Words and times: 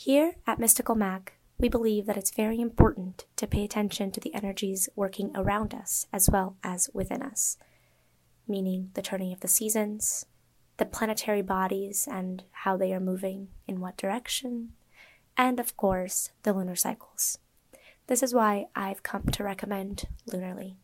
Here 0.00 0.36
at 0.46 0.60
Mystical 0.60 0.94
Mac, 0.94 1.32
we 1.58 1.68
believe 1.68 2.06
that 2.06 2.16
it's 2.16 2.30
very 2.30 2.60
important 2.60 3.24
to 3.34 3.48
pay 3.48 3.64
attention 3.64 4.12
to 4.12 4.20
the 4.20 4.32
energies 4.32 4.88
working 4.94 5.32
around 5.34 5.74
us 5.74 6.06
as 6.12 6.30
well 6.30 6.56
as 6.62 6.88
within 6.94 7.20
us, 7.20 7.58
meaning 8.46 8.92
the 8.94 9.02
turning 9.02 9.32
of 9.32 9.40
the 9.40 9.48
seasons, 9.48 10.24
the 10.76 10.84
planetary 10.84 11.42
bodies 11.42 12.06
and 12.08 12.44
how 12.62 12.76
they 12.76 12.94
are 12.94 13.00
moving 13.00 13.48
in 13.66 13.80
what 13.80 13.96
direction, 13.96 14.70
and 15.36 15.58
of 15.58 15.76
course, 15.76 16.30
the 16.44 16.52
lunar 16.52 16.76
cycles. 16.76 17.38
This 18.06 18.22
is 18.22 18.32
why 18.32 18.66
I've 18.76 19.02
come 19.02 19.24
to 19.24 19.42
recommend 19.42 20.04
Lunarly. 20.30 20.76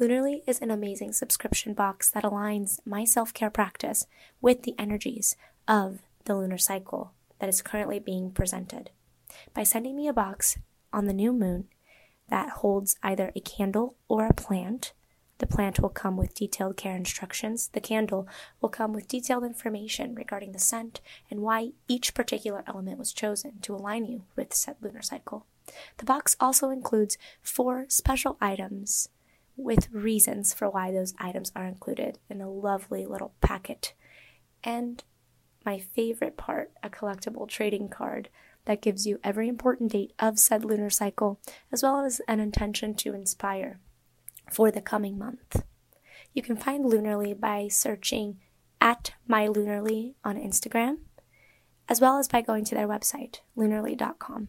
Lunarly 0.00 0.40
is 0.46 0.62
an 0.62 0.70
amazing 0.70 1.12
subscription 1.12 1.74
box 1.74 2.10
that 2.12 2.24
aligns 2.24 2.78
my 2.86 3.04
self 3.04 3.34
care 3.34 3.50
practice 3.50 4.06
with 4.40 4.62
the 4.62 4.74
energies 4.78 5.36
of 5.68 5.98
the 6.24 6.34
lunar 6.34 6.56
cycle 6.56 7.12
that 7.38 7.48
is 7.48 7.62
currently 7.62 7.98
being 7.98 8.30
presented. 8.30 8.90
By 9.54 9.62
sending 9.62 9.96
me 9.96 10.08
a 10.08 10.12
box 10.12 10.58
on 10.92 11.06
the 11.06 11.12
new 11.12 11.32
moon 11.32 11.68
that 12.28 12.50
holds 12.50 12.96
either 13.02 13.32
a 13.34 13.40
candle 13.40 13.96
or 14.08 14.26
a 14.26 14.34
plant, 14.34 14.92
the 15.38 15.46
plant 15.46 15.80
will 15.80 15.90
come 15.90 16.16
with 16.16 16.34
detailed 16.34 16.76
care 16.76 16.96
instructions. 16.96 17.68
The 17.68 17.80
candle 17.80 18.26
will 18.60 18.70
come 18.70 18.92
with 18.92 19.08
detailed 19.08 19.44
information 19.44 20.14
regarding 20.14 20.52
the 20.52 20.58
scent 20.58 21.00
and 21.30 21.40
why 21.40 21.72
each 21.88 22.14
particular 22.14 22.64
element 22.66 22.98
was 22.98 23.12
chosen 23.12 23.60
to 23.60 23.74
align 23.74 24.06
you 24.06 24.24
with 24.34 24.54
said 24.54 24.76
lunar 24.80 25.02
cycle. 25.02 25.46
The 25.98 26.06
box 26.06 26.36
also 26.40 26.70
includes 26.70 27.18
four 27.42 27.86
special 27.88 28.38
items 28.40 29.10
with 29.56 29.90
reasons 29.90 30.54
for 30.54 30.70
why 30.70 30.90
those 30.90 31.14
items 31.18 31.52
are 31.56 31.66
included 31.66 32.18
in 32.30 32.40
a 32.40 32.50
lovely 32.50 33.04
little 33.04 33.34
packet. 33.40 33.94
And 34.62 35.02
my 35.66 35.78
favorite 35.78 36.36
part, 36.36 36.70
a 36.82 36.88
collectible 36.88 37.48
trading 37.48 37.88
card 37.88 38.30
that 38.64 38.80
gives 38.80 39.06
you 39.06 39.18
every 39.22 39.48
important 39.48 39.92
date 39.92 40.12
of 40.18 40.38
said 40.38 40.64
lunar 40.64 40.90
cycle, 40.90 41.40
as 41.72 41.82
well 41.82 42.04
as 42.04 42.20
an 42.28 42.40
intention 42.40 42.94
to 42.94 43.14
inspire 43.14 43.80
for 44.50 44.70
the 44.70 44.80
coming 44.80 45.18
month. 45.18 45.62
You 46.32 46.42
can 46.42 46.56
find 46.56 46.84
Lunarly 46.84 47.38
by 47.38 47.68
searching 47.68 48.38
at 48.80 49.12
mylunarly 49.28 50.14
on 50.24 50.36
Instagram, 50.36 50.98
as 51.88 52.00
well 52.00 52.18
as 52.18 52.28
by 52.28 52.42
going 52.42 52.64
to 52.66 52.74
their 52.74 52.88
website, 52.88 53.40
lunarly.com. 53.56 54.48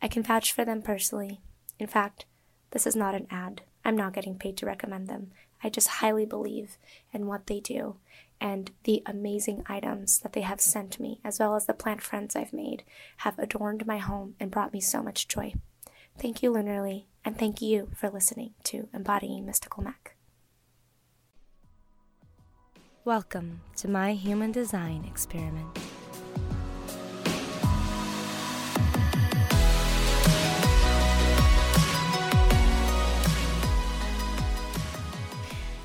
I 0.00 0.08
can 0.08 0.22
vouch 0.22 0.52
for 0.52 0.64
them 0.64 0.82
personally. 0.82 1.40
In 1.78 1.86
fact, 1.86 2.26
this 2.70 2.86
is 2.86 2.94
not 2.96 3.14
an 3.14 3.26
ad. 3.30 3.62
I'm 3.84 3.96
not 3.96 4.12
getting 4.12 4.38
paid 4.38 4.56
to 4.58 4.66
recommend 4.66 5.08
them. 5.08 5.32
I 5.62 5.70
just 5.70 5.88
highly 5.88 6.26
believe 6.26 6.76
in 7.12 7.26
what 7.26 7.46
they 7.46 7.60
do 7.60 7.96
and 8.42 8.72
the 8.82 9.04
amazing 9.06 9.62
items 9.66 10.18
that 10.18 10.32
they 10.32 10.40
have 10.40 10.60
sent 10.60 10.98
me, 10.98 11.20
as 11.24 11.38
well 11.38 11.54
as 11.54 11.66
the 11.66 11.72
plant 11.72 12.02
friends 12.02 12.34
I've 12.34 12.52
made, 12.52 12.82
have 13.18 13.38
adorned 13.38 13.86
my 13.86 13.98
home 13.98 14.34
and 14.40 14.50
brought 14.50 14.72
me 14.72 14.80
so 14.80 15.00
much 15.00 15.28
joy. 15.28 15.54
Thank 16.18 16.42
you, 16.42 16.52
Lunarly, 16.52 17.04
and 17.24 17.38
thank 17.38 17.62
you 17.62 17.88
for 17.94 18.10
listening 18.10 18.54
to 18.64 18.88
Embodying 18.92 19.46
Mystical 19.46 19.84
Mac. 19.84 20.16
Welcome 23.04 23.60
to 23.76 23.88
my 23.88 24.14
human 24.14 24.50
design 24.50 25.04
experiment. 25.04 25.78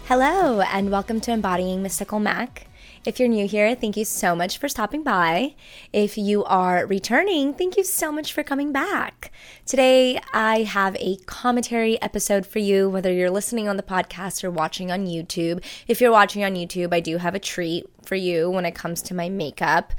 Hello, 0.08 0.62
and 0.62 0.90
welcome 0.90 1.20
to 1.20 1.34
Embodying 1.34 1.84
Mystical 1.84 2.18
Mac. 2.18 2.68
If 3.04 3.20
you're 3.20 3.28
new 3.28 3.46
here, 3.46 3.76
thank 3.76 3.98
you 3.98 4.06
so 4.06 4.38
much 4.38 4.58
for 4.58 4.70
stopping 4.70 5.04
by. 5.04 5.56
If 5.92 6.18
you 6.18 6.46
are 6.46 6.86
returning, 6.86 7.54
thank 7.54 7.76
you 7.76 7.84
so 7.84 8.10
much 8.14 8.32
for 8.32 8.42
coming 8.42 8.72
back. 8.72 9.34
Today, 9.66 10.18
I 10.32 10.64
have 10.64 10.96
a 10.96 11.18
commentary 11.26 12.02
episode 12.02 12.46
for 12.46 12.60
you, 12.60 12.90
whether 12.90 13.12
you're 13.12 13.30
listening 13.30 13.68
on 13.68 13.76
the 13.76 13.84
podcast 13.84 14.46
or 14.46 14.50
watching 14.50 14.92
on 14.92 15.08
YouTube. 15.08 15.62
If 15.90 16.00
you're 16.00 16.10
watching 16.10 16.42
on 16.42 16.56
YouTube, 16.56 16.94
I 16.94 17.02
do 17.02 17.18
have 17.18 17.36
a 17.36 17.40
treat 17.40 17.86
for 18.04 18.16
you 18.16 18.50
when 18.50 18.64
it 18.64 18.76
comes 18.76 19.02
to 19.02 19.14
my 19.14 19.28
makeup. 19.28 19.92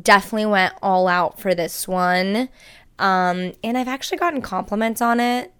Definitely 0.00 0.46
went 0.46 0.74
all 0.84 1.08
out 1.08 1.40
for 1.40 1.52
this 1.52 1.88
one. 1.88 2.48
Um, 3.00 3.54
and 3.64 3.76
I've 3.76 3.88
actually 3.88 4.18
gotten 4.18 4.40
compliments 4.40 5.02
on 5.02 5.18
it, 5.18 5.52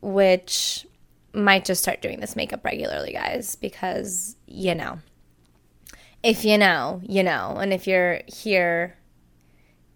which 0.00 0.86
might 1.32 1.64
just 1.64 1.82
start 1.82 2.02
doing 2.02 2.20
this 2.20 2.36
makeup 2.36 2.64
regularly, 2.64 3.12
guys, 3.12 3.56
because 3.56 4.36
you 4.46 4.74
know. 4.74 4.98
If 6.22 6.44
you 6.44 6.58
know, 6.58 7.00
you 7.04 7.22
know. 7.22 7.56
And 7.60 7.72
if 7.72 7.86
you're 7.86 8.20
here, 8.26 8.96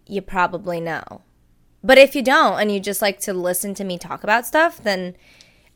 you 0.07 0.23
probably 0.23 0.81
know. 0.81 1.23
But 1.83 1.99
if 1.99 2.15
you 2.15 2.23
don't 2.23 2.61
and 2.61 2.71
you 2.71 2.79
just 2.79 3.03
like 3.03 3.19
to 3.21 3.33
listen 3.33 3.75
to 3.75 3.85
me 3.85 3.99
talk 3.99 4.23
about 4.23 4.47
stuff, 4.47 4.83
then 4.83 5.17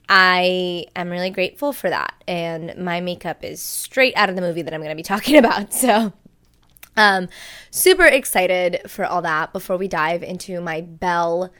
I 0.08 0.86
am 0.94 1.10
really 1.10 1.30
grateful 1.30 1.72
for 1.72 1.90
that. 1.90 2.14
And 2.28 2.76
my 2.76 3.00
makeup 3.00 3.42
is 3.42 3.60
straight 3.60 4.16
out 4.16 4.28
of 4.28 4.36
the 4.36 4.42
movie 4.42 4.62
that 4.62 4.72
I'm 4.72 4.80
going 4.80 4.90
to 4.90 4.96
be 4.96 5.02
talking 5.02 5.36
about. 5.36 5.72
So, 5.72 6.12
um, 6.96 7.28
super 7.70 8.06
excited 8.06 8.82
for 8.86 9.04
all 9.04 9.22
that 9.22 9.52
before 9.52 9.76
we 9.76 9.88
dive 9.88 10.22
into 10.22 10.60
my 10.60 10.80
Belle 10.80 11.52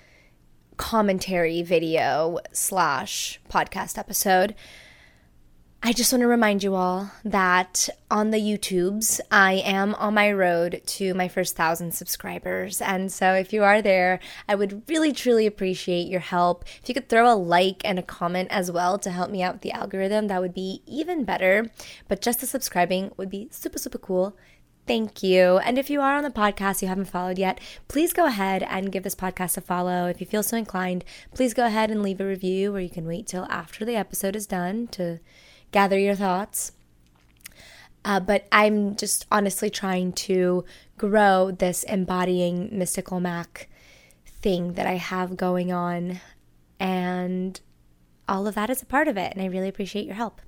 commentary 0.77 1.63
video 1.63 2.39
slash 2.53 3.41
podcast 3.51 3.99
episode. 3.99 4.55
I 5.83 5.93
just 5.93 6.13
want 6.13 6.23
to 6.23 6.27
remind 6.27 6.65
you 6.65 6.75
all 6.75 7.13
that 7.25 7.89
on 8.11 8.31
the 8.31 8.39
YouTubes, 8.39 9.21
I 9.31 9.63
am 9.65 9.95
on 9.97 10.15
my 10.15 10.33
road 10.33 10.83
to 10.85 11.15
my 11.15 11.29
first 11.29 11.55
thousand 11.55 11.95
subscribers. 11.95 12.81
And 12.81 13.13
so 13.13 13.35
if 13.35 13.53
you 13.53 13.63
are 13.63 13.81
there, 13.81 14.19
I 14.49 14.57
would 14.57 14.83
really 14.89 15.13
truly 15.13 15.47
appreciate 15.47 16.09
your 16.09 16.21
help. 16.21 16.65
If 16.83 16.89
you 16.89 16.95
could 16.95 17.09
throw 17.09 17.33
a 17.33 17.37
like 17.37 17.83
and 17.85 17.99
a 18.01 18.03
comment 18.03 18.49
as 18.51 18.73
well 18.73 18.99
to 18.99 19.11
help 19.11 19.31
me 19.31 19.43
out 19.43 19.55
with 19.55 19.63
the 19.63 19.73
algorithm, 19.73 20.27
that 20.27 20.41
would 20.41 20.55
be 20.55 20.83
even 20.87 21.25
better. 21.25 21.71
But 22.09 22.21
just 22.21 22.41
the 22.41 22.47
subscribing 22.47 23.13
would 23.17 23.31
be 23.31 23.49
super, 23.53 23.79
super 23.79 23.99
cool. 23.99 24.37
Thank 24.87 25.23
you. 25.23 25.59
And 25.59 25.79
if 25.79 25.91
you 25.91 26.01
are 26.01 26.17
on 26.17 26.23
the 26.23 26.31
podcast, 26.31 26.81
you 26.81 26.87
haven't 26.87 27.07
followed 27.07 27.39
yet, 27.39 27.61
please 27.89 28.13
go 28.13 28.27
ahead 28.27 28.63
and 28.63 28.93
give 28.93 29.03
this 29.03 29.17
podcast 29.17 29.57
a 29.57 29.61
follow. 29.61 30.07
If 30.07 30.21
you 30.21 30.27
feel 30.27 30.45
so 30.45 30.57
inclined, 30.57 31.05
please 31.35 31.55
go 31.55 31.67
ahead 31.67 31.91
and 31.91 32.03
leave 32.03 32.21
a 32.21 32.27
review, 32.27 32.75
or 32.75 32.79
you 32.79 32.89
can 32.89 33.07
wait 33.07 33.27
till 33.27 33.47
after 33.47 33.85
the 33.85 33.97
episode 33.97 34.37
is 34.37 34.47
done 34.47 34.87
to 34.89 35.19
gather 35.73 35.99
your 35.99 36.15
thoughts. 36.15 36.71
Uh, 38.05 38.21
but 38.21 38.47
I'm 38.53 38.95
just 38.95 39.27
honestly 39.33 39.71
trying 39.71 40.13
to 40.13 40.65
grow 40.97 41.51
this 41.51 41.83
embodying 41.83 42.69
mystical 42.71 43.19
Mac 43.19 43.69
thing 44.25 44.75
that 44.75 44.87
I 44.87 44.95
have 44.95 45.37
going 45.37 45.73
on. 45.73 46.21
And 46.79 47.61
all 48.29 48.47
of 48.47 48.55
that 48.55 48.71
is 48.71 48.83
a 48.83 48.87
part 48.87 49.09
of 49.09 49.17
it. 49.17 49.33
And 49.33 49.43
I 49.43 49.47
really 49.47 49.69
appreciate 49.69 50.07
your 50.07 50.15
help. 50.15 50.41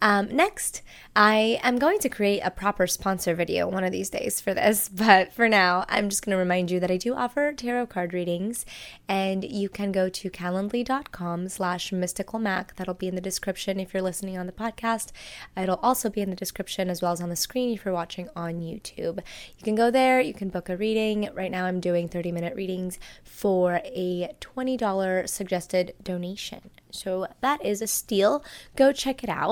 Um, 0.00 0.28
next, 0.28 0.82
I 1.16 1.58
am 1.64 1.78
going 1.78 1.98
to 2.00 2.08
create 2.08 2.40
a 2.44 2.50
proper 2.52 2.86
sponsor 2.86 3.34
video 3.34 3.66
one 3.66 3.82
of 3.82 3.90
these 3.90 4.08
days 4.08 4.40
for 4.40 4.54
this, 4.54 4.88
but 4.94 5.32
for 5.32 5.48
now, 5.48 5.84
I'm 5.88 6.08
just 6.08 6.24
going 6.24 6.34
to 6.34 6.38
remind 6.38 6.70
you 6.70 6.78
that 6.78 6.90
I 6.90 6.96
do 6.96 7.14
offer 7.14 7.52
tarot 7.52 7.86
card 7.86 8.12
readings, 8.12 8.64
and 9.08 9.42
you 9.42 9.68
can 9.68 9.90
go 9.90 10.08
to 10.08 10.30
calendly.com 10.30 11.48
slash 11.48 11.90
mysticalmac. 11.90 12.76
That'll 12.76 12.94
be 12.94 13.08
in 13.08 13.16
the 13.16 13.20
description 13.20 13.80
if 13.80 13.92
you're 13.92 14.02
listening 14.02 14.38
on 14.38 14.46
the 14.46 14.52
podcast. 14.52 15.10
It'll 15.56 15.80
also 15.82 16.08
be 16.08 16.20
in 16.20 16.30
the 16.30 16.36
description 16.36 16.88
as 16.88 17.02
well 17.02 17.12
as 17.12 17.20
on 17.20 17.30
the 17.30 17.36
screen 17.36 17.74
if 17.74 17.84
you're 17.84 17.94
watching 17.94 18.28
on 18.36 18.60
YouTube. 18.60 19.18
You 19.56 19.64
can 19.64 19.74
go 19.74 19.90
there, 19.90 20.20
you 20.20 20.34
can 20.34 20.48
book 20.48 20.68
a 20.68 20.76
reading. 20.76 21.28
Right 21.34 21.50
now, 21.50 21.64
I'm 21.64 21.80
doing 21.80 22.08
30 22.08 22.30
minute 22.30 22.54
readings 22.54 23.00
for 23.24 23.80
a 23.84 24.32
$20 24.40 25.28
suggested 25.28 25.94
donation. 26.02 26.70
So 26.90 27.26
that 27.40 27.64
is 27.64 27.82
a 27.82 27.86
steal. 27.86 28.44
Go 28.76 28.92
check 28.92 29.22
it 29.22 29.30
out. 29.30 29.47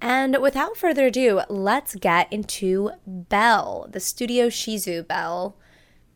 And 0.00 0.38
without 0.40 0.76
further 0.76 1.06
ado, 1.06 1.42
let's 1.48 1.94
get 1.94 2.32
into 2.32 2.90
Belle, 3.06 3.88
the 3.90 4.00
Studio 4.00 4.48
Chizu 4.48 5.06
Belle, 5.06 5.56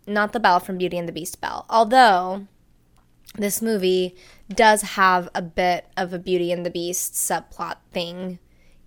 not 0.07 0.33
the 0.33 0.41
Belle 0.41 0.61
from 0.61 0.79
Beauty 0.79 0.99
and 0.99 1.09
the 1.09 1.13
Beast 1.13 1.41
Belle. 1.41 1.67
Although 1.69 2.47
this 3.35 3.61
movie 3.61 4.17
does 4.49 4.83
have 4.83 5.29
a 5.35 5.43
bit 5.43 5.87
of 5.97 6.13
a 6.13 6.19
Beauty 6.19 6.53
and 6.53 6.65
the 6.65 6.71
Beast 6.71 7.15
subplot 7.15 7.77
thing 7.93 8.39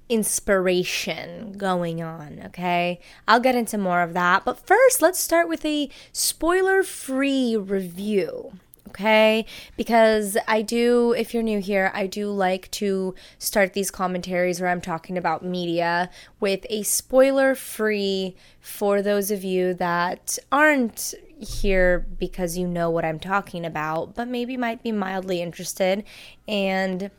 inspiration 0.07 1.53
going 1.57 2.01
on, 2.01 2.42
okay? 2.45 3.00
I'll 3.27 3.39
get 3.39 3.56
into 3.56 3.77
more 3.77 4.01
of 4.01 4.13
that. 4.13 4.44
But 4.44 4.65
first, 4.65 5.01
let's 5.01 5.19
start 5.19 5.47
with 5.47 5.63
a 5.65 5.89
spoiler 6.12 6.81
free 6.81 7.56
review 7.56 8.53
okay? 8.89 9.45
Because 9.77 10.38
I 10.47 10.62
do, 10.62 11.13
if 11.13 11.33
you're 11.33 11.44
new 11.44 11.59
here, 11.59 11.91
I 11.94 12.07
do 12.07 12.31
like 12.31 12.69
to 12.71 13.15
start 13.38 13.74
these 13.74 13.91
commentaries 13.91 14.59
where 14.59 14.69
I'm 14.69 14.81
talking 14.81 15.18
about 15.18 15.44
media 15.44 16.09
with 16.39 16.65
a 16.69 16.83
spoiler 16.83 17.56
free 17.56 18.36
for 18.59 19.01
those 19.01 19.31
of 19.31 19.44
you 19.44 19.74
that 19.75 20.38
aren't 20.51 21.13
here 21.39 22.06
because 22.19 22.57
you 22.57 22.68
know 22.68 22.89
what 22.89 23.06
I'm 23.06 23.19
talking 23.19 23.65
about, 23.65 24.15
but 24.15 24.27
maybe 24.27 24.57
might 24.57 24.83
be 24.83 24.92
mildly 24.92 25.42
interested 25.42 26.03
and 26.47 27.09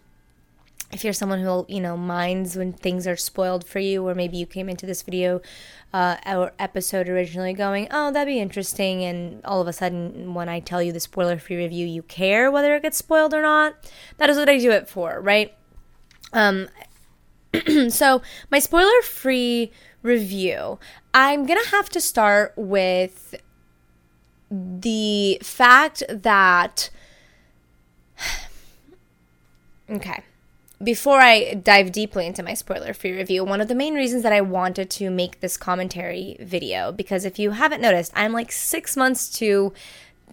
if 0.92 1.04
you're 1.04 1.12
someone 1.12 1.40
who 1.40 1.64
you 1.68 1.80
know 1.80 1.96
minds 1.96 2.56
when 2.56 2.72
things 2.72 3.06
are 3.06 3.16
spoiled 3.16 3.64
for 3.64 3.78
you 3.78 4.06
or 4.06 4.14
maybe 4.14 4.36
you 4.36 4.46
came 4.46 4.68
into 4.68 4.86
this 4.86 5.02
video 5.02 5.40
uh, 5.92 6.16
episode 6.58 7.08
originally 7.08 7.52
going 7.52 7.86
oh 7.90 8.12
that'd 8.12 8.32
be 8.32 8.40
interesting 8.40 9.02
and 9.04 9.44
all 9.44 9.60
of 9.60 9.68
a 9.68 9.72
sudden 9.72 10.34
when 10.34 10.48
i 10.48 10.60
tell 10.60 10.82
you 10.82 10.92
the 10.92 11.00
spoiler 11.00 11.38
free 11.38 11.56
review 11.56 11.86
you 11.86 12.02
care 12.02 12.50
whether 12.50 12.74
it 12.74 12.82
gets 12.82 12.96
spoiled 12.96 13.34
or 13.34 13.42
not 13.42 13.74
that 14.16 14.30
is 14.30 14.36
what 14.36 14.48
i 14.48 14.58
do 14.58 14.70
it 14.70 14.88
for 14.88 15.20
right? 15.20 15.54
Um 16.32 16.68
so 17.88 18.22
my 18.50 18.58
spoiler 18.58 19.02
free 19.02 19.72
review 20.02 20.78
i'm 21.12 21.46
gonna 21.46 21.66
have 21.66 21.88
to 21.90 22.00
start 22.00 22.52
with 22.56 23.34
the 24.50 25.38
fact 25.42 26.02
that 26.08 26.90
okay 29.90 30.22
before 30.82 31.20
I 31.20 31.54
dive 31.54 31.92
deeply 31.92 32.26
into 32.26 32.42
my 32.42 32.54
spoiler 32.54 32.94
free 32.94 33.12
review, 33.12 33.44
one 33.44 33.60
of 33.60 33.68
the 33.68 33.74
main 33.74 33.94
reasons 33.94 34.22
that 34.22 34.32
I 34.32 34.40
wanted 34.40 34.88
to 34.90 35.10
make 35.10 35.40
this 35.40 35.56
commentary 35.56 36.36
video, 36.40 36.90
because 36.90 37.24
if 37.24 37.38
you 37.38 37.50
haven't 37.50 37.82
noticed, 37.82 38.12
I'm 38.14 38.32
like 38.32 38.50
six 38.50 38.96
months 38.96 39.28
to 39.38 39.72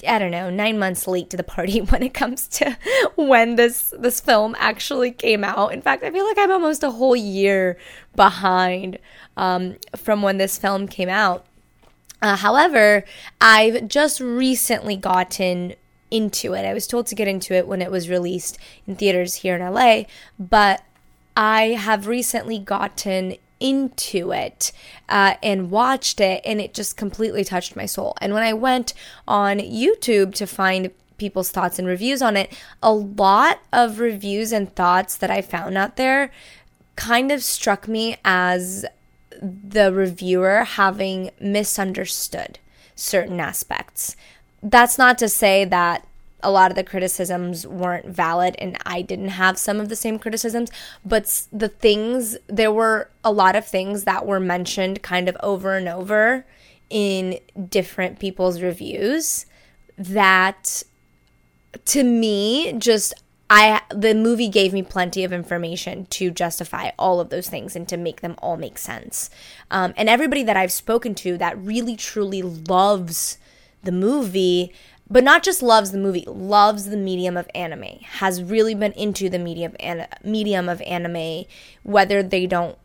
I 0.07 0.19
don't 0.19 0.29
know, 0.29 0.51
nine 0.51 0.77
months 0.77 1.07
late 1.07 1.31
to 1.31 1.37
the 1.37 1.43
party 1.43 1.79
when 1.89 2.03
it 2.03 2.13
comes 2.13 2.47
to 2.49 2.77
when 3.15 3.55
this 3.55 3.93
this 3.97 4.21
film 4.21 4.55
actually 4.59 5.11
came 5.11 5.43
out. 5.43 5.73
In 5.73 5.81
fact, 5.81 6.03
I 6.03 6.11
feel 6.11 6.25
like 6.25 6.37
I'm 6.37 6.51
almost 6.51 6.83
a 6.83 6.91
whole 6.91 7.15
year 7.15 7.77
behind 8.15 8.99
um, 9.35 9.75
from 9.95 10.21
when 10.21 10.37
this 10.37 10.57
film 10.57 10.87
came 10.87 11.09
out. 11.09 11.45
Uh, 12.21 12.35
however, 12.35 13.03
I've 13.41 13.87
just 13.87 14.19
recently 14.19 14.95
gotten 14.95 15.75
into 16.11 16.53
it. 16.53 16.65
I 16.65 16.73
was 16.73 16.87
told 16.87 17.07
to 17.07 17.15
get 17.15 17.27
into 17.27 17.53
it 17.53 17.67
when 17.67 17.81
it 17.81 17.91
was 17.91 18.09
released 18.09 18.57
in 18.85 18.95
theaters 18.95 19.35
here 19.35 19.55
in 19.55 19.73
LA, 19.73 20.03
but 20.39 20.83
I 21.35 21.69
have 21.69 22.07
recently 22.07 22.59
gotten 22.59 23.35
into 23.59 24.31
it 24.31 24.71
uh, 25.09 25.35
and 25.41 25.71
watched 25.71 26.19
it, 26.19 26.41
and 26.45 26.61
it 26.61 26.73
just 26.73 26.97
completely 26.97 27.43
touched 27.43 27.75
my 27.75 27.85
soul. 27.85 28.15
And 28.21 28.33
when 28.33 28.43
I 28.43 28.53
went 28.53 28.93
on 29.27 29.59
YouTube 29.59 30.33
to 30.35 30.47
find 30.47 30.91
people's 31.17 31.49
thoughts 31.49 31.79
and 31.79 31.87
reviews 31.87 32.21
on 32.21 32.37
it, 32.37 32.53
a 32.81 32.93
lot 32.93 33.59
of 33.73 33.99
reviews 33.99 34.51
and 34.51 34.73
thoughts 34.75 35.15
that 35.17 35.31
I 35.31 35.41
found 35.41 35.77
out 35.77 35.95
there 35.95 36.31
kind 36.95 37.31
of 37.31 37.43
struck 37.43 37.87
me 37.87 38.17
as 38.23 38.85
the 39.41 39.93
reviewer 39.93 40.63
having 40.63 41.31
misunderstood 41.39 42.59
certain 42.95 43.39
aspects 43.39 44.15
that's 44.71 44.97
not 44.97 45.17
to 45.19 45.29
say 45.29 45.65
that 45.65 46.05
a 46.43 46.51
lot 46.51 46.71
of 46.71 46.75
the 46.75 46.83
criticisms 46.83 47.65
weren't 47.65 48.05
valid 48.05 48.55
and 48.59 48.77
I 48.85 49.01
didn't 49.01 49.29
have 49.29 49.57
some 49.57 49.79
of 49.79 49.89
the 49.89 49.95
same 49.95 50.19
criticisms, 50.19 50.69
but 51.03 51.47
the 51.51 51.69
things, 51.69 52.37
there 52.47 52.71
were 52.71 53.09
a 53.23 53.31
lot 53.31 53.55
of 53.55 53.65
things 53.65 54.03
that 54.03 54.25
were 54.25 54.39
mentioned 54.39 55.01
kind 55.01 55.27
of 55.27 55.37
over 55.41 55.75
and 55.75 55.87
over 55.87 56.45
in 56.89 57.39
different 57.69 58.19
people's 58.19 58.61
reviews 58.61 59.45
that 59.97 60.83
to 61.85 62.03
me 62.03 62.73
just 62.77 63.13
I 63.49 63.81
the 63.89 64.13
movie 64.13 64.49
gave 64.49 64.73
me 64.73 64.83
plenty 64.83 65.23
of 65.23 65.31
information 65.31 66.05
to 66.07 66.31
justify 66.31 66.91
all 66.99 67.19
of 67.19 67.29
those 67.29 67.49
things 67.49 67.75
and 67.75 67.87
to 67.87 67.97
make 67.97 68.21
them 68.21 68.35
all 68.39 68.57
make 68.57 68.77
sense. 68.77 69.29
Um, 69.71 69.93
and 69.95 70.09
everybody 70.09 70.43
that 70.43 70.57
I've 70.57 70.71
spoken 70.71 71.15
to 71.15 71.37
that 71.37 71.57
really 71.57 71.95
truly 71.95 72.41
loves 72.41 73.37
the 73.83 73.91
movie 73.91 74.71
but 75.09 75.23
not 75.23 75.41
just 75.41 75.61
loves 75.61 75.91
the 75.91 75.97
movie 75.97 76.25
loves 76.27 76.85
the 76.85 76.97
medium 76.97 77.37
of 77.37 77.49
anime 77.55 77.99
has 78.03 78.41
really 78.43 78.75
been 78.75 78.91
into 78.93 79.29
the 79.29 79.39
medium 79.39 79.75
an- 79.79 80.07
medium 80.23 80.67
of 80.67 80.81
anime 80.81 81.45
whether 81.83 82.21
they 82.21 82.45
don't 82.45 82.77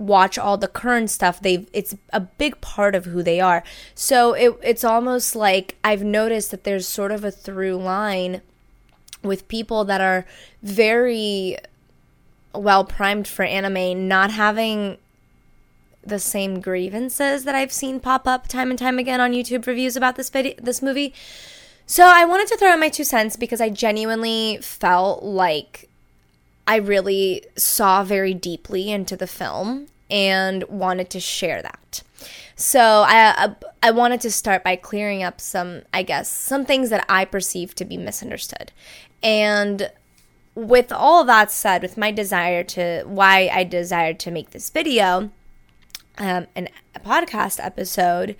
watch 0.00 0.38
all 0.38 0.56
the 0.56 0.66
current 0.66 1.10
stuff 1.10 1.40
they 1.40 1.66
it's 1.74 1.94
a 2.12 2.20
big 2.20 2.58
part 2.62 2.94
of 2.94 3.04
who 3.04 3.22
they 3.22 3.38
are. 3.38 3.62
So 3.94 4.32
it, 4.32 4.58
it's 4.62 4.82
almost 4.82 5.36
like 5.36 5.76
i've 5.84 6.02
noticed 6.02 6.50
that 6.50 6.64
there's 6.64 6.88
sort 6.88 7.12
of 7.12 7.22
a 7.22 7.30
through 7.30 7.76
line 7.76 8.40
with 9.22 9.46
people 9.48 9.84
that 9.84 10.00
are 10.00 10.24
very 10.62 11.58
well 12.54 12.84
primed 12.84 13.28
for 13.28 13.44
anime 13.44 14.08
not 14.08 14.30
having 14.30 14.96
the 16.02 16.18
same 16.18 16.60
grievances 16.60 17.44
that 17.44 17.54
I've 17.54 17.72
seen 17.72 18.00
pop 18.00 18.26
up 18.26 18.48
time 18.48 18.70
and 18.70 18.78
time 18.78 18.98
again 18.98 19.20
on 19.20 19.32
YouTube 19.32 19.66
reviews 19.66 19.96
about 19.96 20.16
this 20.16 20.30
video, 20.30 20.54
this 20.60 20.82
movie. 20.82 21.14
So 21.86 22.04
I 22.06 22.24
wanted 22.24 22.48
to 22.48 22.56
throw 22.56 22.72
in 22.72 22.80
my 22.80 22.88
two 22.88 23.04
cents 23.04 23.36
because 23.36 23.60
I 23.60 23.68
genuinely 23.68 24.58
felt 24.62 25.22
like 25.22 25.88
I 26.66 26.76
really 26.76 27.44
saw 27.56 28.04
very 28.04 28.32
deeply 28.32 28.90
into 28.90 29.16
the 29.16 29.26
film 29.26 29.88
and 30.08 30.64
wanted 30.68 31.10
to 31.10 31.20
share 31.20 31.62
that. 31.62 32.02
So 32.54 33.04
I 33.06 33.54
I 33.82 33.90
wanted 33.90 34.20
to 34.20 34.30
start 34.30 34.62
by 34.62 34.76
clearing 34.76 35.22
up 35.22 35.40
some 35.40 35.82
I 35.92 36.02
guess 36.02 36.28
some 36.28 36.64
things 36.64 36.90
that 36.90 37.04
I 37.08 37.24
perceive 37.24 37.74
to 37.76 37.84
be 37.84 37.96
misunderstood. 37.96 38.72
And 39.22 39.90
with 40.54 40.92
all 40.92 41.24
that 41.24 41.50
said, 41.50 41.82
with 41.82 41.96
my 41.96 42.10
desire 42.10 42.62
to 42.64 43.02
why 43.06 43.50
I 43.52 43.64
desired 43.64 44.18
to 44.20 44.30
make 44.30 44.50
this 44.50 44.70
video, 44.70 45.30
um, 46.18 46.46
an, 46.54 46.68
a 46.94 47.00
podcast 47.00 47.64
episode, 47.64 48.36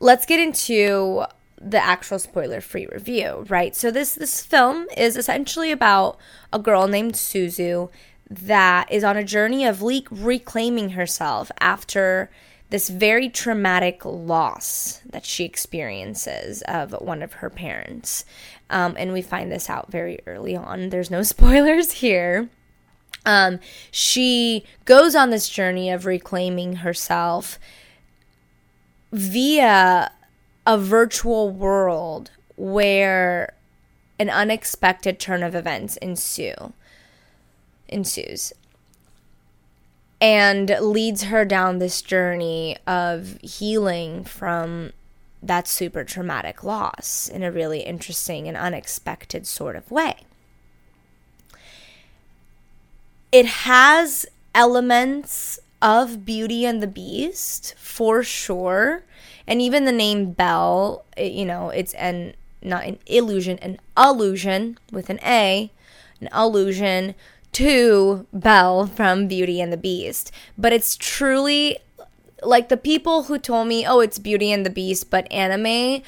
let's 0.00 0.26
get 0.26 0.40
into 0.40 1.24
the 1.60 1.82
actual 1.82 2.18
spoiler 2.18 2.60
free 2.60 2.86
review, 2.86 3.44
right? 3.48 3.74
So 3.74 3.90
this 3.90 4.14
this 4.14 4.42
film 4.42 4.86
is 4.96 5.16
essentially 5.16 5.72
about 5.72 6.18
a 6.52 6.58
girl 6.58 6.86
named 6.86 7.14
Suzu 7.14 7.90
that 8.28 8.90
is 8.90 9.04
on 9.04 9.16
a 9.16 9.24
journey 9.24 9.64
of 9.64 9.82
le- 9.82 10.02
reclaiming 10.10 10.90
herself 10.90 11.50
after 11.60 12.30
this 12.70 12.88
very 12.88 13.28
traumatic 13.28 14.04
loss 14.04 15.00
that 15.06 15.24
she 15.24 15.44
experiences 15.44 16.62
of 16.62 16.92
one 17.00 17.22
of 17.22 17.34
her 17.34 17.48
parents. 17.48 18.24
Um, 18.68 18.96
and 18.98 19.12
we 19.12 19.22
find 19.22 19.52
this 19.52 19.70
out 19.70 19.92
very 19.92 20.18
early 20.26 20.56
on. 20.56 20.88
There's 20.88 21.10
no 21.10 21.22
spoilers 21.22 21.92
here. 21.92 22.48
Um, 23.26 23.58
she 23.90 24.64
goes 24.84 25.16
on 25.16 25.30
this 25.30 25.48
journey 25.48 25.90
of 25.90 26.06
reclaiming 26.06 26.76
herself 26.76 27.58
via 29.12 30.12
a 30.64 30.78
virtual 30.78 31.50
world 31.50 32.30
where 32.54 33.52
an 34.18 34.30
unexpected 34.30 35.18
turn 35.18 35.42
of 35.42 35.54
events 35.54 35.96
ensue 35.98 36.72
ensues 37.88 38.52
and 40.20 40.74
leads 40.80 41.24
her 41.24 41.44
down 41.44 41.78
this 41.78 42.00
journey 42.02 42.76
of 42.86 43.38
healing 43.42 44.24
from 44.24 44.92
that 45.42 45.68
super 45.68 46.02
traumatic 46.02 46.64
loss 46.64 47.28
in 47.28 47.42
a 47.42 47.52
really 47.52 47.80
interesting 47.80 48.48
and 48.48 48.56
unexpected 48.56 49.46
sort 49.46 49.76
of 49.76 49.90
way 49.90 50.16
it 53.32 53.46
has 53.46 54.26
elements 54.54 55.58
of 55.82 56.24
Beauty 56.24 56.64
and 56.64 56.82
the 56.82 56.86
Beast 56.86 57.74
for 57.76 58.22
sure. 58.22 59.04
And 59.46 59.60
even 59.62 59.84
the 59.84 59.92
name 59.92 60.32
Belle, 60.32 61.04
you 61.16 61.44
know, 61.44 61.70
it's 61.70 61.94
an 61.94 62.34
not 62.62 62.84
an 62.84 62.98
illusion, 63.06 63.58
an 63.58 63.78
allusion 63.96 64.78
with 64.90 65.08
an 65.08 65.20
A, 65.22 65.70
an 66.20 66.28
allusion 66.32 67.14
to 67.52 68.26
Belle 68.32 68.86
from 68.86 69.28
Beauty 69.28 69.60
and 69.60 69.72
the 69.72 69.76
Beast. 69.76 70.32
But 70.58 70.72
it's 70.72 70.96
truly 70.96 71.78
like 72.42 72.68
the 72.68 72.76
people 72.76 73.24
who 73.24 73.38
told 73.38 73.68
me, 73.68 73.86
oh, 73.86 74.00
it's 74.00 74.18
Beauty 74.18 74.50
and 74.52 74.66
the 74.66 74.70
Beast, 74.70 75.10
but 75.10 75.30
anime. 75.32 76.02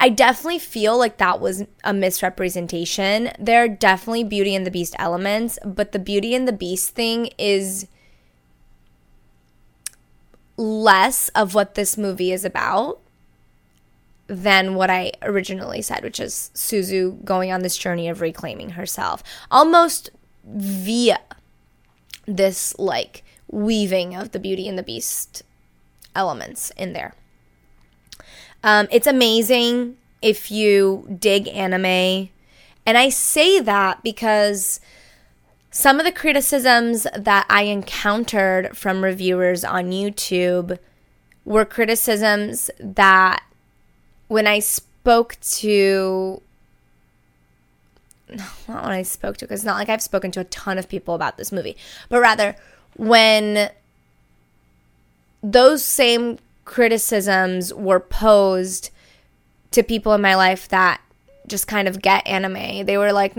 I 0.00 0.08
definitely 0.08 0.58
feel 0.58 0.98
like 0.98 1.18
that 1.18 1.40
was 1.40 1.64
a 1.84 1.92
misrepresentation. 1.92 3.30
There 3.38 3.64
are 3.64 3.68
definitely 3.68 4.24
Beauty 4.24 4.54
and 4.54 4.66
the 4.66 4.70
Beast 4.70 4.94
elements, 4.98 5.58
but 5.64 5.92
the 5.92 5.98
Beauty 5.98 6.34
and 6.34 6.46
the 6.46 6.52
Beast 6.52 6.94
thing 6.94 7.30
is 7.38 7.86
less 10.56 11.28
of 11.30 11.54
what 11.54 11.74
this 11.74 11.96
movie 11.96 12.32
is 12.32 12.44
about 12.44 13.00
than 14.26 14.74
what 14.74 14.90
I 14.90 15.12
originally 15.22 15.80
said, 15.82 16.04
which 16.04 16.20
is 16.20 16.50
Suzu 16.54 17.24
going 17.24 17.50
on 17.50 17.62
this 17.62 17.76
journey 17.76 18.08
of 18.08 18.20
reclaiming 18.20 18.70
herself, 18.70 19.22
almost 19.50 20.10
via 20.44 21.18
this 22.26 22.78
like 22.78 23.24
weaving 23.50 24.14
of 24.14 24.32
the 24.32 24.38
Beauty 24.38 24.68
and 24.68 24.78
the 24.78 24.82
Beast 24.82 25.42
elements 26.14 26.70
in 26.76 26.92
there. 26.92 27.14
Um, 28.62 28.88
it's 28.90 29.06
amazing 29.06 29.96
if 30.20 30.50
you 30.50 31.16
dig 31.18 31.48
anime. 31.48 32.30
And 32.86 32.98
I 32.98 33.08
say 33.08 33.60
that 33.60 34.02
because 34.02 34.80
some 35.70 35.98
of 36.00 36.04
the 36.04 36.12
criticisms 36.12 37.06
that 37.16 37.46
I 37.48 37.62
encountered 37.64 38.76
from 38.76 39.04
reviewers 39.04 39.64
on 39.64 39.90
YouTube 39.90 40.78
were 41.44 41.64
criticisms 41.64 42.70
that 42.80 43.42
when 44.28 44.46
I 44.46 44.58
spoke 44.58 45.36
to 45.40 46.42
not 48.66 48.84
when 48.84 48.92
I 48.92 49.02
spoke 49.02 49.38
to, 49.38 49.46
because 49.46 49.60
it's 49.60 49.66
not 49.66 49.78
like 49.78 49.88
I've 49.88 50.02
spoken 50.02 50.30
to 50.32 50.40
a 50.40 50.44
ton 50.44 50.76
of 50.76 50.88
people 50.88 51.14
about 51.14 51.38
this 51.38 51.50
movie, 51.50 51.76
but 52.08 52.20
rather 52.20 52.56
when 52.96 53.70
those 55.42 55.84
same 55.84 56.38
criticisms 56.68 57.72
were 57.72 57.98
posed 57.98 58.90
to 59.70 59.82
people 59.82 60.12
in 60.12 60.20
my 60.20 60.34
life 60.34 60.68
that 60.68 61.00
just 61.46 61.66
kind 61.66 61.88
of 61.88 62.02
get 62.02 62.26
anime. 62.26 62.84
They 62.84 62.98
were 62.98 63.10
like, 63.10 63.34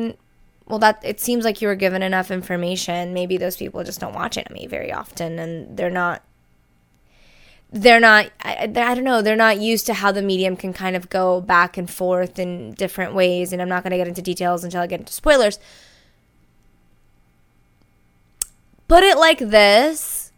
well, 0.65 0.79
that 0.79 0.99
it 1.03 1.19
seems 1.19 1.45
like 1.45 1.61
you 1.61 1.67
were 1.67 1.75
given 1.75 2.01
enough 2.01 2.31
information. 2.31 3.13
Maybe 3.13 3.37
those 3.37 3.55
people 3.55 3.83
just 3.83 3.99
don't 3.99 4.15
watch 4.15 4.35
anime 4.39 4.67
very 4.67 4.91
often 4.91 5.37
and 5.37 5.77
they're 5.77 5.91
not. 5.91 6.23
They're 7.71 7.99
not, 7.99 8.31
I, 8.41 8.63
I 8.63 8.95
don't 8.95 9.03
know, 9.03 9.21
they're 9.21 9.35
not 9.35 9.59
used 9.59 9.85
to 9.85 9.93
how 9.93 10.11
the 10.11 10.23
medium 10.23 10.55
can 10.57 10.73
kind 10.73 10.95
of 10.95 11.07
go 11.07 11.39
back 11.39 11.77
and 11.77 11.87
forth 11.87 12.39
in 12.39 12.73
different 12.73 13.13
ways. 13.13 13.53
And 13.53 13.61
I'm 13.61 13.69
not 13.69 13.83
going 13.83 13.91
to 13.91 13.97
get 13.97 14.07
into 14.07 14.23
details 14.23 14.63
until 14.63 14.81
I 14.81 14.87
get 14.87 15.01
into 15.01 15.13
spoilers. 15.13 15.59
Put 18.87 19.03
it 19.03 19.19
like 19.19 19.37
this 19.37 20.28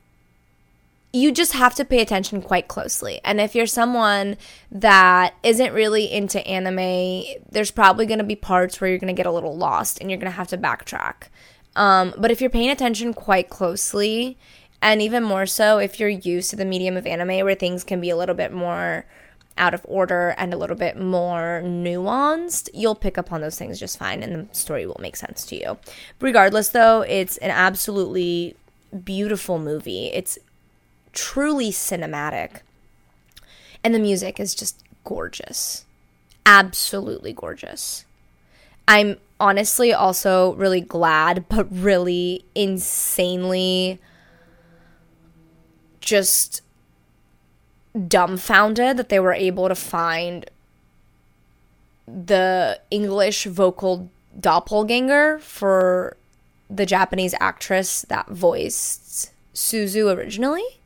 you 1.13 1.31
just 1.31 1.53
have 1.53 1.75
to 1.75 1.85
pay 1.85 1.99
attention 1.99 2.41
quite 2.41 2.67
closely. 2.67 3.19
And 3.23 3.41
if 3.41 3.53
you're 3.53 3.65
someone 3.65 4.37
that 4.71 5.33
isn't 5.43 5.73
really 5.73 6.11
into 6.11 6.45
anime, 6.47 7.23
there's 7.49 7.71
probably 7.71 8.05
going 8.05 8.19
to 8.19 8.23
be 8.23 8.35
parts 8.35 8.79
where 8.79 8.89
you're 8.89 8.99
going 8.99 9.13
to 9.13 9.17
get 9.17 9.25
a 9.25 9.31
little 9.31 9.57
lost 9.57 9.99
and 9.99 10.09
you're 10.09 10.19
going 10.19 10.31
to 10.31 10.37
have 10.37 10.47
to 10.49 10.57
backtrack. 10.57 11.27
Um, 11.75 12.13
but 12.17 12.31
if 12.31 12.39
you're 12.39 12.49
paying 12.49 12.69
attention 12.69 13.13
quite 13.13 13.49
closely, 13.49 14.37
and 14.81 15.01
even 15.01 15.23
more 15.23 15.45
so 15.45 15.77
if 15.77 15.99
you're 15.99 16.09
used 16.09 16.49
to 16.49 16.55
the 16.55 16.65
medium 16.65 16.97
of 16.97 17.05
anime 17.05 17.45
where 17.45 17.55
things 17.55 17.83
can 17.83 18.01
be 18.01 18.09
a 18.09 18.15
little 18.15 18.35
bit 18.35 18.51
more 18.51 19.05
out 19.57 19.73
of 19.73 19.85
order 19.87 20.33
and 20.37 20.53
a 20.53 20.57
little 20.57 20.75
bit 20.75 20.97
more 20.97 21.61
nuanced, 21.63 22.69
you'll 22.73 22.95
pick 22.95 23.17
up 23.17 23.31
on 23.31 23.41
those 23.41 23.57
things 23.57 23.79
just 23.79 23.97
fine 23.97 24.23
and 24.23 24.49
the 24.49 24.55
story 24.55 24.85
will 24.85 24.99
make 24.99 25.15
sense 25.15 25.45
to 25.45 25.55
you. 25.55 25.77
Regardless, 26.19 26.69
though, 26.69 27.01
it's 27.01 27.37
an 27.37 27.51
absolutely 27.51 28.55
beautiful 29.03 29.59
movie. 29.59 30.07
It's 30.07 30.39
truly 31.13 31.71
cinematic. 31.71 32.61
And 33.83 33.93
the 33.95 33.99
music 33.99 34.39
is 34.39 34.53
just 34.53 34.83
gorgeous. 35.03 35.85
Absolutely 36.45 37.33
gorgeous. 37.33 38.05
I'm 38.87 39.17
honestly 39.39 39.93
also 39.93 40.53
really 40.55 40.81
glad, 40.81 41.45
but 41.49 41.67
really 41.71 42.45
insanely 42.55 43.99
just 45.99 46.61
dumbfounded 48.07 48.97
that 48.97 49.09
they 49.09 49.19
were 49.19 49.33
able 49.33 49.67
to 49.67 49.75
find 49.75 50.49
the 52.07 52.79
English 52.89 53.45
vocal 53.45 54.09
doppelganger 54.39 55.39
for 55.39 56.17
the 56.69 56.85
Japanese 56.85 57.35
actress 57.39 58.03
that 58.09 58.27
voiced 58.29 59.31
Suzu 59.53 60.15
originally 60.15 60.80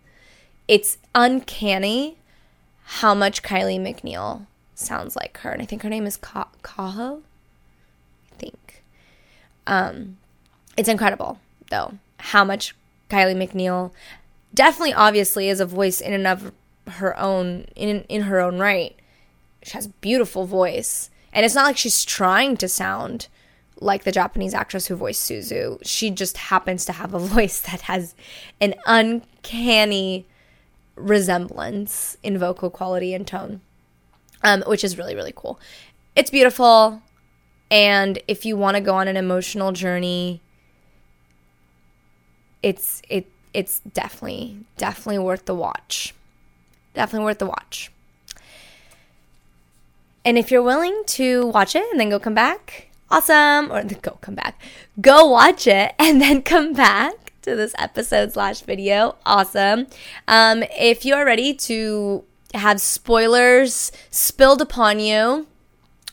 it's 0.68 0.98
uncanny 1.14 2.18
how 2.86 3.14
much 3.14 3.44
Kylie 3.44 3.80
McNeill 3.80 4.46
sounds 4.76 5.16
like 5.16 5.38
her. 5.40 5.52
And 5.52 5.62
I 5.62 5.66
think 5.66 5.82
her 5.84 5.90
name 5.90 6.06
is 6.06 6.18
Ka- 6.18 6.50
Kaho. 6.64 7.22
I 8.32 8.36
think. 8.36 8.84
Um, 9.68 10.18
it's 10.78 10.90
incredible, 10.90 11.40
though, 11.70 11.94
how 12.18 12.44
much 12.44 12.76
Kylie 13.10 13.36
McNeill 13.36 13.92
definitely, 14.54 14.94
obviously, 14.94 15.50
is 15.50 15.60
a 15.60 15.66
voice 15.66 16.02
in 16.02 16.14
and 16.14 16.28
of 16.28 16.52
her 16.88 17.18
own, 17.18 17.66
in, 17.76 18.02
in 18.04 18.24
her 18.24 18.40
own 18.40 18.60
right. 18.60 18.96
She 19.64 19.74
has 19.74 19.88
a 19.88 19.90
beautiful 20.02 20.46
voice. 20.46 21.10
And 21.34 21.46
it's 21.46 21.56
not 21.56 21.66
like 21.66 21.78
she's 21.78 22.06
trying 22.06 22.56
to 22.58 22.68
sound 22.68 23.28
like 23.82 24.04
the 24.04 24.12
Japanese 24.12 24.54
actress 24.54 24.88
who 24.88 24.96
voiced 24.96 25.30
Suzu. 25.30 25.80
She 25.84 26.10
just 26.10 26.38
happens 26.38 26.86
to 26.86 26.94
have 26.94 27.14
a 27.14 27.20
voice 27.36 27.60
that 27.62 27.82
has 27.82 28.16
an 28.62 28.76
uncanny 28.86 30.26
resemblance 30.96 32.18
in 32.24 32.38
vocal 32.38 32.70
quality 32.70 33.14
and 33.14 33.28
tone, 33.28 33.62
um, 34.44 34.64
which 34.68 34.84
is 34.84 34.98
really, 34.98 35.16
really 35.16 35.34
cool. 35.36 35.60
It's 36.16 36.30
beautiful. 36.30 37.02
And 37.70 38.20
if 38.28 38.46
you 38.46 38.56
want 38.56 38.76
to 38.76 38.82
go 38.82 38.96
on 38.96 39.08
an 39.08 39.18
emotional 39.18 39.72
journey, 39.72 40.42
it's 42.64 43.02
it 43.10 43.28
it's 43.54 43.80
definitely 43.80 44.60
definitely 44.78 45.20
worth 45.20 45.46
the 45.46 45.56
watch. 45.56 46.14
Definitely 46.94 47.26
worth 47.26 47.40
the 47.40 47.48
watch. 47.48 47.92
And 50.24 50.38
if 50.38 50.50
you're 50.50 50.64
willing 50.64 51.04
to 51.08 51.48
watch 51.48 51.76
it 51.76 51.86
and 51.92 52.00
then 52.00 52.10
go 52.10 52.20
come 52.20 52.34
back, 52.34 52.90
awesome. 53.12 53.72
Or 53.72 53.84
go 53.84 54.18
come 54.22 54.36
back. 54.36 54.60
Go 55.00 55.26
watch 55.30 55.68
it 55.68 55.94
and 56.00 56.22
then 56.22 56.42
come 56.42 56.74
back 56.74 57.25
to 57.46 57.56
this 57.56 57.76
episode 57.78 58.34
slash 58.34 58.62
video. 58.62 59.16
Awesome. 59.26 59.88
Um, 60.28 60.64
if 60.78 61.06
you 61.06 61.14
are 61.14 61.26
ready 61.26 61.54
to 61.54 62.24
have 62.54 62.82
spoilers 62.82 63.92
spilled 64.10 64.62
upon 64.62 65.00
you, 65.00 65.48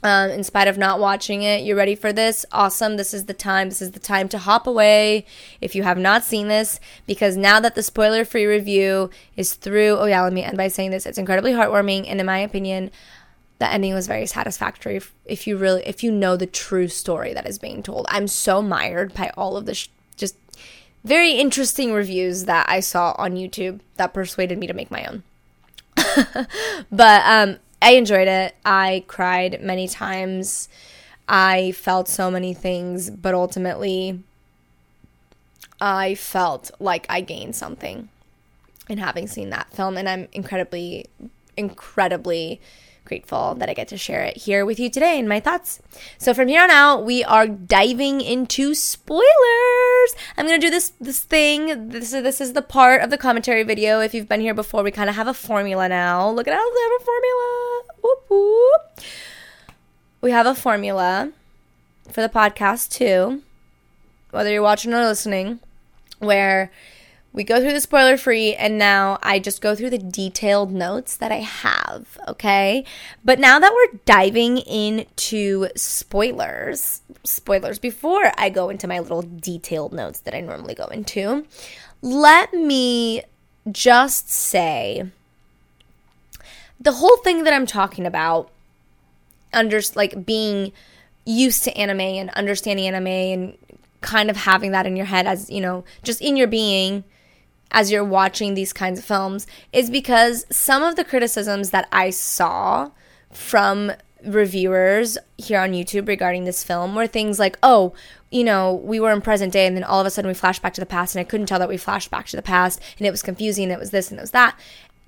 um, 0.04 0.30
in 0.30 0.44
spite 0.44 0.68
of 0.68 0.76
not 0.76 0.98
watching 1.00 1.42
it, 1.42 1.62
you're 1.62 1.76
ready 1.76 1.94
for 1.94 2.12
this? 2.12 2.44
Awesome. 2.52 2.96
This 2.96 3.14
is 3.14 3.26
the 3.26 3.34
time. 3.34 3.68
This 3.68 3.80
is 3.80 3.92
the 3.92 4.00
time 4.00 4.28
to 4.30 4.38
hop 4.38 4.66
away 4.66 5.24
if 5.60 5.74
you 5.74 5.84
have 5.84 5.96
not 5.96 6.24
seen 6.24 6.48
this, 6.48 6.80
because 7.06 7.36
now 7.36 7.60
that 7.60 7.76
the 7.76 7.82
spoiler 7.82 8.24
free 8.24 8.44
review 8.44 9.10
is 9.36 9.54
through, 9.54 9.96
oh 9.98 10.06
yeah, 10.06 10.22
let 10.22 10.32
me 10.32 10.42
end 10.42 10.56
by 10.56 10.68
saying 10.68 10.90
this. 10.90 11.06
It's 11.06 11.18
incredibly 11.18 11.52
heartwarming, 11.52 12.06
and 12.08 12.20
in 12.20 12.26
my 12.26 12.38
opinion, 12.38 12.90
the 13.58 13.72
ending 13.72 13.94
was 13.94 14.08
very 14.08 14.26
satisfactory 14.26 14.96
if, 14.96 15.14
if 15.24 15.46
you 15.46 15.56
really 15.56 15.82
if 15.86 16.02
you 16.02 16.10
know 16.10 16.36
the 16.36 16.48
true 16.48 16.88
story 16.88 17.32
that 17.32 17.46
is 17.46 17.60
being 17.60 17.80
told 17.80 18.04
i'm 18.08 18.26
so 18.26 18.60
mired 18.60 19.14
by 19.14 19.30
all 19.36 19.56
of 19.56 19.66
the 19.66 19.74
sh- 19.74 19.88
very 21.04 21.32
interesting 21.32 21.92
reviews 21.92 22.44
that 22.44 22.68
I 22.68 22.80
saw 22.80 23.14
on 23.18 23.32
YouTube 23.32 23.80
that 23.96 24.14
persuaded 24.14 24.58
me 24.58 24.66
to 24.66 24.74
make 24.74 24.90
my 24.90 25.04
own. 25.04 25.22
but 26.92 27.22
um, 27.24 27.58
I 27.80 27.92
enjoyed 27.92 28.28
it. 28.28 28.54
I 28.64 29.04
cried 29.08 29.60
many 29.60 29.88
times. 29.88 30.68
I 31.28 31.72
felt 31.72 32.08
so 32.08 32.30
many 32.30 32.54
things, 32.54 33.10
but 33.10 33.34
ultimately, 33.34 34.22
I 35.80 36.14
felt 36.14 36.70
like 36.78 37.06
I 37.08 37.20
gained 37.20 37.56
something 37.56 38.08
in 38.88 38.98
having 38.98 39.26
seen 39.26 39.50
that 39.50 39.72
film. 39.72 39.96
And 39.96 40.08
I'm 40.08 40.28
incredibly, 40.32 41.06
incredibly 41.56 42.60
grateful 43.04 43.54
that 43.56 43.68
I 43.68 43.74
get 43.74 43.88
to 43.88 43.98
share 43.98 44.22
it 44.22 44.36
here 44.36 44.64
with 44.64 44.78
you 44.78 44.88
today 44.88 45.18
and 45.18 45.28
my 45.28 45.40
thoughts. 45.40 45.80
So 46.18 46.32
from 46.34 46.48
here 46.48 46.62
on 46.62 46.70
out, 46.70 47.04
we 47.04 47.24
are 47.24 47.46
diving 47.46 48.20
into 48.20 48.74
spoilers. 48.74 50.14
I'm 50.36 50.46
gonna 50.46 50.58
do 50.58 50.70
this 50.70 50.92
this 51.00 51.20
thing. 51.20 51.88
This 51.88 52.12
is 52.12 52.22
this 52.22 52.40
is 52.40 52.52
the 52.52 52.62
part 52.62 53.02
of 53.02 53.10
the 53.10 53.18
commentary 53.18 53.62
video. 53.62 54.00
If 54.00 54.14
you've 54.14 54.28
been 54.28 54.40
here 54.40 54.54
before, 54.54 54.82
we 54.82 54.90
kind 54.90 55.10
of 55.10 55.16
have 55.16 55.28
a 55.28 55.34
formula 55.34 55.88
now. 55.88 56.30
Look 56.30 56.48
at 56.48 56.54
how 56.54 56.72
we 56.72 56.80
have 56.80 57.00
a 57.00 57.04
formula. 57.04 57.82
Whoop, 58.02 58.24
whoop. 58.30 59.06
We 60.20 60.30
have 60.30 60.46
a 60.46 60.54
formula 60.54 61.32
for 62.10 62.20
the 62.20 62.28
podcast 62.28 62.90
too, 62.90 63.42
whether 64.30 64.50
you're 64.50 64.62
watching 64.62 64.92
or 64.92 65.04
listening, 65.04 65.60
where 66.18 66.70
we 67.32 67.44
go 67.44 67.60
through 67.60 67.72
the 67.72 67.80
spoiler 67.80 68.16
free 68.16 68.54
and 68.54 68.76
now 68.76 69.18
I 69.22 69.38
just 69.38 69.62
go 69.62 69.74
through 69.74 69.90
the 69.90 69.98
detailed 69.98 70.70
notes 70.70 71.16
that 71.16 71.32
I 71.32 71.36
have, 71.36 72.18
okay? 72.28 72.84
But 73.24 73.38
now 73.38 73.58
that 73.58 73.72
we're 73.72 73.98
diving 74.04 74.58
into 74.58 75.68
spoilers, 75.74 77.00
spoilers 77.24 77.78
before 77.78 78.32
I 78.36 78.50
go 78.50 78.68
into 78.68 78.86
my 78.86 79.00
little 79.00 79.22
detailed 79.22 79.92
notes 79.92 80.20
that 80.20 80.34
I 80.34 80.40
normally 80.40 80.74
go 80.74 80.86
into, 80.86 81.46
let 82.02 82.52
me 82.52 83.22
just 83.70 84.30
say 84.30 85.08
the 86.80 86.92
whole 86.92 87.16
thing 87.18 87.44
that 87.44 87.54
I'm 87.54 87.66
talking 87.66 88.06
about 88.06 88.50
under 89.52 89.80
like 89.94 90.26
being 90.26 90.72
used 91.24 91.64
to 91.64 91.76
anime 91.76 92.00
and 92.00 92.30
understanding 92.30 92.86
anime 92.86 93.06
and 93.06 93.58
kind 94.00 94.28
of 94.28 94.36
having 94.36 94.72
that 94.72 94.84
in 94.84 94.96
your 94.96 95.06
head 95.06 95.26
as, 95.26 95.48
you 95.48 95.60
know, 95.60 95.84
just 96.02 96.20
in 96.20 96.36
your 96.36 96.48
being 96.48 97.04
as 97.72 97.90
you're 97.90 98.04
watching 98.04 98.54
these 98.54 98.72
kinds 98.72 98.98
of 98.98 99.04
films 99.04 99.46
is 99.72 99.90
because 99.90 100.46
some 100.50 100.82
of 100.82 100.96
the 100.96 101.04
criticisms 101.04 101.70
that 101.70 101.88
I 101.90 102.10
saw 102.10 102.90
from 103.32 103.92
reviewers 104.24 105.18
here 105.38 105.58
on 105.60 105.72
YouTube 105.72 106.06
regarding 106.06 106.44
this 106.44 106.62
film 106.62 106.94
were 106.94 107.06
things 107.06 107.38
like, 107.38 107.58
oh, 107.62 107.92
you 108.30 108.44
know, 108.44 108.74
we 108.84 109.00
were 109.00 109.10
in 109.10 109.20
present 109.20 109.52
day 109.52 109.66
and 109.66 109.76
then 109.76 109.84
all 109.84 110.00
of 110.00 110.06
a 110.06 110.10
sudden 110.10 110.28
we 110.28 110.34
flashed 110.34 110.62
back 110.62 110.74
to 110.74 110.80
the 110.80 110.86
past 110.86 111.14
and 111.14 111.20
I 111.20 111.28
couldn't 111.28 111.46
tell 111.46 111.58
that 111.58 111.68
we 111.68 111.76
flashed 111.76 112.10
back 112.10 112.26
to 112.26 112.36
the 112.36 112.42
past 112.42 112.80
and 112.98 113.06
it 113.06 113.10
was 113.10 113.22
confusing 113.22 113.64
and 113.64 113.72
it 113.72 113.78
was 113.78 113.90
this 113.90 114.10
and 114.10 114.18
it 114.18 114.22
was 114.22 114.30
that. 114.30 114.58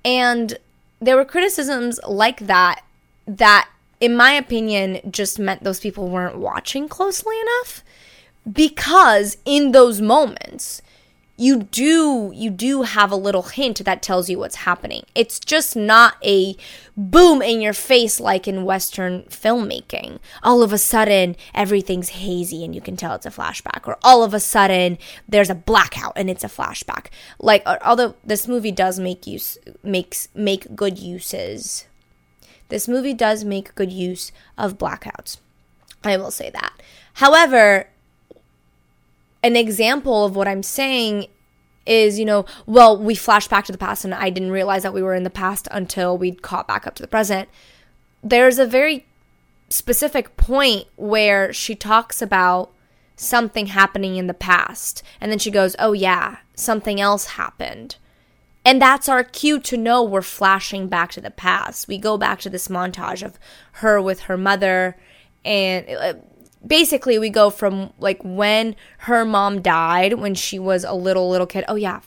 And 0.03 0.57
there 0.99 1.15
were 1.15 1.25
criticisms 1.25 1.99
like 2.07 2.41
that 2.47 2.83
that, 3.27 3.69
in 3.99 4.15
my 4.15 4.31
opinion, 4.31 4.99
just 5.09 5.39
meant 5.39 5.63
those 5.63 5.79
people 5.79 6.09
weren't 6.09 6.37
watching 6.37 6.87
closely 6.87 7.35
enough 7.39 7.83
because 8.51 9.37
in 9.45 9.71
those 9.71 10.01
moments, 10.01 10.81
you 11.37 11.63
do 11.63 12.31
you 12.33 12.49
do 12.49 12.83
have 12.83 13.11
a 13.11 13.17
little 13.17 13.43
hint 13.43 13.83
that 13.83 14.01
tells 14.01 14.29
you 14.29 14.39
what's 14.39 14.55
happening. 14.55 15.03
It's 15.13 15.39
just 15.39 15.75
not 15.75 16.15
a 16.23 16.55
boom 16.95 17.41
in 17.41 17.59
your 17.59 17.73
face 17.73 18.19
like 18.19 18.47
in 18.47 18.63
western 18.63 19.23
filmmaking. 19.23 20.19
All 20.43 20.63
of 20.63 20.71
a 20.71 20.77
sudden 20.77 21.35
everything's 21.53 22.09
hazy 22.09 22.63
and 22.63 22.73
you 22.73 22.79
can 22.79 22.95
tell 22.95 23.15
it's 23.15 23.25
a 23.25 23.31
flashback 23.31 23.85
or 23.85 23.97
all 24.01 24.23
of 24.23 24.33
a 24.33 24.39
sudden 24.39 24.97
there's 25.27 25.49
a 25.49 25.55
blackout 25.55 26.13
and 26.15 26.29
it's 26.29 26.43
a 26.45 26.47
flashback. 26.47 27.07
Like 27.37 27.63
although 27.83 28.15
this 28.23 28.47
movie 28.47 28.71
does 28.71 28.97
make 28.99 29.27
use 29.27 29.57
makes 29.83 30.29
make 30.33 30.75
good 30.75 30.97
uses. 30.97 31.85
This 32.69 32.87
movie 32.87 33.13
does 33.13 33.43
make 33.43 33.75
good 33.75 33.91
use 33.91 34.31
of 34.57 34.77
blackouts. 34.77 35.37
I 36.03 36.17
will 36.17 36.31
say 36.31 36.49
that. 36.51 36.73
However, 37.15 37.87
an 39.45 39.55
example 39.55 40.25
of 40.25 40.35
what 40.35 40.47
I'm 40.47 40.63
saying 40.63 41.27
is, 41.85 42.17
you 42.17 42.25
know, 42.25 42.45
well, 42.65 42.97
we 42.97 43.13
flash 43.13 43.47
back 43.47 43.65
to 43.65 43.71
the 43.71 43.77
past 43.77 44.03
and 44.03 44.13
I 44.13 44.31
didn't 44.31 44.51
realize 44.51 44.81
that 44.81 44.93
we 44.93 45.03
were 45.03 45.13
in 45.13 45.23
the 45.23 45.29
past 45.29 45.67
until 45.69 46.17
we 46.17 46.31
caught 46.31 46.67
back 46.67 46.87
up 46.87 46.95
to 46.95 47.03
the 47.03 47.07
present. 47.07 47.47
There's 48.23 48.57
a 48.57 48.65
very 48.65 49.05
specific 49.69 50.35
point 50.35 50.87
where 50.95 51.53
she 51.53 51.75
talks 51.75 52.23
about 52.23 52.71
something 53.15 53.67
happening 53.67 54.15
in 54.15 54.25
the 54.25 54.33
past 54.33 55.03
and 55.21 55.31
then 55.31 55.37
she 55.37 55.51
goes, 55.51 55.75
"Oh 55.77 55.93
yeah, 55.93 56.37
something 56.55 56.99
else 56.99 57.25
happened." 57.25 57.97
And 58.65 58.81
that's 58.81 59.07
our 59.07 59.23
cue 59.23 59.59
to 59.59 59.77
know 59.77 60.03
we're 60.03 60.23
flashing 60.23 60.87
back 60.87 61.11
to 61.11 61.21
the 61.21 61.29
past. 61.29 61.87
We 61.87 61.99
go 61.99 62.17
back 62.17 62.39
to 62.41 62.49
this 62.49 62.67
montage 62.67 63.21
of 63.21 63.37
her 63.73 64.01
with 64.01 64.21
her 64.21 64.37
mother 64.37 64.97
and 65.45 65.87
uh, 65.87 66.13
basically 66.65 67.19
we 67.19 67.29
go 67.29 67.49
from 67.49 67.93
like 67.99 68.19
when 68.23 68.75
her 68.99 69.25
mom 69.25 69.61
died 69.61 70.13
when 70.13 70.35
she 70.35 70.59
was 70.59 70.83
a 70.83 70.93
little 70.93 71.29
little 71.29 71.47
kid. 71.47 71.65
Oh 71.67 71.75
yeah. 71.75 72.01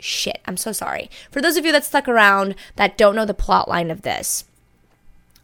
Shit. 0.00 0.40
I'm 0.46 0.56
so 0.56 0.70
sorry. 0.70 1.10
For 1.30 1.42
those 1.42 1.56
of 1.56 1.66
you 1.66 1.72
that 1.72 1.84
stuck 1.84 2.06
around 2.08 2.54
that 2.76 2.96
don't 2.96 3.16
know 3.16 3.24
the 3.24 3.34
plot 3.34 3.68
line 3.68 3.90
of 3.90 4.02
this, 4.02 4.44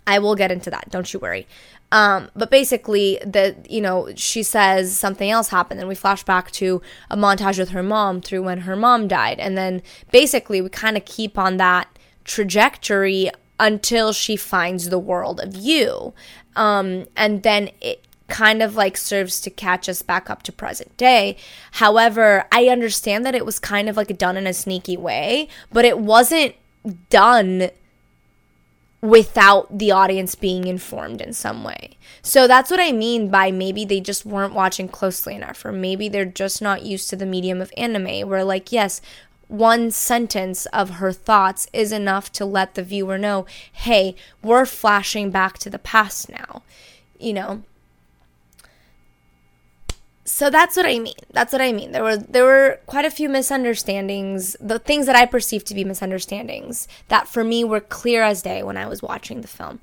I 0.07 0.19
will 0.19 0.37
get 0.37 0.53
into 0.53 0.71
that. 0.71 0.91
Don't 0.91 1.13
you 1.13 1.19
worry. 1.19 1.47
Um, 1.95 2.31
but 2.35 2.51
basically, 2.51 3.21
the 3.25 3.55
you 3.69 3.81
know 3.81 4.11
she 4.17 4.43
says 4.43 4.97
something 4.97 5.31
else 5.31 5.49
happened, 5.49 5.79
and 5.79 5.89
we 5.89 5.95
flash 5.95 6.25
back 6.25 6.51
to 6.53 6.83
a 7.11 7.17
montage 7.17 7.59
with 7.59 7.71
her 7.71 7.83
mom 7.83 8.21
through 8.21 8.43
when 8.43 8.63
her 8.63 8.75
mom 8.75 9.07
died, 9.07 9.39
and 9.39 9.57
then 9.57 9.83
basically 10.11 10.61
we 10.61 10.69
kind 10.69 10.97
of 10.97 11.05
keep 11.05 11.39
on 11.39 11.57
that 11.59 11.89
trajectory 12.25 13.31
until 13.61 14.13
she 14.13 14.35
finds 14.35 14.89
the 14.89 14.99
world 14.99 15.39
of 15.41 15.55
you, 15.55 16.15
um, 16.57 17.07
and 17.17 17.45
then 17.45 17.71
it 17.81 18.05
kind 18.29 18.63
of 18.63 18.75
like 18.75 18.97
serves 18.97 19.41
to 19.43 19.51
catch 19.51 19.89
us 19.89 20.03
back 20.03 20.31
up 20.31 20.43
to 20.43 20.53
present 20.53 20.97
day. 20.97 21.37
However, 21.73 22.47
I 22.51 22.69
understand 22.69 23.27
that 23.27 23.35
it 23.35 23.45
was 23.45 23.59
kind 23.59 23.89
of 23.89 23.97
like 23.97 24.17
done 24.17 24.37
in 24.37 24.47
a 24.47 24.55
sneaky 24.55 24.97
way, 24.97 25.49
but 25.71 25.85
it 25.85 25.99
wasn't 25.99 26.55
done 27.11 27.71
without 29.03 29.77
the 29.77 29.91
audience 29.91 30.35
being 30.35 30.67
informed 30.67 31.21
in 31.21 31.35
some 31.35 31.63
way. 31.63 31.91
So 32.23 32.49
that's 32.49 32.71
what 32.71 32.81
I 32.81 32.91
mean 32.91 33.29
by 33.29 33.51
maybe 33.51 33.85
they 33.85 34.01
just 34.01 34.25
weren't 34.25 34.55
watching 34.55 34.89
closely 34.89 35.35
enough, 35.35 35.63
or 35.63 35.73
maybe 35.73 36.09
they're 36.09 36.25
just 36.25 36.63
not 36.63 36.85
used 36.85 37.11
to 37.11 37.17
the 37.17 37.27
medium 37.27 37.61
of 37.61 37.71
anime, 37.77 38.27
where, 38.27 38.45
like, 38.45 38.73
yes, 38.73 39.03
one 39.49 39.91
sentence 39.91 40.65
of 40.67 40.89
her 40.89 41.13
thoughts 41.13 41.69
is 41.75 41.93
enough 41.93 42.33
to 42.33 42.47
let 42.47 42.75
the 42.75 42.83
viewer 42.83 43.19
know, 43.19 43.45
hey, 43.71 44.17
we're 44.43 44.65
flashing 44.65 45.31
back 45.31 45.59
to 45.59 45.69
the 45.69 45.79
past 45.79 46.31
now. 46.31 46.63
You 47.19 47.35
know, 47.35 47.63
so 50.25 50.49
that's 50.49 50.77
what 50.77 50.87
I 50.87 50.99
mean. 50.99 51.15
That's 51.33 51.53
what 51.53 51.61
I 51.61 51.73
mean. 51.73 51.93
There 51.93 52.03
were 52.03 52.17
there 52.17 52.45
were 52.45 52.81
quite 52.87 53.05
a 53.05 53.11
few 53.11 53.29
misunderstandings, 53.29 54.57
the 54.59 54.79
things 54.79 55.07
that 55.07 55.17
I 55.17 55.27
perceived 55.27 55.67
to 55.67 55.75
be 55.75 55.85
misunderstandings 55.85 56.89
that 57.09 57.29
for 57.29 57.45
me 57.45 57.63
were 57.63 57.81
clear 57.81 58.23
as 58.23 58.41
day 58.43 58.63
when 58.63 58.77
I 58.77 58.87
was 58.87 59.03
watching 59.03 59.43
the 59.43 59.49
film. 59.49 59.81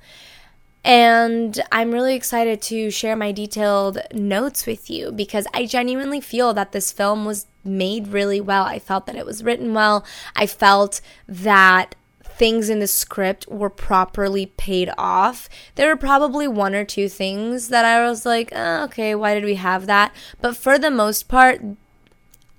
And 0.83 1.61
I'm 1.71 1.91
really 1.91 2.15
excited 2.15 2.59
to 2.63 2.89
share 2.89 3.15
my 3.15 3.31
detailed 3.31 3.99
notes 4.13 4.65
with 4.65 4.89
you 4.89 5.11
because 5.11 5.45
I 5.53 5.67
genuinely 5.67 6.19
feel 6.19 6.55
that 6.55 6.71
this 6.71 6.91
film 6.91 7.23
was 7.23 7.45
made 7.63 8.07
really 8.07 8.41
well. 8.41 8.63
I 8.63 8.79
felt 8.79 9.05
that 9.05 9.15
it 9.15 9.25
was 9.25 9.43
written 9.43 9.75
well. 9.75 10.03
I 10.35 10.47
felt 10.47 11.01
that 11.27 11.93
things 12.41 12.71
in 12.71 12.79
the 12.79 12.87
script 12.87 13.47
were 13.49 13.69
properly 13.69 14.47
paid 14.47 14.89
off. 14.97 15.47
There 15.75 15.87
were 15.89 15.95
probably 15.95 16.47
one 16.47 16.73
or 16.73 16.83
two 16.83 17.07
things 17.07 17.67
that 17.67 17.85
I 17.85 18.03
was 18.09 18.25
like, 18.25 18.51
oh, 18.51 18.85
okay, 18.85 19.13
why 19.13 19.35
did 19.35 19.43
we 19.43 19.55
have 19.55 19.85
that? 19.85 20.11
But 20.41 20.57
for 20.57 20.79
the 20.79 20.89
most 20.89 21.27
part, 21.27 21.61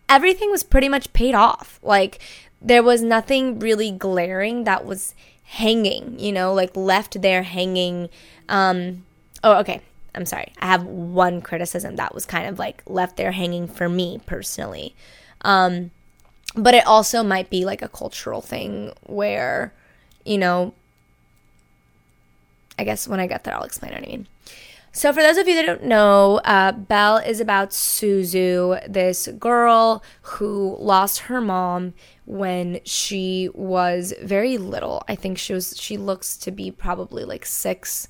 everything 0.09 0.53
was 0.53 0.63
pretty 0.63 0.89
much 0.89 1.13
paid 1.13 1.35
off. 1.35 1.81
Like, 1.83 2.21
there 2.61 2.85
was 2.85 3.03
nothing 3.03 3.59
really 3.59 3.91
glaring 3.91 4.63
that 4.63 4.87
was 4.87 5.17
hanging, 5.43 6.17
you 6.17 6.31
know, 6.31 6.55
like 6.55 6.77
left 6.77 7.21
there 7.21 7.43
hanging. 7.43 8.09
Um, 8.49 9.05
oh, 9.43 9.59
okay. 9.59 9.81
I'm 10.15 10.27
sorry. 10.27 10.53
I 10.61 10.67
have 10.67 10.85
one 10.85 11.43
criticism 11.43 11.97
that 11.97 12.15
was 12.15 12.25
kind 12.25 12.47
of 12.47 12.57
like 12.57 12.85
left 12.87 13.17
there 13.17 13.33
hanging 13.33 13.67
for 13.67 13.89
me 13.89 14.21
personally. 14.27 14.95
Um, 15.41 15.91
but 16.55 16.75
it 16.75 16.87
also 16.87 17.23
might 17.23 17.51
be 17.51 17.65
like 17.65 17.83
a 17.83 17.89
cultural 17.89 18.41
thing 18.41 18.93
where, 19.05 19.73
you 20.25 20.39
know, 20.39 20.75
I 22.79 22.85
guess 22.85 23.07
when 23.07 23.21
I 23.21 23.27
get 23.27 23.45
there, 23.45 23.55
I'll 23.55 23.65
explain 23.65 23.93
what 23.93 24.03
I 24.03 24.07
mean. 24.07 24.27
So, 24.95 25.11
for 25.11 25.23
those 25.23 25.39
of 25.39 25.49
you 25.49 25.55
that 25.55 25.65
don't 25.65 25.85
know, 25.85 26.43
uh, 26.45 26.73
Belle 26.73 27.17
is 27.17 27.41
about 27.41 27.71
Suzu, 27.71 28.79
this 28.87 29.27
girl 29.39 30.03
who 30.21 30.77
lost 30.79 31.21
her 31.21 31.41
mom 31.41 31.95
when 32.27 32.79
she 32.85 33.49
was 33.55 34.13
very 34.23 34.59
little. 34.59 35.03
I 35.09 35.15
think 35.15 35.39
she 35.39 35.55
was. 35.55 35.75
She 35.79 35.97
looks 35.97 36.37
to 36.37 36.51
be 36.51 36.71
probably 36.71 37.25
like 37.25 37.47
six, 37.47 38.09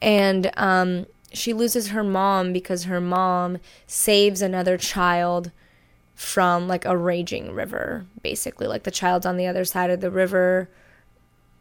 and 0.00 0.50
um, 0.56 1.04
she 1.34 1.52
loses 1.52 1.88
her 1.88 2.02
mom 2.02 2.54
because 2.54 2.84
her 2.84 3.02
mom 3.02 3.58
saves 3.86 4.40
another 4.40 4.78
child 4.78 5.50
from 6.14 6.68
like 6.68 6.84
a 6.84 6.96
raging 6.96 7.52
river, 7.52 8.06
basically. 8.22 8.66
Like 8.66 8.84
the 8.84 8.90
child's 8.90 9.26
on 9.26 9.36
the 9.36 9.46
other 9.46 9.64
side 9.64 9.90
of 9.90 10.00
the 10.00 10.10
river. 10.10 10.68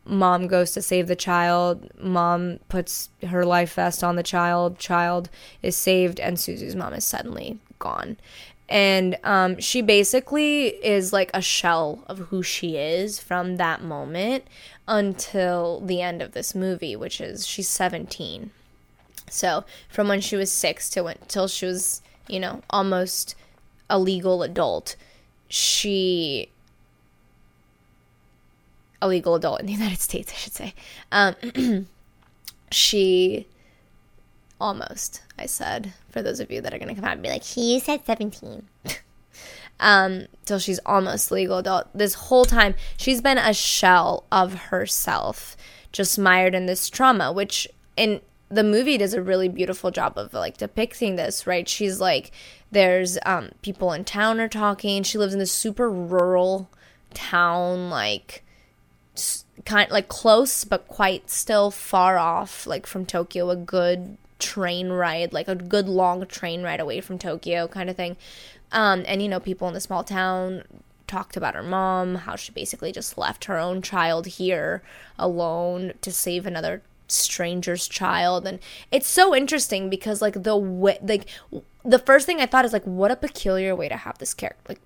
Mom 0.05 0.47
goes 0.47 0.71
to 0.71 0.81
save 0.81 1.07
the 1.07 1.15
child. 1.15 1.89
Mom 1.99 2.59
puts 2.69 3.09
her 3.27 3.45
life 3.45 3.73
vest 3.73 4.03
on 4.03 4.15
the 4.15 4.23
child. 4.23 4.77
Child 4.77 5.29
is 5.61 5.75
saved, 5.75 6.19
and 6.19 6.39
Suzu's 6.39 6.75
mom 6.75 6.93
is 6.93 7.05
suddenly 7.05 7.59
gone. 7.79 8.17
And 8.69 9.17
um, 9.23 9.59
she 9.59 9.81
basically 9.81 10.67
is 10.67 11.13
like 11.13 11.31
a 11.33 11.41
shell 11.41 12.03
of 12.07 12.17
who 12.17 12.43
she 12.43 12.77
is 12.77 13.19
from 13.19 13.57
that 13.57 13.83
moment 13.83 14.45
until 14.87 15.79
the 15.81 16.01
end 16.01 16.21
of 16.21 16.31
this 16.31 16.55
movie, 16.55 16.95
which 16.95 17.21
is 17.21 17.45
she's 17.47 17.69
17. 17.69 18.51
So 19.29 19.63
from 19.89 20.07
when 20.07 20.21
she 20.21 20.35
was 20.35 20.51
six 20.51 20.89
to 20.91 21.03
when, 21.03 21.17
till 21.27 21.47
she 21.47 21.65
was, 21.65 22.01
you 22.27 22.39
know, 22.39 22.61
almost 22.69 23.35
a 23.89 23.99
legal 23.99 24.43
adult, 24.43 24.95
she 25.47 26.49
a 29.01 29.07
legal 29.07 29.35
adult 29.35 29.59
in 29.59 29.65
the 29.65 29.73
United 29.79 29.99
States, 29.99 30.31
I 30.33 30.37
should 30.37 30.53
say. 30.53 30.73
Um, 31.11 31.87
she 32.71 33.47
almost, 34.59 35.21
I 35.37 35.45
said, 35.45 35.93
for 36.09 36.21
those 36.21 36.39
of 36.39 36.49
you 36.49 36.61
that 36.61 36.73
are 36.73 36.79
going 36.79 36.89
to 36.89 36.95
come 36.95 37.03
out 37.03 37.13
and 37.13 37.21
be 37.21 37.29
like, 37.29 37.43
he 37.43 37.79
said 37.79 38.05
17. 38.05 38.67
um, 39.79 40.27
till 40.45 40.57
she's 40.57 40.79
almost 40.85 41.31
legal 41.31 41.57
adult. 41.57 41.87
This 41.93 42.13
whole 42.13 42.45
time, 42.45 42.75
she's 42.97 43.21
been 43.21 43.37
a 43.37 43.53
shell 43.53 44.23
of 44.31 44.53
herself, 44.53 45.57
just 45.91 46.17
mired 46.17 46.55
in 46.55 46.65
this 46.65 46.89
trauma, 46.89 47.31
which 47.31 47.67
in 47.97 48.21
the 48.49 48.63
movie 48.63 48.97
does 48.97 49.13
a 49.13 49.21
really 49.21 49.49
beautiful 49.49 49.91
job 49.91 50.17
of 50.17 50.33
like 50.33 50.57
depicting 50.57 51.15
this, 51.15 51.45
right? 51.45 51.67
She's 51.67 51.99
like 51.99 52.31
there's 52.73 53.17
um, 53.25 53.51
people 53.61 53.93
in 53.93 54.03
town 54.03 54.39
are 54.39 54.49
talking. 54.49 55.03
She 55.03 55.17
lives 55.17 55.33
in 55.33 55.39
this 55.39 55.51
super 55.51 55.89
rural 55.89 56.69
town, 57.13 57.89
like 57.89 58.43
kind 59.65 59.91
like 59.91 60.07
close 60.07 60.63
but 60.63 60.87
quite 60.87 61.29
still 61.29 61.71
far 61.71 62.17
off, 62.17 62.67
like 62.67 62.85
from 62.85 63.05
Tokyo. 63.05 63.49
A 63.49 63.55
good 63.55 64.17
train 64.39 64.89
ride, 64.89 65.33
like 65.33 65.47
a 65.47 65.55
good 65.55 65.87
long 65.87 66.25
train 66.25 66.63
ride 66.63 66.79
away 66.79 66.99
from 66.99 67.17
Tokyo, 67.17 67.67
kind 67.67 67.89
of 67.89 67.95
thing. 67.95 68.17
Um, 68.71 69.03
and 69.07 69.21
you 69.21 69.29
know, 69.29 69.39
people 69.39 69.67
in 69.67 69.73
the 69.73 69.79
small 69.79 70.03
town 70.03 70.63
talked 71.07 71.37
about 71.37 71.53
her 71.53 71.63
mom, 71.63 72.15
how 72.15 72.35
she 72.35 72.51
basically 72.51 72.91
just 72.91 73.17
left 73.17 73.45
her 73.45 73.57
own 73.59 73.83
child 73.83 74.25
here 74.25 74.81
alone 75.19 75.93
to 76.01 76.11
save 76.11 76.47
another 76.47 76.81
stranger's 77.13 77.87
child. 77.87 78.47
And 78.47 78.59
it's 78.91 79.07
so 79.07 79.35
interesting 79.35 79.89
because 79.89 80.21
like 80.21 80.43
the 80.43 80.57
way 80.57 80.97
like 81.01 81.27
the 81.85 81.99
first 81.99 82.25
thing 82.25 82.39
i 82.39 82.45
thought 82.45 82.63
is 82.63 82.71
like 82.71 82.85
what 82.85 83.11
a 83.11 83.15
peculiar 83.15 83.75
way 83.75 83.89
to 83.89 83.97
have 83.97 84.17
this 84.17 84.33
character 84.33 84.63
like 84.69 84.79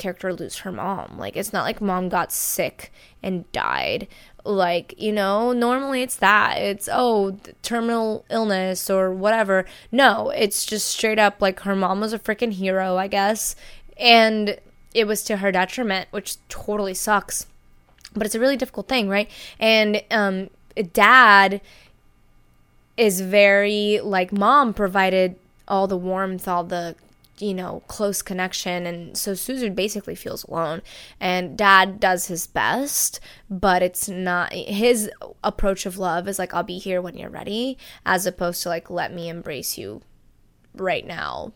character 0.00 0.32
lose 0.34 0.58
her 0.58 0.72
mom. 0.72 1.16
Like 1.16 1.36
it's 1.36 1.52
not 1.52 1.62
like 1.62 1.80
mom 1.80 2.08
got 2.08 2.32
sick 2.32 2.90
and 3.22 3.50
died. 3.52 4.08
Like 4.44 4.94
you 4.98 5.12
know 5.12 5.52
normally 5.52 6.02
it's 6.02 6.16
that. 6.16 6.56
It's 6.58 6.88
oh 6.90 7.38
terminal 7.62 8.24
illness 8.30 8.90
or 8.90 9.12
whatever. 9.12 9.66
No 9.92 10.30
it's 10.30 10.66
just 10.66 10.88
straight 10.88 11.20
up 11.20 11.40
like 11.40 11.60
her 11.60 11.76
mom 11.76 12.00
was 12.00 12.12
a 12.12 12.18
freaking 12.18 12.52
hero 12.52 12.96
i 12.96 13.06
guess. 13.06 13.54
And 13.96 14.58
it 14.92 15.06
was 15.06 15.22
to 15.24 15.36
her 15.36 15.52
detriment, 15.52 16.08
which 16.10 16.36
totally 16.48 16.94
sucks. 16.94 17.46
But 18.14 18.26
it's 18.26 18.34
a 18.34 18.40
really 18.40 18.56
difficult 18.56 18.88
thing, 18.88 19.08
right? 19.08 19.30
And 19.60 20.02
um, 20.10 20.50
dad 20.92 21.60
is 22.96 23.20
very 23.20 24.00
like 24.02 24.32
mom 24.32 24.74
provided 24.74 25.36
all 25.68 25.86
the 25.86 25.96
warmth, 25.96 26.46
all 26.48 26.64
the 26.64 26.96
you 27.40 27.54
know, 27.54 27.82
close 27.88 28.22
connection. 28.22 28.86
And 28.86 29.16
so 29.16 29.32
Suzu 29.32 29.74
basically 29.74 30.14
feels 30.14 30.44
alone. 30.44 30.82
And 31.18 31.56
dad 31.56 31.98
does 31.98 32.26
his 32.26 32.46
best, 32.46 33.20
but 33.48 33.82
it's 33.82 34.08
not 34.08 34.52
his 34.52 35.10
approach 35.42 35.86
of 35.86 35.98
love 35.98 36.28
is 36.28 36.38
like, 36.38 36.54
I'll 36.54 36.62
be 36.62 36.78
here 36.78 37.00
when 37.00 37.16
you're 37.16 37.30
ready, 37.30 37.78
as 38.04 38.26
opposed 38.26 38.62
to 38.62 38.68
like, 38.68 38.90
let 38.90 39.12
me 39.12 39.28
embrace 39.28 39.78
you 39.78 40.02
right 40.74 41.06
now. 41.06 41.52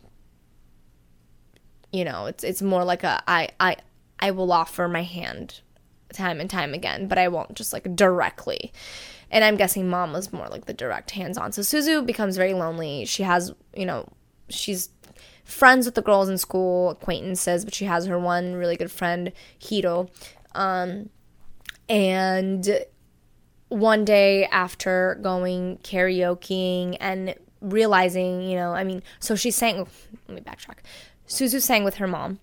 You 1.92 2.04
know, 2.04 2.26
it's 2.26 2.42
it's 2.42 2.62
more 2.62 2.84
like 2.84 3.04
a 3.04 3.22
I 3.28 3.50
I 3.60 3.76
I 4.18 4.30
will 4.32 4.52
offer 4.52 4.88
my 4.88 5.02
hand 5.02 5.60
time 6.14 6.40
and 6.40 6.48
time 6.48 6.74
again, 6.74 7.08
but 7.08 7.18
I 7.18 7.28
won't 7.28 7.54
just 7.54 7.72
like 7.72 7.94
directly. 7.94 8.72
And 9.30 9.44
I'm 9.44 9.56
guessing 9.56 9.88
mom 9.88 10.12
was 10.12 10.32
more 10.32 10.48
like 10.48 10.66
the 10.66 10.72
direct 10.72 11.10
hands 11.10 11.36
on. 11.36 11.52
So 11.52 11.62
Suzu 11.62 12.06
becomes 12.06 12.36
very 12.36 12.54
lonely. 12.54 13.04
She 13.04 13.22
has, 13.24 13.52
you 13.74 13.84
know, 13.84 14.08
she's 14.48 14.90
friends 15.44 15.86
with 15.86 15.94
the 15.94 16.02
girls 16.02 16.28
in 16.28 16.38
school, 16.38 16.90
acquaintances, 16.90 17.64
but 17.64 17.74
she 17.74 17.84
has 17.84 18.06
her 18.06 18.18
one 18.18 18.54
really 18.54 18.76
good 18.76 18.90
friend, 18.90 19.32
Hiro. 19.58 20.08
Um, 20.54 21.10
and 21.88 22.84
one 23.68 24.04
day 24.04 24.46
after 24.46 25.18
going 25.20 25.78
karaokeing 25.78 26.96
and 27.00 27.34
realizing, 27.60 28.42
you 28.42 28.56
know, 28.56 28.72
I 28.72 28.84
mean, 28.84 29.02
so 29.18 29.34
she 29.34 29.50
sang, 29.50 29.86
let 30.28 30.34
me 30.34 30.40
backtrack. 30.40 30.78
Suzu 31.26 31.60
sang 31.60 31.84
with 31.84 31.96
her 31.96 32.06
mom. 32.06 32.38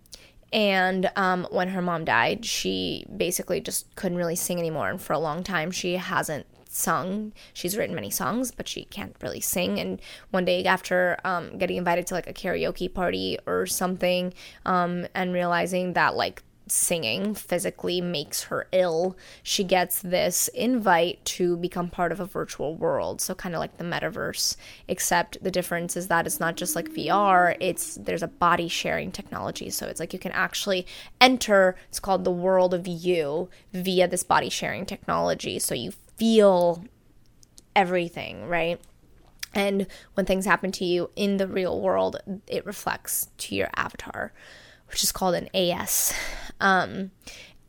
And 0.54 1.10
um, 1.16 1.48
when 1.50 1.70
her 1.70 1.82
mom 1.82 2.06
died, 2.06 2.46
she 2.46 3.06
basically 3.16 3.62
just 3.62 3.94
couldn't 3.96 4.18
really 4.18 4.36
sing 4.36 4.60
anymore. 4.60 4.90
And 4.90 5.02
for 5.02 5.14
a 5.14 5.20
long 5.20 5.44
time, 5.44 5.72
she 5.72 5.96
hasn't 5.96 6.46
sung. 6.68 7.34
She's 7.54 7.78
written 7.78 7.96
many 7.96 8.10
songs, 8.10 8.52
but 8.52 8.68
she 8.68 8.86
can't 8.86 9.16
really 9.22 9.42
sing. 9.42 9.80
And 9.80 10.02
one 10.32 10.46
day, 10.46 10.64
after 10.66 11.18
um, 11.24 11.58
getting 11.58 11.78
invited 11.78 12.08
to 12.08 12.14
like 12.14 12.28
a 12.28 12.34
karaoke 12.34 12.94
party 12.94 13.38
or 13.46 13.66
something, 13.66 14.34
um, 14.66 15.08
and 15.14 15.34
realizing 15.34 15.94
that 15.94 16.16
like 16.16 16.44
singing 16.72 17.36
physically 17.36 18.00
makes 18.00 18.44
her 18.44 18.66
ill, 18.72 19.18
she 19.44 19.64
gets 19.64 20.02
this 20.02 20.48
invite 20.50 21.24
to 21.26 21.58
become 21.58 21.90
part 21.90 22.14
of 22.14 22.20
a 22.20 22.26
virtual 22.26 22.76
world. 22.76 23.20
So 23.20 23.36
kind 23.36 23.54
of 23.54 23.60
like 23.60 23.78
the 23.78 23.84
metaverse, 23.84 24.56
except 24.88 25.44
the 25.44 25.52
difference 25.52 25.98
is 25.98 26.08
that 26.08 26.26
it's 26.26 26.40
not 26.40 26.56
just 26.56 26.76
like 26.76 26.90
VR, 26.90 27.58
it's 27.60 27.96
there's 27.96 28.24
a 28.24 28.28
body 28.28 28.70
sharing 28.70 29.12
technology. 29.12 29.70
So 29.70 29.88
it's 29.88 30.00
like 30.00 30.14
you 30.14 30.20
can 30.20 30.32
actually 30.32 30.88
enter, 31.20 31.76
it's 31.90 32.00
called 32.00 32.24
the 32.24 32.32
world 32.32 32.74
of 32.74 32.88
you 32.88 33.50
via 33.74 34.08
this 34.08 34.24
body 34.24 34.50
sharing 34.50 34.86
technology. 34.86 35.60
So 35.60 35.76
you 35.76 35.92
feel 36.16 36.86
everything, 37.76 38.48
right? 38.48 38.80
And 39.54 39.88
when 40.14 40.26
things 40.26 40.46
happen 40.46 40.72
to 40.74 40.86
you 40.86 41.10
in 41.18 41.36
the 41.36 41.48
real 41.48 41.82
world, 41.82 42.16
it 42.48 42.66
reflects 42.66 43.28
to 43.40 43.56
your 43.56 43.70
avatar, 43.76 44.32
which 44.92 45.04
is 45.04 45.12
called 45.12 45.36
an 45.36 45.50
AS. 45.56 46.14
Um, 46.60 47.12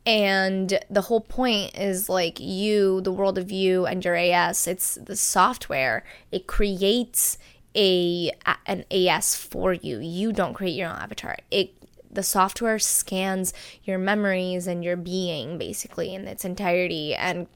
and 0.05 0.79
the 0.89 1.01
whole 1.01 1.21
point 1.21 1.77
is 1.77 2.09
like 2.09 2.39
you, 2.39 3.01
the 3.01 3.11
world 3.11 3.37
of 3.37 3.51
you 3.51 3.85
and 3.85 4.03
your 4.03 4.15
AS, 4.15 4.67
it's 4.67 4.95
the 4.95 5.15
software. 5.15 6.03
It 6.31 6.45
creates 6.45 7.37
a 7.75 8.31
an 8.67 8.85
AS 8.91 9.35
for 9.35 9.73
you. 9.73 9.99
You 9.99 10.31
don't 10.31 10.53
create 10.53 10.75
your 10.75 10.89
own 10.89 10.97
avatar. 10.97 11.37
It 11.49 11.73
the 12.11 12.21
software 12.21 12.77
scans 12.77 13.53
your 13.83 13.97
memories 13.97 14.67
and 14.67 14.83
your 14.83 14.97
being 14.97 15.57
basically 15.57 16.13
in 16.13 16.27
its 16.27 16.45
entirety 16.45 17.15
and 17.15 17.47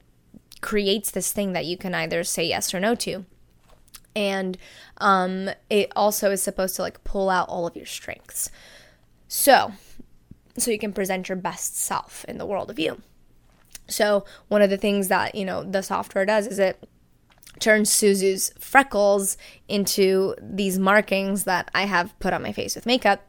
creates 0.60 1.12
this 1.12 1.32
thing 1.32 1.52
that 1.52 1.66
you 1.66 1.76
can 1.76 1.94
either 1.94 2.24
say 2.24 2.44
yes 2.44 2.74
or 2.74 2.80
no 2.80 2.94
to. 2.96 3.24
And 4.16 4.58
um, 4.96 5.50
it 5.70 5.92
also 5.94 6.32
is 6.32 6.42
supposed 6.42 6.74
to 6.76 6.82
like 6.82 7.04
pull 7.04 7.30
out 7.30 7.48
all 7.48 7.66
of 7.68 7.76
your 7.76 7.86
strengths. 7.86 8.50
So, 9.28 9.72
so 10.56 10.70
you 10.70 10.78
can 10.78 10.92
present 10.92 11.28
your 11.28 11.36
best 11.36 11.76
self 11.76 12.24
in 12.26 12.38
the 12.38 12.46
world 12.46 12.70
of 12.70 12.78
you. 12.78 13.02
So, 13.86 14.24
one 14.48 14.62
of 14.62 14.70
the 14.70 14.76
things 14.76 15.08
that, 15.08 15.34
you 15.34 15.44
know, 15.44 15.62
the 15.62 15.82
software 15.82 16.26
does 16.26 16.46
is 16.46 16.58
it 16.58 16.88
turns 17.58 17.90
Suzu's 17.90 18.52
freckles 18.58 19.36
into 19.68 20.34
these 20.40 20.78
markings 20.78 21.44
that 21.44 21.70
I 21.74 21.86
have 21.86 22.18
put 22.18 22.32
on 22.32 22.42
my 22.42 22.52
face 22.52 22.74
with 22.74 22.86
makeup 22.86 23.24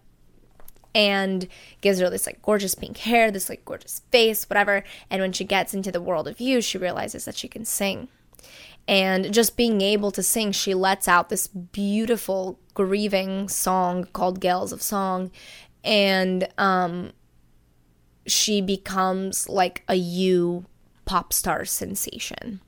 and 0.93 1.47
gives 1.81 1.99
her 1.99 2.09
this 2.09 2.25
like 2.25 2.41
gorgeous 2.41 2.75
pink 2.75 2.97
hair, 2.97 3.31
this 3.31 3.49
like 3.49 3.63
gorgeous 3.65 4.01
face, 4.11 4.49
whatever. 4.49 4.83
And 5.09 5.21
when 5.21 5.31
she 5.31 5.45
gets 5.45 5.73
into 5.73 5.91
the 5.91 6.01
world 6.01 6.27
of 6.27 6.39
you, 6.39 6.61
she 6.61 6.77
realizes 6.77 7.25
that 7.25 7.37
she 7.37 7.47
can 7.47 7.65
sing. 7.65 8.09
And 8.87 9.31
just 9.31 9.55
being 9.55 9.81
able 9.81 10.11
to 10.11 10.23
sing, 10.23 10.51
she 10.51 10.73
lets 10.73 11.07
out 11.07 11.29
this 11.29 11.45
beautiful 11.47 12.59
grieving 12.73 13.47
song 13.47 14.05
called 14.13 14.39
Gales 14.39 14.71
of 14.71 14.81
Song. 14.81 15.31
And 15.89 16.47
um, 16.59 17.13
she 18.27 18.61
becomes 18.61 19.49
like 19.49 19.83
a 19.87 19.95
you 19.95 20.65
pop 21.05 21.33
star 21.33 21.65
sensation. 21.65 22.61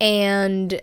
And 0.00 0.80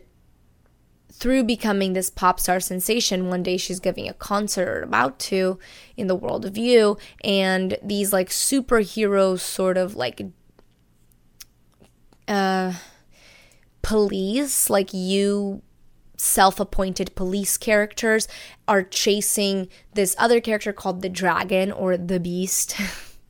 through 1.14 1.46
becoming 1.46 1.94
this 1.94 2.10
pop 2.10 2.42
star 2.42 2.60
sensation, 2.60 3.30
one 3.30 3.42
day 3.42 3.56
she's 3.56 3.80
giving 3.80 4.10
a 4.10 4.14
concert 4.14 4.68
or 4.68 4.82
about 4.82 5.18
to 5.20 5.60
in 5.96 6.08
the 6.08 6.16
world 6.16 6.46
of 6.46 6.58
you, 6.58 6.98
and 7.24 7.78
these 7.82 8.12
like 8.12 8.28
superhero 8.30 9.40
sort 9.40 9.78
of 9.78 9.96
like 9.96 10.22
uh 12.28 12.74
police, 13.82 14.70
like 14.70 14.94
you 14.94 15.62
self 16.22 16.60
appointed 16.60 17.16
police 17.16 17.58
characters, 17.58 18.28
are 18.68 18.84
chasing 18.84 19.68
this 19.94 20.16
other 20.20 20.40
character 20.40 20.72
called 20.72 21.02
the 21.02 21.10
dragon 21.10 21.72
or 21.72 21.98
the 21.98 22.20
beast. 22.20 22.74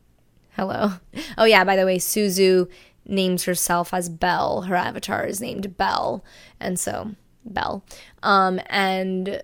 Hello. 0.51 0.93
Oh, 1.38 1.45
yeah, 1.45 1.63
by 1.63 1.75
the 1.77 1.86
way, 1.86 1.97
Suzu 1.97 2.69
names 3.06 3.45
herself 3.45 3.93
as 3.93 4.10
Belle. 4.10 4.63
Her 4.63 4.75
avatar 4.75 5.25
is 5.25 5.39
named 5.39 5.77
Belle. 5.77 6.23
And 6.60 6.80
so 6.80 7.15
Belle. 7.45 7.84
Um, 8.21 8.60
and 8.67 9.41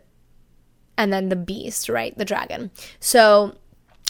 and 0.97 1.13
then 1.13 1.29
the 1.29 1.36
beast, 1.36 1.89
right? 1.89 2.17
The 2.17 2.25
dragon. 2.25 2.71
So 2.99 3.55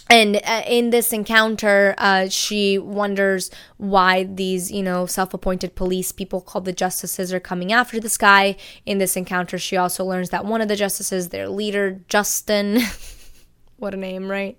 and 0.10 0.38
uh, 0.38 0.64
in 0.68 0.90
this 0.90 1.12
encounter, 1.14 1.96
uh, 1.98 2.30
she 2.30 2.78
wonders 2.78 3.50
why 3.78 4.24
these, 4.24 4.72
you 4.72 4.84
know, 4.84 5.06
self 5.06 5.34
appointed 5.34 5.76
police 5.76 6.12
people 6.12 6.42
called 6.42 6.66
the 6.66 6.74
justices 6.74 7.34
are 7.34 7.40
coming 7.40 7.74
after 7.74 8.00
this 8.00 8.18
guy. 8.18 8.56
In 8.86 8.98
this 8.98 9.16
encounter, 9.16 9.58
she 9.58 9.78
also 9.78 10.06
learns 10.06 10.30
that 10.30 10.46
one 10.46 10.62
of 10.62 10.68
the 10.68 10.76
justices, 10.76 11.30
their 11.30 11.50
leader, 11.50 12.02
Justin, 12.08 12.80
what 13.78 13.94
a 13.94 13.98
name, 13.98 14.30
right? 14.30 14.58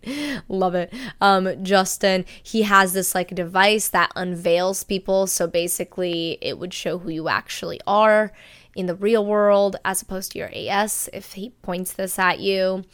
Love 0.48 0.74
it. 0.74 0.92
Um, 1.20 1.64
Justin, 1.64 2.24
he 2.42 2.62
has 2.62 2.92
this 2.92 3.14
like 3.14 3.34
device 3.34 3.88
that 3.88 4.12
unveils 4.16 4.84
people. 4.84 5.26
So 5.26 5.46
basically, 5.46 6.38
it 6.40 6.58
would 6.58 6.74
show 6.74 6.98
who 6.98 7.10
you 7.10 7.28
actually 7.28 7.80
are 7.86 8.32
in 8.74 8.86
the 8.86 8.94
real 8.94 9.26
world 9.26 9.76
as 9.84 10.02
opposed 10.02 10.32
to 10.32 10.38
your 10.38 10.50
AS 10.54 11.08
if 11.12 11.32
he 11.32 11.50
points 11.62 11.92
this 11.92 12.18
at 12.18 12.38
you. 12.38 12.84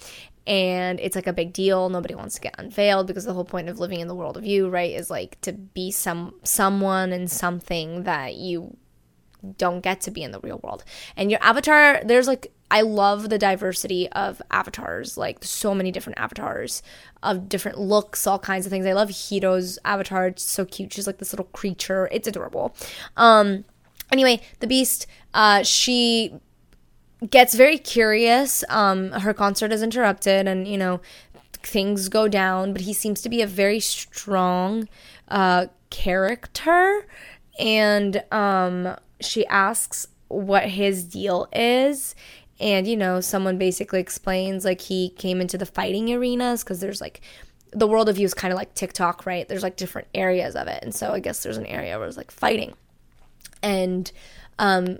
And 0.46 1.00
it's 1.00 1.16
like 1.16 1.26
a 1.26 1.32
big 1.32 1.52
deal. 1.52 1.88
Nobody 1.88 2.14
wants 2.14 2.34
to 2.34 2.40
get 2.40 2.54
unveiled 2.58 3.06
because 3.06 3.24
the 3.24 3.32
whole 3.32 3.44
point 3.44 3.68
of 3.68 3.78
living 3.78 4.00
in 4.00 4.08
the 4.08 4.14
world 4.14 4.36
of 4.36 4.44
you, 4.44 4.68
right, 4.68 4.92
is 4.92 5.10
like 5.10 5.40
to 5.42 5.52
be 5.52 5.90
some 5.90 6.34
someone 6.42 7.12
and 7.12 7.30
something 7.30 8.02
that 8.02 8.34
you 8.34 8.76
don't 9.58 9.80
get 9.80 10.00
to 10.02 10.10
be 10.10 10.22
in 10.22 10.32
the 10.32 10.40
real 10.40 10.60
world. 10.62 10.84
And 11.16 11.30
your 11.30 11.42
avatar, 11.42 12.00
there's 12.04 12.26
like 12.26 12.52
I 12.70 12.80
love 12.80 13.28
the 13.28 13.38
diversity 13.38 14.08
of 14.12 14.42
avatars, 14.50 15.16
like 15.16 15.44
so 15.44 15.74
many 15.74 15.92
different 15.92 16.18
avatars 16.18 16.82
of 17.22 17.48
different 17.48 17.78
looks, 17.78 18.26
all 18.26 18.38
kinds 18.38 18.66
of 18.66 18.70
things. 18.70 18.86
I 18.86 18.92
love 18.92 19.10
Hiro's 19.10 19.78
avatar, 19.84 20.28
it's 20.28 20.42
so 20.42 20.64
cute. 20.64 20.92
She's 20.92 21.06
like 21.06 21.18
this 21.18 21.32
little 21.32 21.46
creature. 21.46 22.08
It's 22.10 22.28
adorable. 22.28 22.74
Um 23.16 23.64
Anyway, 24.12 24.40
the 24.60 24.66
Beast, 24.66 25.06
uh, 25.32 25.62
she 25.62 26.34
gets 27.30 27.54
very 27.54 27.78
curious. 27.78 28.64
Um, 28.68 29.10
her 29.12 29.34
concert 29.34 29.72
is 29.72 29.82
interrupted, 29.82 30.46
and 30.46 30.66
you 30.66 30.78
know 30.78 31.00
things 31.52 32.08
go 32.08 32.28
down. 32.28 32.72
But 32.72 32.82
he 32.82 32.92
seems 32.92 33.20
to 33.22 33.28
be 33.28 33.42
a 33.42 33.46
very 33.46 33.80
strong 33.80 34.88
uh, 35.28 35.66
character, 35.90 37.06
and 37.58 38.22
um, 38.32 38.96
she 39.20 39.46
asks 39.46 40.06
what 40.28 40.68
his 40.68 41.04
deal 41.04 41.48
is. 41.52 42.14
And 42.60 42.86
you 42.86 42.96
know, 42.96 43.20
someone 43.20 43.58
basically 43.58 44.00
explains 44.00 44.64
like 44.64 44.80
he 44.80 45.10
came 45.10 45.40
into 45.40 45.58
the 45.58 45.66
fighting 45.66 46.12
arenas 46.12 46.62
because 46.62 46.80
there's 46.80 47.00
like 47.00 47.20
the 47.72 47.88
world 47.88 48.08
of 48.08 48.18
you 48.18 48.24
is 48.24 48.34
kind 48.34 48.52
of 48.52 48.56
like 48.56 48.74
TikTok, 48.74 49.26
right? 49.26 49.48
There's 49.48 49.64
like 49.64 49.76
different 49.76 50.08
areas 50.14 50.54
of 50.54 50.68
it, 50.68 50.82
and 50.82 50.94
so 50.94 51.12
I 51.12 51.20
guess 51.20 51.42
there's 51.42 51.56
an 51.56 51.66
area 51.66 51.98
where 51.98 52.06
it's 52.06 52.16
like 52.16 52.30
fighting 52.30 52.74
and 53.64 54.12
um, 54.58 54.98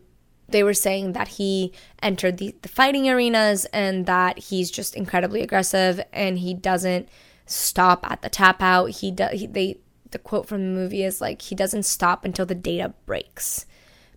they 0.49 0.63
were 0.63 0.75
saying 0.75 1.13
that 1.13 1.29
he 1.29 1.73
entered 2.03 2.39
the, 2.39 2.55
the 2.63 2.69
fighting 2.69 3.09
arenas 3.09 3.65
and 3.67 4.07
that 4.07 4.39
he's 4.39 4.71
just 4.71 4.95
incredibly 4.95 5.43
aggressive 5.43 6.01
and 6.13 6.39
he 6.39 6.55
doesn't 6.55 7.09
stop 7.47 8.09
at 8.11 8.23
the 8.23 8.29
tap 8.29 8.63
out. 8.63 8.91
He 8.91 9.11
does. 9.11 9.41
He, 9.41 9.47
they 9.47 9.79
the 10.11 10.19
quote 10.19 10.47
from 10.47 10.63
the 10.63 10.81
movie 10.81 11.03
is 11.03 11.21
like 11.21 11.43
he 11.43 11.55
doesn't 11.55 11.83
stop 11.83 12.25
until 12.25 12.47
the 12.47 12.55
data 12.55 12.95
breaks 13.07 13.67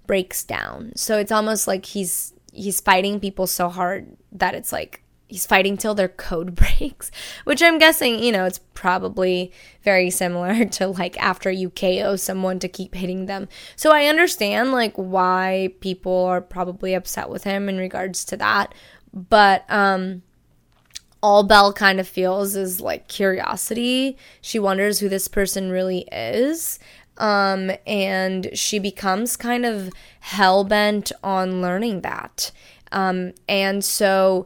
breaks 0.05 0.43
down. 0.43 0.93
So 0.95 1.17
it's 1.17 1.31
almost 1.31 1.67
like 1.67 1.85
he's 1.85 2.33
he's 2.51 2.81
fighting 2.81 3.19
people 3.19 3.47
so 3.47 3.69
hard 3.69 4.17
that 4.31 4.55
it's 4.55 4.71
like 4.71 5.03
he's 5.27 5.45
fighting 5.45 5.77
till 5.77 5.93
their 5.93 6.07
code 6.07 6.55
breaks, 6.79 7.11
which 7.43 7.61
I'm 7.61 7.77
guessing, 7.77 8.19
you 8.19 8.31
know, 8.31 8.45
it's 8.45 8.59
probably 8.73 9.51
very 9.83 10.09
similar 10.09 10.65
to 10.77 10.87
like 10.87 11.17
after 11.21 11.51
you 11.51 11.69
KO 11.69 12.15
someone 12.15 12.59
to 12.59 12.67
keep 12.67 12.95
hitting 12.95 13.25
them. 13.25 13.47
So 13.75 13.91
I 13.91 14.05
understand 14.05 14.71
like 14.71 14.93
why 14.95 15.73
people 15.79 16.25
are 16.25 16.41
probably 16.41 16.93
upset 16.93 17.29
with 17.29 17.43
him 17.43 17.69
in 17.69 17.77
regards 17.77 18.25
to 18.25 18.37
that, 18.37 18.73
but 19.13 19.65
um 19.69 20.21
all 21.23 21.43
Belle 21.43 21.73
kind 21.73 21.99
of 21.99 22.07
feels 22.07 22.55
is 22.55 22.79
like 22.79 23.07
curiosity. 23.07 24.17
She 24.39 24.59
wonders 24.59 24.99
who 24.99 25.09
this 25.09 25.27
person 25.27 25.71
really 25.71 26.07
is. 26.11 26.79
Um, 27.17 27.71
and 27.87 28.49
she 28.53 28.77
becomes 28.77 29.35
kind 29.35 29.65
of 29.65 29.91
hell 30.19 30.63
bent 30.63 31.11
on 31.23 31.61
learning 31.61 32.01
that. 32.01 32.51
Um, 32.91 33.33
and 33.49 33.83
so 33.83 34.45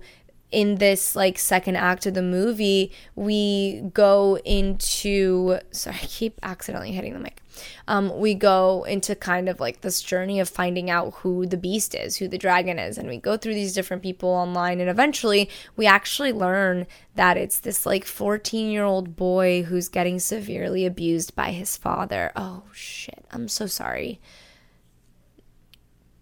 in 0.51 0.75
this 0.75 1.15
like 1.15 1.39
second 1.39 1.77
act 1.77 2.05
of 2.05 2.13
the 2.13 2.21
movie, 2.21 2.91
we 3.15 3.81
go 3.93 4.37
into 4.43 5.59
sorry, 5.71 5.95
I 6.01 6.05
keep 6.05 6.39
accidentally 6.43 6.91
hitting 6.91 7.13
the 7.13 7.19
mic. 7.19 7.41
Um, 7.87 8.17
we 8.17 8.33
go 8.33 8.83
into 8.83 9.15
kind 9.15 9.47
of 9.49 9.59
like 9.59 9.81
this 9.81 10.01
journey 10.01 10.39
of 10.39 10.49
finding 10.49 10.89
out 10.89 11.13
who 11.15 11.45
the 11.45 11.57
beast 11.57 11.95
is, 11.95 12.17
who 12.17 12.27
the 12.27 12.37
dragon 12.37 12.79
is, 12.79 12.97
and 12.97 13.07
we 13.07 13.17
go 13.17 13.37
through 13.37 13.53
these 13.53 13.73
different 13.73 14.03
people 14.03 14.29
online, 14.29 14.79
and 14.79 14.89
eventually 14.89 15.49
we 15.75 15.85
actually 15.85 16.33
learn 16.33 16.87
that 17.15 17.37
it's 17.37 17.59
this 17.59 17.85
like 17.85 18.05
14 18.05 18.69
year 18.69 18.83
old 18.83 19.15
boy 19.15 19.63
who's 19.63 19.89
getting 19.89 20.19
severely 20.19 20.85
abused 20.85 21.35
by 21.35 21.51
his 21.51 21.77
father. 21.77 22.31
Oh 22.35 22.63
shit, 22.73 23.25
I'm 23.31 23.47
so 23.47 23.67
sorry. 23.67 24.19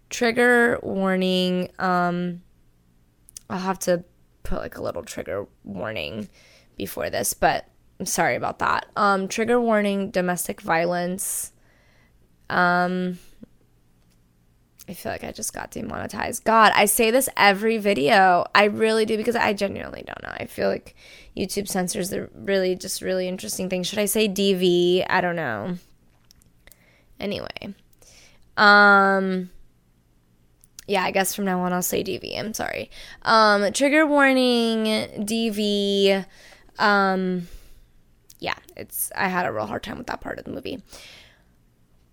Trigger 0.08 0.78
warning. 0.82 1.70
Um, 1.78 2.42
I'll 3.48 3.58
have 3.58 3.78
to 3.80 4.04
put 4.42 4.58
like 4.58 4.76
a 4.76 4.82
little 4.82 5.02
trigger 5.02 5.46
warning 5.64 6.28
before 6.76 7.10
this, 7.10 7.34
but 7.34 7.66
I'm 7.98 8.06
sorry 8.06 8.36
about 8.36 8.60
that. 8.60 8.86
Um, 8.96 9.28
trigger 9.28 9.60
warning 9.60 10.10
domestic 10.10 10.60
violence. 10.60 11.52
Um, 12.48 13.18
I 14.88 14.94
feel 14.94 15.12
like 15.12 15.22
I 15.22 15.30
just 15.30 15.52
got 15.52 15.70
demonetized. 15.70 16.42
God, 16.42 16.72
I 16.74 16.86
say 16.86 17.12
this 17.12 17.28
every 17.36 17.78
video. 17.78 18.44
I 18.54 18.64
really 18.64 19.06
do 19.06 19.16
because 19.16 19.36
I 19.36 19.52
genuinely 19.52 20.02
don't 20.04 20.22
know. 20.22 20.32
I 20.32 20.46
feel 20.46 20.68
like 20.68 20.96
YouTube 21.36 21.68
censors 21.68 22.10
the 22.10 22.28
really 22.34 22.74
just 22.74 23.00
really 23.00 23.28
interesting 23.28 23.68
things. 23.68 23.86
Should 23.86 24.00
I 24.00 24.06
say 24.06 24.28
DV? 24.28 25.06
I 25.08 25.20
don't 25.20 25.36
know. 25.36 25.76
Anyway. 27.20 27.74
Um 28.56 29.50
yeah, 30.90 31.04
I 31.04 31.12
guess 31.12 31.34
from 31.34 31.44
now 31.44 31.60
on 31.60 31.72
I'll 31.72 31.82
say 31.82 32.02
DV. 32.02 32.36
I'm 32.36 32.52
sorry. 32.52 32.90
Um, 33.22 33.72
trigger 33.72 34.04
warning, 34.06 34.84
DV. 35.24 36.26
Um, 36.80 37.46
yeah, 38.40 38.56
it's 38.76 39.12
I 39.14 39.28
had 39.28 39.46
a 39.46 39.52
real 39.52 39.66
hard 39.66 39.84
time 39.84 39.98
with 39.98 40.08
that 40.08 40.20
part 40.20 40.38
of 40.40 40.44
the 40.44 40.50
movie. 40.50 40.82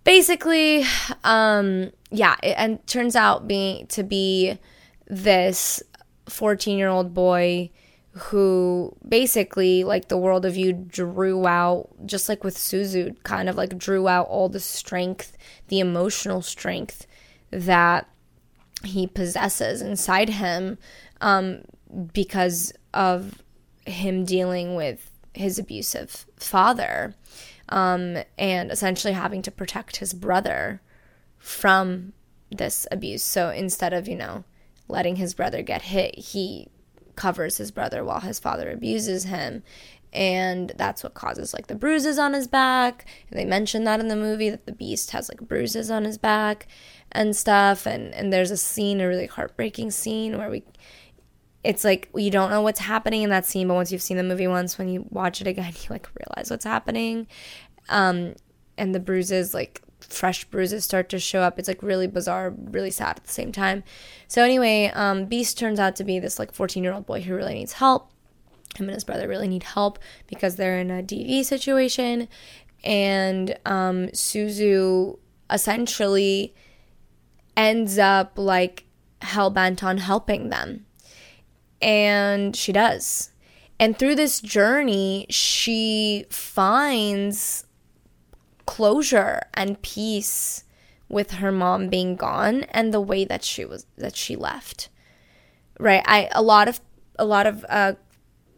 Basically, 0.04 0.86
um, 1.24 1.92
yeah, 2.12 2.36
it, 2.44 2.56
and 2.58 2.86
turns 2.86 3.16
out 3.16 3.48
being 3.48 3.88
to 3.88 4.04
be 4.04 4.60
this 5.08 5.82
14 6.30 6.78
year 6.78 6.90
old 6.90 7.16
boy 7.16 7.72
who 8.12 8.96
basically 9.08 9.84
like 9.84 10.08
the 10.08 10.18
world 10.18 10.46
of 10.46 10.56
you 10.56 10.72
drew 10.72 11.48
out 11.48 11.90
just 12.06 12.30
like 12.30 12.44
with 12.44 12.56
Suzu 12.56 13.16
kind 13.24 13.50
of 13.50 13.56
like 13.56 13.78
drew 13.78 14.08
out 14.08 14.28
all 14.28 14.50
the 14.50 14.60
strength 14.60 15.38
the 15.68 15.80
emotional 15.80 16.42
strength 16.42 17.06
that 17.52 18.10
he 18.84 19.08
possesses 19.08 19.82
inside 19.82 20.30
him 20.30 20.78
um, 21.22 21.62
because 22.14 22.74
of 22.94 23.42
him 23.86 24.26
dealing 24.26 24.76
with 24.76 25.12
his 25.34 25.58
abusive 25.60 26.26
father 26.38 27.16
um, 27.70 28.18
and 28.38 28.72
essentially 28.72 29.14
having 29.14 29.42
to 29.42 29.52
protect 29.52 29.98
his 29.98 30.14
brother 30.14 30.82
from 31.38 32.14
this 32.52 32.88
abuse. 32.92 33.24
So 33.24 33.50
instead 33.50 33.94
of, 33.94 34.08
you 34.08 34.16
know, 34.16 34.44
letting 34.88 35.18
his 35.18 35.34
brother 35.34 35.62
get 35.62 35.84
hit, 35.84 36.18
he 36.18 36.70
covers 37.16 37.58
his 37.58 37.72
brother 37.72 38.04
while 38.04 38.22
his 38.22 38.40
father 38.40 38.70
abuses 38.72 39.26
him. 39.26 39.64
And 40.14 40.72
that's 40.78 41.04
what 41.04 41.14
causes 41.14 41.54
like 41.54 41.68
the 41.68 41.76
bruises 41.76 42.18
on 42.18 42.34
his 42.34 42.48
back. 42.48 43.06
And 43.30 43.40
they 43.40 43.46
mention 43.46 43.84
that 43.84 44.00
in 44.00 44.08
the 44.08 44.16
movie 44.16 44.50
that 44.50 44.66
the 44.66 44.72
beast 44.72 45.12
has 45.12 45.30
like 45.30 45.42
bruises 45.42 45.92
on 45.92 46.06
his 46.06 46.18
back 46.18 46.68
and 47.12 47.36
stuff. 47.36 47.86
And 47.86 48.14
and 48.14 48.32
there's 48.32 48.52
a 48.52 48.58
scene 48.58 49.02
a 49.02 49.08
really 49.08 49.28
heartbreaking 49.28 49.92
scene 49.92 50.38
where 50.38 50.50
we 50.50 50.64
it's 51.64 51.84
like 51.84 52.10
you 52.16 52.32
don't 52.32 52.50
know 52.50 52.62
what's 52.62 52.80
happening 52.80 53.24
in 53.24 53.30
that 53.30 53.46
scene 53.46 53.68
but 53.68 53.74
once 53.74 53.92
you've 53.92 54.02
seen 54.02 54.16
the 54.16 54.24
movie 54.24 54.48
once 54.48 54.78
when 54.78 54.88
you 54.88 55.06
watch 55.10 55.42
it 55.42 55.48
again 55.48 55.74
you 55.84 55.90
like 55.90 56.08
realize 56.16 56.50
what's 56.50 56.66
happening. 56.66 57.28
Um 57.90 58.36
and 58.78 58.96
the 58.96 59.00
bruises 59.00 59.54
like 59.54 59.82
fresh 60.00 60.46
bruises 60.46 60.86
start 60.86 61.10
to 61.10 61.20
show 61.20 61.42
up. 61.42 61.60
It's 61.60 61.68
like 61.68 61.84
really 61.84 62.08
bizarre 62.08 62.52
really 62.52 62.92
sad 62.92 63.18
at 63.18 63.24
the 63.26 63.32
same 63.32 63.52
time. 63.52 63.84
So 64.28 64.42
anyway 64.44 64.92
um 64.94 65.26
beast 65.26 65.58
turns 65.58 65.80
out 65.80 65.96
to 65.98 66.04
be 66.04 66.20
this 66.20 66.40
like 66.40 66.54
14 66.54 66.84
year 66.84 66.94
old 66.94 67.06
boy 67.06 67.22
who 67.22 67.36
really 67.36 67.56
needs 67.56 67.74
help 67.74 68.12
him 68.78 68.88
and 68.88 68.96
his 68.96 69.04
brother 69.04 69.28
really 69.28 69.48
need 69.48 69.64
help 69.64 70.00
because 70.28 70.56
they're 70.56 70.80
in 70.80 70.90
a 70.90 71.04
dv 71.04 71.44
situation 71.44 72.28
and 72.84 73.58
um 73.66 74.08
suzu 74.08 75.18
essentially 75.50 76.54
ends 77.56 77.98
up 77.98 78.34
like 78.38 78.86
hell 79.22 79.50
bent 79.50 79.84
on 79.84 79.98
helping 79.98 80.50
them. 80.50 80.86
And 81.82 82.56
she 82.56 82.72
does. 82.72 83.32
And 83.80 83.98
through 83.98 84.16
this 84.16 84.42
journey, 84.42 85.28
she 85.30 86.26
finds 86.30 87.66
closure 88.66 89.42
and 89.54 89.82
peace 89.82 90.64
with 91.10 91.32
her 91.34 91.52
mom 91.52 91.88
being 91.88 92.16
gone 92.16 92.64
and 92.64 92.94
the 92.94 93.02
way 93.02 93.24
that 93.24 93.44
she 93.44 93.64
was 93.64 93.86
that 93.98 94.16
she 94.16 94.36
left. 94.36 94.90
Right? 95.80 96.04
I 96.06 96.30
a 96.32 96.42
lot 96.42 96.68
of 96.68 96.82
a 97.18 97.26
lot 97.26 97.48
of 97.48 97.66
uh 97.70 97.94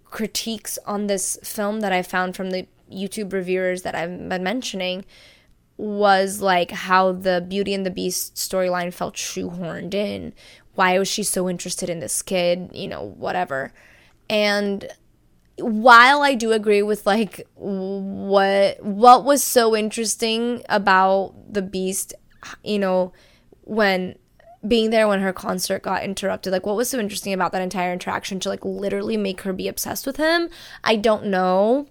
critiques 0.10 0.78
on 0.86 1.08
this 1.08 1.38
film 1.44 1.82
that 1.82 1.92
I 1.92 2.02
found 2.02 2.36
from 2.36 2.52
the 2.52 2.68
YouTube 2.92 3.34
reviewers 3.34 3.84
that 3.84 3.96
I've 3.96 4.30
been 4.30 4.44
mentioning 4.44 5.06
was 5.78 6.42
like 6.42 6.72
how 6.72 7.14
the 7.14 7.46
Beauty 7.48 7.74
and 7.74 7.86
the 7.86 7.92
Beast 7.92 8.36
storyline 8.36 8.94
felt 8.94 9.16
shoehorned 9.16 9.94
in. 9.94 10.34
Why 10.76 11.00
was 11.00 11.08
she 11.08 11.24
so 11.24 11.50
interested 11.50 11.90
in 11.90 12.00
this 12.00 12.22
kid? 12.22 12.72
You 12.74 12.88
know, 12.88 13.04
whatever. 13.18 13.72
And 14.30 14.88
while 15.58 16.22
I 16.22 16.36
do 16.36 16.52
agree 16.52 16.82
with 16.82 17.06
like 17.06 17.48
what 17.56 18.84
what 18.84 19.24
was 19.24 19.44
so 19.44 19.76
interesting 19.76 20.64
about 20.70 21.34
the 21.52 21.62
Beast, 21.62 22.14
you 22.64 22.80
know, 22.80 23.14
when 23.64 24.18
being 24.68 24.90
there 24.90 25.08
when 25.08 25.22
her 25.22 25.34
concert 25.34 25.82
got 25.82 26.04
interrupted, 26.04 26.52
like 26.52 26.66
what 26.66 26.76
was 26.76 26.90
so 26.90 27.00
interesting 27.00 27.34
about 27.34 27.52
that 27.52 27.62
entire 27.62 27.94
interaction 27.94 28.40
to 28.42 28.50
like 28.50 28.64
literally 28.66 29.18
make 29.18 29.42
her 29.42 29.54
be 29.54 29.68
obsessed 29.68 30.06
with 30.06 30.18
him? 30.18 30.50
I 30.84 30.96
don't 30.96 31.26
know. 31.26 31.88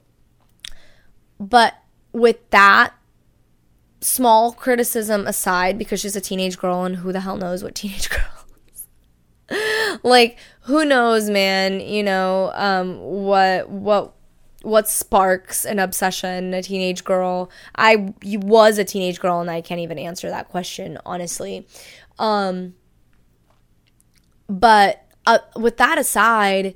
But 1.41 1.75
with 2.13 2.51
that 2.51 2.93
small 4.01 4.53
criticism 4.53 5.27
aside, 5.27 5.79
because 5.79 6.01
she's 6.01 6.17
a 6.17 6.21
teenage 6.21 6.59
girl 6.59 6.85
and 6.85 6.97
who 6.97 7.13
the 7.13 7.21
hell 7.21 7.37
knows 7.37 7.63
what 7.63 7.75
teenage 7.75 8.11
girls. 8.11 9.99
like, 10.03 10.39
who 10.63 10.85
knows, 10.85 11.31
man, 11.31 11.81
you 11.81 12.03
know, 12.03 12.53
um, 12.55 12.99
what, 12.99 13.69
what, 13.71 14.15
what 14.63 14.89
sparks 14.89 15.65
an 15.65 15.79
obsession 15.79 16.53
a 16.53 16.61
teenage 16.61 17.05
girl 17.05 17.49
i 17.77 18.13
was 18.25 18.77
a 18.77 18.85
teenage 18.85 19.21
girl 19.21 19.41
and 19.41 19.49
i 19.49 19.61
can't 19.61 19.81
even 19.81 20.01
answer 20.01 20.29
that 20.29 20.49
question 20.49 20.99
honestly 21.07 21.65
um 22.19 22.75
but 24.49 25.05
uh, 25.27 25.39
with 25.57 25.77
that 25.77 25.99
aside 25.99 26.75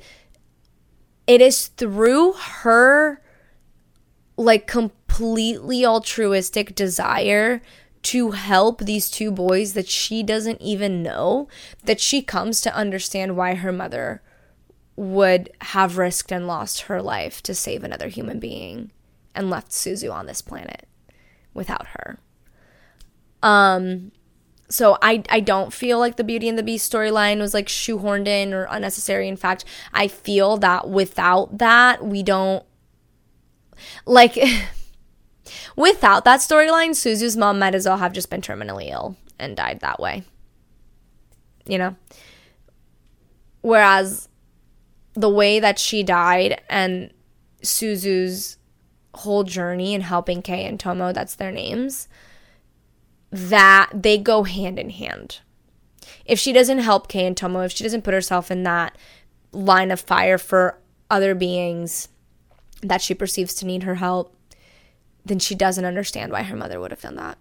it 1.26 1.40
is 1.40 1.68
through 1.68 2.32
her 2.32 3.22
like 4.36 4.66
completely 4.66 5.84
altruistic 5.84 6.74
desire 6.74 7.62
to 8.02 8.32
help 8.32 8.80
these 8.80 9.08
two 9.10 9.30
boys 9.30 9.74
that 9.74 9.88
she 9.88 10.22
doesn't 10.22 10.60
even 10.60 11.02
know 11.02 11.48
that 11.84 12.00
she 12.00 12.20
comes 12.20 12.60
to 12.60 12.74
understand 12.74 13.36
why 13.36 13.54
her 13.54 13.72
mother 13.72 14.22
would 14.96 15.50
have 15.62 15.96
risked 15.98 16.32
and 16.32 16.46
lost 16.46 16.82
her 16.82 17.00
life 17.00 17.42
to 17.42 17.54
save 17.54 17.84
another 17.84 18.08
human 18.08 18.38
being 18.38 18.90
and 19.34 19.48
left 19.48 19.70
Suzu 19.70 20.12
on 20.12 20.26
this 20.26 20.42
planet 20.42 20.86
without 21.54 21.86
her. 21.88 22.18
Um 23.42 24.12
so 24.72 24.96
I 25.02 25.22
I 25.28 25.40
don't 25.40 25.72
feel 25.72 25.98
like 25.98 26.16
the 26.16 26.24
Beauty 26.24 26.48
and 26.48 26.58
the 26.58 26.62
Beast 26.62 26.90
storyline 26.90 27.38
was 27.38 27.52
like 27.52 27.66
shoehorned 27.66 28.26
in 28.26 28.54
or 28.54 28.66
unnecessary. 28.70 29.28
In 29.28 29.36
fact, 29.36 29.64
I 29.92 30.08
feel 30.08 30.56
that 30.58 30.88
without 30.88 31.58
that, 31.58 32.04
we 32.04 32.22
don't 32.22 32.64
like 34.06 34.38
without 35.76 36.24
that 36.24 36.40
storyline, 36.40 36.94
Suzu's 36.94 37.36
mom 37.36 37.58
might 37.58 37.74
as 37.74 37.86
well 37.86 37.98
have 37.98 38.12
just 38.12 38.30
been 38.30 38.40
terminally 38.40 38.90
ill 38.90 39.16
and 39.38 39.56
died 39.56 39.80
that 39.80 40.00
way. 40.00 40.22
You 41.66 41.78
know? 41.78 41.96
Whereas 43.60 44.28
the 45.14 45.28
way 45.28 45.60
that 45.60 45.78
she 45.78 46.02
died 46.02 46.60
and 46.68 47.12
Suzu's 47.62 48.56
whole 49.14 49.44
journey 49.44 49.94
in 49.94 50.00
helping 50.00 50.42
Kei 50.42 50.64
and 50.64 50.80
Tomo, 50.80 51.12
that's 51.12 51.34
their 51.34 51.52
names, 51.52 52.08
that 53.32 53.90
they 53.94 54.18
go 54.18 54.44
hand 54.44 54.78
in 54.78 54.90
hand. 54.90 55.40
If 56.24 56.38
she 56.38 56.52
doesn't 56.52 56.78
help 56.78 57.08
Kei 57.08 57.26
and 57.26 57.36
Tomo, 57.36 57.62
if 57.62 57.72
she 57.72 57.82
doesn't 57.82 58.02
put 58.02 58.14
herself 58.14 58.50
in 58.50 58.62
that 58.62 58.96
line 59.52 59.90
of 59.90 60.00
fire 60.00 60.38
for 60.38 60.78
other 61.10 61.34
beings 61.34 62.08
that 62.82 63.00
she 63.00 63.14
perceives 63.14 63.54
to 63.54 63.66
need 63.66 63.82
her 63.84 63.96
help, 63.96 64.36
then 65.24 65.38
she 65.38 65.54
doesn't 65.54 65.84
understand 65.84 66.30
why 66.30 66.42
her 66.42 66.56
mother 66.56 66.78
would 66.78 66.90
have 66.90 67.00
done 67.00 67.16
that 67.16 67.38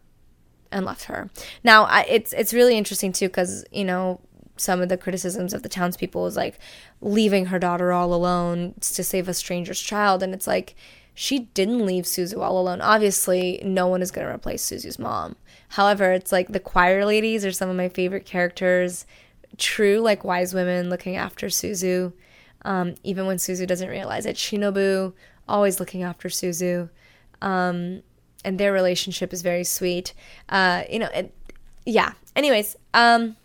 and 0.72 0.86
left 0.86 1.06
her. 1.06 1.30
Now, 1.64 1.84
I, 1.84 2.06
it's 2.08 2.34
it's 2.34 2.54
really 2.54 2.78
interesting 2.78 3.12
too 3.12 3.28
because 3.28 3.66
you 3.72 3.84
know 3.84 4.22
some 4.58 4.82
of 4.82 4.90
the 4.90 4.98
criticisms 4.98 5.54
of 5.54 5.64
the 5.64 5.70
townspeople 5.70 6.26
is 6.28 6.38
like 6.38 6.60
leaving 7.02 7.48
her 7.48 7.60
daughter 7.60 7.92
all 7.92 8.14
alone 8.14 8.76
to 8.80 9.04
save 9.04 9.28
a 9.28 9.34
stranger's 9.34 9.82
child, 9.82 10.24
and 10.24 10.34
it's 10.34 10.48
like 10.48 10.76
she 11.14 11.40
didn't 11.54 11.86
leave 11.86 12.06
Suzu 12.06 12.42
all 12.42 12.60
alone. 12.60 12.82
Obviously, 12.82 13.60
no 13.64 13.88
one 13.88 14.02
is 14.02 14.12
going 14.12 14.26
to 14.26 14.34
replace 14.34 14.64
Suzu's 14.64 15.00
mom. 15.00 15.36
However, 15.72 16.12
it's 16.12 16.32
like 16.32 16.50
the 16.50 16.60
choir 16.60 17.06
ladies 17.06 17.46
are 17.46 17.52
some 17.52 17.70
of 17.70 17.78
my 17.78 17.88
favorite 17.88 18.26
characters. 18.26 19.06
True, 19.58 20.00
like 20.00 20.24
wise 20.24 20.54
women 20.54 20.90
looking 20.90 21.16
after 21.16 21.48
Suzu, 21.48 22.12
um, 22.64 22.96
even 23.04 23.26
when 23.26 23.38
Suzu 23.38 23.66
doesn't 23.66 23.88
realize 23.88 24.26
it. 24.26 24.36
Shinobu 24.36 25.14
always 25.48 25.80
looking 25.80 26.04
after 26.04 26.28
Suzu. 26.28 26.90
Um, 27.42 28.04
and 28.44 28.60
their 28.60 28.74
relationship 28.74 29.32
is 29.32 29.42
very 29.42 29.64
sweet. 29.64 30.14
Uh, 30.50 30.84
you 30.90 31.00
know, 31.00 31.10
it, 31.14 31.34
yeah. 31.86 32.14
Anyways, 32.36 32.76
um, 32.94 33.38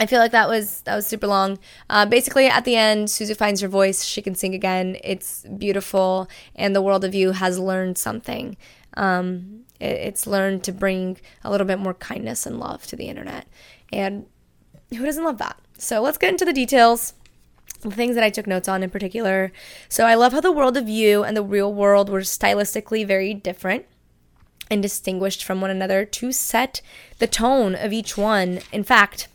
I 0.00 0.06
feel 0.06 0.20
like 0.20 0.32
that 0.32 0.48
was 0.48 0.80
that 0.82 0.94
was 0.94 1.06
super 1.06 1.26
long. 1.26 1.58
Uh, 1.90 2.06
basically, 2.06 2.46
at 2.46 2.64
the 2.64 2.76
end, 2.76 3.08
Suzu 3.08 3.36
finds 3.36 3.60
her 3.60 3.68
voice. 3.68 4.04
She 4.04 4.22
can 4.22 4.34
sing 4.34 4.54
again. 4.54 4.96
It's 5.04 5.44
beautiful, 5.58 6.28
and 6.56 6.74
the 6.74 6.82
world 6.82 7.04
of 7.04 7.14
you 7.14 7.32
has 7.32 7.58
learned 7.58 7.98
something. 7.98 8.56
Um, 8.96 9.61
it's 9.82 10.26
learned 10.26 10.64
to 10.64 10.72
bring 10.72 11.18
a 11.44 11.50
little 11.50 11.66
bit 11.66 11.78
more 11.78 11.94
kindness 11.94 12.46
and 12.46 12.58
love 12.58 12.86
to 12.86 12.96
the 12.96 13.08
internet, 13.08 13.46
and 13.92 14.26
who 14.90 15.04
doesn't 15.04 15.24
love 15.24 15.38
that? 15.38 15.58
So 15.78 16.00
let's 16.00 16.18
get 16.18 16.30
into 16.30 16.44
the 16.44 16.52
details 16.52 17.14
the 17.82 17.90
things 17.90 18.14
that 18.14 18.24
I 18.24 18.30
took 18.30 18.46
notes 18.46 18.68
on 18.68 18.82
in 18.82 18.90
particular. 18.90 19.52
So 19.88 20.06
I 20.06 20.14
love 20.14 20.32
how 20.32 20.40
the 20.40 20.52
world 20.52 20.76
of 20.76 20.88
you 20.88 21.24
and 21.24 21.36
the 21.36 21.42
real 21.42 21.72
world 21.72 22.08
were 22.08 22.20
stylistically 22.20 23.06
very 23.06 23.34
different 23.34 23.86
and 24.70 24.80
distinguished 24.80 25.44
from 25.44 25.60
one 25.60 25.70
another 25.70 26.04
to 26.04 26.32
set 26.32 26.80
the 27.18 27.26
tone 27.26 27.74
of 27.74 27.92
each 27.92 28.16
one. 28.16 28.60
In 28.72 28.84
fact, 28.84 29.28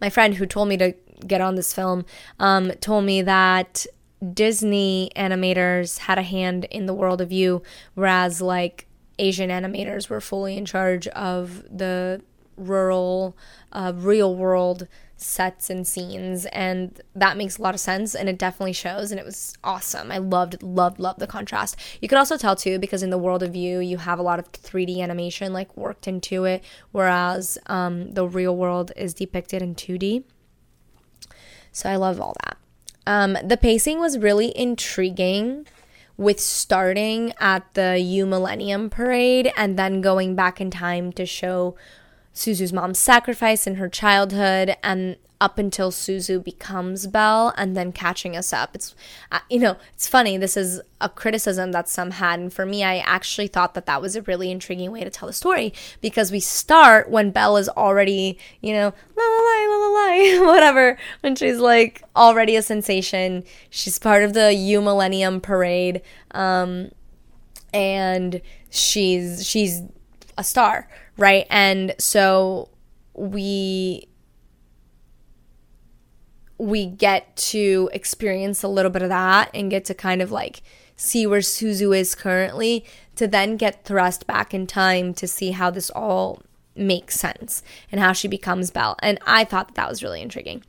my 0.00 0.10
friend 0.10 0.34
who 0.34 0.46
told 0.46 0.68
me 0.68 0.76
to 0.76 0.94
get 1.26 1.40
on 1.40 1.54
this 1.54 1.72
film 1.72 2.04
um, 2.38 2.72
told 2.80 3.04
me 3.04 3.22
that 3.22 3.86
Disney 4.32 5.10
animators 5.14 5.98
had 5.98 6.18
a 6.18 6.22
hand 6.22 6.64
in 6.66 6.86
the 6.86 6.94
world 6.94 7.20
of 7.20 7.32
you, 7.32 7.62
whereas 7.94 8.40
like 8.40 8.86
Asian 9.18 9.50
animators 9.50 10.08
were 10.08 10.20
fully 10.20 10.56
in 10.56 10.64
charge 10.64 11.06
of 11.08 11.62
the 11.70 12.22
rural, 12.56 13.36
uh, 13.72 13.92
real 13.94 14.34
world 14.34 14.88
sets 15.18 15.70
and 15.70 15.86
scenes 15.86 16.44
and 16.46 17.00
that 17.14 17.38
makes 17.38 17.56
a 17.56 17.62
lot 17.62 17.74
of 17.74 17.80
sense 17.80 18.14
and 18.14 18.28
it 18.28 18.38
definitely 18.38 18.72
shows 18.72 19.10
and 19.10 19.18
it 19.18 19.24
was 19.24 19.54
awesome. 19.64 20.12
I 20.12 20.18
loved 20.18 20.62
loved 20.62 20.98
loved 20.98 21.20
the 21.20 21.26
contrast. 21.26 21.76
You 22.02 22.08
could 22.08 22.18
also 22.18 22.36
tell 22.36 22.54
too 22.54 22.78
because 22.78 23.02
in 23.02 23.10
the 23.10 23.18
world 23.18 23.42
of 23.42 23.56
you 23.56 23.80
you 23.80 23.96
have 23.96 24.18
a 24.18 24.22
lot 24.22 24.38
of 24.38 24.52
3d 24.52 24.98
animation 25.00 25.52
like 25.54 25.74
worked 25.76 26.06
into 26.06 26.44
it 26.44 26.62
whereas 26.92 27.56
um, 27.66 28.12
the 28.12 28.28
real 28.28 28.54
world 28.56 28.92
is 28.94 29.14
depicted 29.14 29.62
in 29.62 29.74
2d 29.74 30.24
so 31.72 31.88
i 31.88 31.96
love 31.96 32.20
all 32.20 32.34
that 32.44 32.56
um, 33.06 33.36
the 33.44 33.56
pacing 33.56 34.00
was 34.00 34.18
really 34.18 34.56
intriguing 34.56 35.66
with 36.16 36.40
starting 36.40 37.32
at 37.40 37.74
the 37.74 37.98
U 37.98 38.26
Millennium 38.26 38.88
Parade 38.90 39.52
and 39.56 39.78
then 39.78 40.00
going 40.00 40.34
back 40.34 40.60
in 40.60 40.70
time 40.70 41.12
to 41.12 41.26
show 41.26 41.76
Suzu's 42.32 42.72
mom's 42.72 42.98
sacrifice 42.98 43.66
in 43.66 43.76
her 43.76 43.88
childhood 43.88 44.76
and 44.82 45.16
up 45.40 45.58
until 45.58 45.90
Suzu 45.90 46.42
becomes 46.42 47.06
Belle 47.06 47.52
and 47.56 47.76
then 47.76 47.92
catching 47.92 48.36
us 48.36 48.52
up. 48.52 48.74
It's, 48.74 48.94
uh, 49.30 49.40
you 49.50 49.58
know, 49.58 49.76
it's 49.94 50.08
funny. 50.08 50.36
This 50.38 50.56
is 50.56 50.80
a 51.00 51.08
criticism 51.08 51.72
that 51.72 51.88
some 51.88 52.12
had. 52.12 52.40
And 52.40 52.52
for 52.52 52.64
me, 52.64 52.82
I 52.82 52.98
actually 52.98 53.46
thought 53.46 53.74
that 53.74 53.86
that 53.86 54.00
was 54.00 54.16
a 54.16 54.22
really 54.22 54.50
intriguing 54.50 54.90
way 54.90 55.04
to 55.04 55.10
tell 55.10 55.26
the 55.26 55.32
story 55.32 55.72
because 56.00 56.32
we 56.32 56.40
start 56.40 57.10
when 57.10 57.30
Belle 57.30 57.56
is 57.58 57.68
already, 57.68 58.38
you 58.60 58.72
know, 58.72 58.94
la 59.16 59.24
la 59.24 59.38
la 59.38 59.76
la 59.76 59.88
la 59.88 60.46
whatever, 60.52 60.98
when 61.20 61.36
she's 61.36 61.58
like 61.58 62.02
already 62.14 62.56
a 62.56 62.62
sensation. 62.62 63.44
She's 63.70 63.98
part 63.98 64.22
of 64.22 64.32
the 64.32 64.54
U 64.54 64.80
Millennium 64.80 65.40
Parade. 65.40 66.02
Um, 66.30 66.90
and 67.74 68.40
she's, 68.70 69.46
she's 69.46 69.82
a 70.38 70.44
star 70.44 70.88
right? 71.16 71.46
And 71.50 71.94
so 71.98 72.68
we 73.14 74.08
we 76.58 76.86
get 76.86 77.36
to 77.36 77.90
experience 77.92 78.62
a 78.62 78.68
little 78.68 78.90
bit 78.90 79.02
of 79.02 79.08
that 79.08 79.50
and 79.52 79.70
get 79.70 79.84
to 79.86 79.94
kind 79.94 80.22
of 80.22 80.30
like 80.30 80.62
see 80.96 81.26
where 81.26 81.40
Suzu 81.40 81.96
is 81.96 82.14
currently 82.14 82.84
to 83.16 83.26
then 83.26 83.56
get 83.56 83.84
thrust 83.84 84.26
back 84.26 84.54
in 84.54 84.66
time 84.66 85.12
to 85.14 85.28
see 85.28 85.50
how 85.50 85.70
this 85.70 85.90
all 85.90 86.42
makes 86.74 87.18
sense 87.18 87.62
and 87.90 88.00
how 88.00 88.12
she 88.12 88.28
becomes 88.28 88.70
Belle. 88.70 88.96
And 89.00 89.18
I 89.26 89.44
thought 89.44 89.68
that 89.68 89.74
that 89.74 89.88
was 89.88 90.02
really 90.02 90.22
intriguing. 90.22 90.62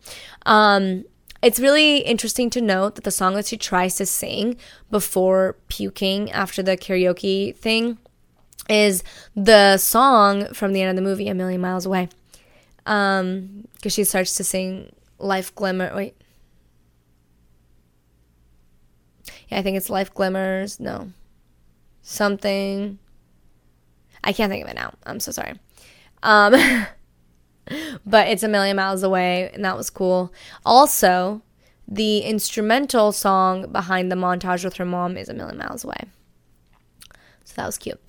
Um, 0.45 1.05
it's 1.41 1.59
really 1.59 1.99
interesting 1.99 2.49
to 2.51 2.61
note 2.61 2.95
that 2.95 3.03
the 3.03 3.11
song 3.11 3.35
that 3.35 3.45
she 3.45 3.57
tries 3.57 3.95
to 3.95 4.05
sing 4.05 4.57
before 4.89 5.55
puking 5.67 6.31
after 6.31 6.63
the 6.63 6.75
karaoke 6.75 7.55
thing 7.55 7.97
is 8.69 9.03
the 9.35 9.77
song 9.77 10.53
from 10.53 10.73
the 10.73 10.81
end 10.81 10.89
of 10.89 10.95
the 10.95 11.07
movie, 11.07 11.29
A 11.29 11.33
Million 11.33 11.61
Miles 11.61 11.85
Away. 11.85 12.09
Um, 12.85 13.67
because 13.75 13.93
she 13.93 14.03
starts 14.03 14.35
to 14.37 14.43
sing 14.43 14.91
Life 15.19 15.53
Glimmer. 15.55 15.91
Wait. 15.95 16.15
Yeah, 19.49 19.59
I 19.59 19.61
think 19.61 19.77
it's 19.77 19.89
Life 19.89 20.13
Glimmers. 20.13 20.79
No. 20.79 21.11
Something. 22.01 22.99
I 24.23 24.33
can't 24.33 24.51
think 24.51 24.63
of 24.63 24.69
it 24.69 24.75
now. 24.75 24.93
I'm 25.05 25.19
so 25.19 25.31
sorry. 25.31 25.53
Um, 26.23 26.53
but 28.05 28.27
it's 28.27 28.43
a 28.43 28.47
million 28.47 28.75
miles 28.75 29.03
away, 29.03 29.49
and 29.53 29.63
that 29.63 29.77
was 29.77 29.89
cool. 29.89 30.33
Also, 30.65 31.41
the 31.87 32.19
instrumental 32.19 33.11
song 33.11 33.71
behind 33.71 34.11
the 34.11 34.15
montage 34.15 34.63
with 34.63 34.75
her 34.77 34.85
mom 34.85 35.17
is 35.17 35.29
a 35.29 35.33
million 35.33 35.57
miles 35.57 35.83
away. 35.83 36.03
So 37.45 37.53
that 37.55 37.65
was 37.65 37.77
cute 37.77 37.99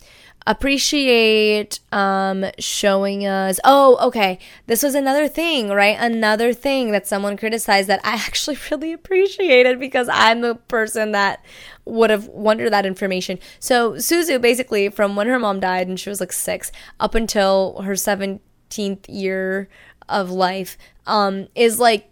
appreciate 0.48 1.78
um, 1.92 2.46
showing 2.58 3.26
us. 3.26 3.61
Oh, 3.64 3.98
okay. 4.08 4.38
This 4.66 4.82
was 4.82 4.94
another 4.94 5.28
thing, 5.28 5.68
right? 5.68 5.96
Another 6.00 6.54
thing 6.54 6.90
that 6.92 7.06
someone 7.06 7.37
criticized 7.37 7.88
that 7.88 8.00
I 8.02 8.14
actually 8.26 8.56
really 8.70 8.92
appreciated 8.94 9.78
because 9.78 10.08
I'm 10.11 10.40
the 10.40 10.54
person 10.54 11.12
that 11.12 11.44
would 11.84 12.08
have 12.08 12.28
wondered 12.28 12.72
that 12.72 12.87
information. 12.87 13.38
So, 13.61 13.92
Suzu 13.92 14.40
basically, 14.40 14.88
from 14.88 15.16
when 15.16 15.26
her 15.26 15.38
mom 15.38 15.61
died 15.61 15.87
and 15.87 16.00
she 16.00 16.08
was 16.08 16.18
like 16.18 16.32
six 16.32 16.72
up 16.98 17.14
until 17.14 17.82
her 17.82 17.92
17th 17.92 19.04
year 19.06 19.68
of 20.08 20.30
life, 20.30 20.78
um, 21.06 21.48
is 21.54 21.78
like 21.78 22.11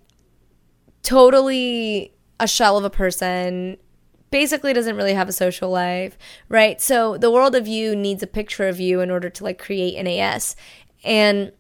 totally 1.03 2.12
a 2.38 2.46
shell 2.46 2.77
of 2.77 2.85
a 2.85 2.90
person 2.90 3.79
basically 4.37 4.75
doesn't 4.75 4.96
really 4.96 5.14
have 5.14 5.31
a 5.31 5.33
social 5.33 5.70
life, 5.70 6.18
right? 6.51 6.79
So 6.79 7.16
the 7.16 7.31
world 7.31 7.55
of 7.55 7.66
you 7.66 7.96
needs 7.96 8.22
a 8.22 8.27
picture 8.27 8.68
of 8.68 8.79
you 8.79 9.01
in 9.01 9.11
order 9.11 9.31
to 9.31 9.42
like 9.42 9.59
create 9.59 9.96
an 9.96 10.07
AS. 10.07 10.55
And 11.05 11.53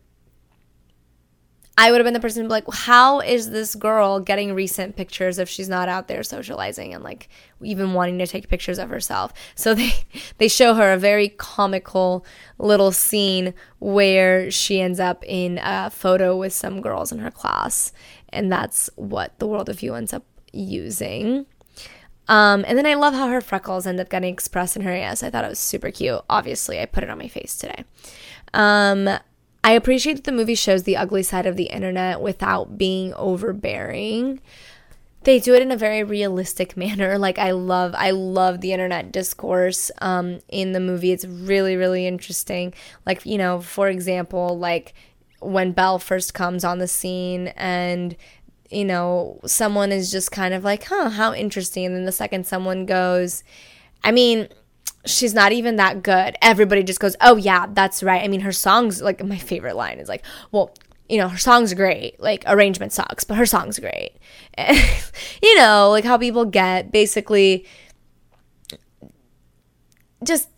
I 1.78 1.90
would 1.90 1.96
have 1.96 2.04
been 2.04 2.12
the 2.12 2.20
person 2.20 2.42
to 2.42 2.48
be 2.48 2.52
like, 2.52 2.70
how 2.70 3.20
is 3.20 3.48
this 3.48 3.74
girl 3.74 4.20
getting 4.20 4.52
recent 4.52 4.94
pictures 4.94 5.38
if 5.38 5.48
she's 5.48 5.70
not 5.70 5.88
out 5.88 6.06
there 6.08 6.22
socializing 6.22 6.92
and 6.92 7.02
like 7.02 7.30
even 7.62 7.94
wanting 7.94 8.18
to 8.18 8.26
take 8.26 8.46
pictures 8.48 8.78
of 8.78 8.90
herself? 8.90 9.32
So 9.54 9.72
they 9.72 9.94
they 10.36 10.48
show 10.48 10.74
her 10.74 10.92
a 10.92 10.98
very 10.98 11.30
comical 11.30 12.26
little 12.58 12.92
scene 12.92 13.54
where 13.78 14.50
she 14.50 14.82
ends 14.82 15.00
up 15.00 15.24
in 15.24 15.60
a 15.62 15.88
photo 15.88 16.36
with 16.36 16.52
some 16.52 16.82
girls 16.82 17.10
in 17.10 17.20
her 17.20 17.30
class, 17.30 17.90
and 18.28 18.52
that's 18.52 18.90
what 18.96 19.38
the 19.38 19.46
world 19.46 19.70
of 19.70 19.82
you 19.82 19.94
ends 19.94 20.12
up 20.12 20.26
using. 20.52 21.46
Um, 22.28 22.64
and 22.66 22.76
then 22.76 22.86
I 22.86 22.94
love 22.94 23.14
how 23.14 23.28
her 23.28 23.40
freckles 23.40 23.86
end 23.86 24.00
up 24.00 24.08
getting 24.08 24.32
expressed 24.32 24.76
in 24.76 24.82
her 24.82 24.92
AS. 24.92 25.22
I 25.22 25.30
thought 25.30 25.44
it 25.44 25.48
was 25.48 25.58
super 25.58 25.90
cute. 25.90 26.20
Obviously, 26.28 26.80
I 26.80 26.86
put 26.86 27.04
it 27.04 27.10
on 27.10 27.18
my 27.18 27.28
face 27.28 27.56
today. 27.56 27.84
Um, 28.52 29.08
I 29.62 29.72
appreciate 29.72 30.14
that 30.14 30.24
the 30.24 30.32
movie 30.32 30.54
shows 30.54 30.84
the 30.84 30.96
ugly 30.96 31.22
side 31.22 31.46
of 31.46 31.56
the 31.56 31.64
internet 31.64 32.20
without 32.20 32.78
being 32.78 33.12
overbearing. 33.14 34.40
they 35.24 35.40
do 35.40 35.54
it 35.54 35.62
in 35.62 35.72
a 35.72 35.76
very 35.76 36.04
realistic 36.04 36.76
manner. 36.84 37.18
Like 37.18 37.38
I 37.38 37.50
love, 37.50 37.94
I 37.96 38.10
love 38.12 38.60
the 38.60 38.72
internet 38.72 39.12
discourse 39.12 39.90
um, 40.00 40.40
in 40.48 40.72
the 40.72 40.80
movie. 40.80 41.12
It's 41.12 41.24
really, 41.24 41.76
really 41.76 42.06
interesting. 42.06 42.74
Like 43.04 43.26
you 43.26 43.38
know, 43.38 43.60
for 43.60 43.88
example, 43.88 44.58
like 44.58 44.94
when 45.40 45.72
Belle 45.72 45.98
first 45.98 46.32
comes 46.34 46.64
on 46.64 46.78
the 46.78 46.88
scene 46.88 47.48
and 47.56 48.16
you 48.70 48.84
know 48.84 49.40
someone 49.46 49.92
is 49.92 50.10
just 50.10 50.30
kind 50.32 50.54
of 50.54 50.64
like, 50.64 50.84
huh, 50.84 51.10
how 51.10 51.32
interesting. 51.34 51.86
And 51.86 51.94
then 51.94 52.04
the 52.04 52.12
second 52.12 52.46
someone 52.46 52.86
goes, 52.86 53.42
I 54.04 54.12
mean. 54.12 54.48
She's 55.04 55.34
not 55.34 55.52
even 55.52 55.76
that 55.76 56.02
good. 56.02 56.34
Everybody 56.42 56.82
just 56.82 56.98
goes, 56.98 57.14
"Oh 57.20 57.36
yeah, 57.36 57.66
that's 57.72 58.02
right." 58.02 58.24
I 58.24 58.26
mean, 58.26 58.40
her 58.40 58.50
songs 58.50 59.00
like 59.00 59.24
my 59.24 59.38
favorite 59.38 59.76
line 59.76 60.00
is 60.00 60.08
like, 60.08 60.24
"Well, 60.50 60.74
you 61.08 61.18
know, 61.18 61.28
her 61.28 61.38
song's 61.38 61.72
are 61.72 61.76
great. 61.76 62.18
Like, 62.20 62.44
arrangement 62.46 62.92
sucks, 62.92 63.24
but 63.24 63.36
her 63.36 63.46
song's 63.46 63.78
are 63.78 63.82
great. 63.82 64.12
And, 64.54 64.76
you 65.42 65.56
know, 65.56 65.90
like 65.90 66.04
how 66.04 66.18
people 66.18 66.44
get 66.44 66.90
basically 66.90 67.66
just, 70.24 70.48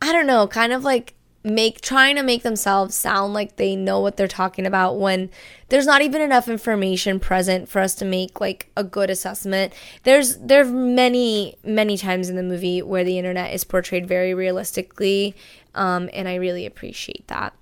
I 0.00 0.12
don't 0.12 0.26
know, 0.26 0.46
kind 0.46 0.72
of 0.72 0.84
like 0.84 1.14
make 1.44 1.80
trying 1.80 2.16
to 2.16 2.22
make 2.22 2.42
themselves 2.42 2.94
sound 2.94 3.34
like 3.34 3.56
they 3.56 3.74
know 3.74 4.00
what 4.00 4.16
they're 4.16 4.28
talking 4.28 4.64
about 4.66 4.98
when 4.98 5.28
there's 5.68 5.86
not 5.86 6.02
even 6.02 6.20
enough 6.20 6.48
information 6.48 7.18
present 7.18 7.68
for 7.68 7.80
us 7.80 7.94
to 7.96 8.04
make 8.04 8.40
like 8.40 8.70
a 8.76 8.84
good 8.84 9.10
assessment. 9.10 9.72
There's 10.04 10.36
there're 10.38 10.64
many 10.64 11.56
many 11.64 11.96
times 11.96 12.28
in 12.28 12.36
the 12.36 12.42
movie 12.42 12.82
where 12.82 13.04
the 13.04 13.18
internet 13.18 13.52
is 13.52 13.64
portrayed 13.64 14.06
very 14.06 14.34
realistically 14.34 15.34
um, 15.74 16.10
and 16.12 16.28
I 16.28 16.34
really 16.36 16.66
appreciate 16.66 17.26
that. 17.28 17.54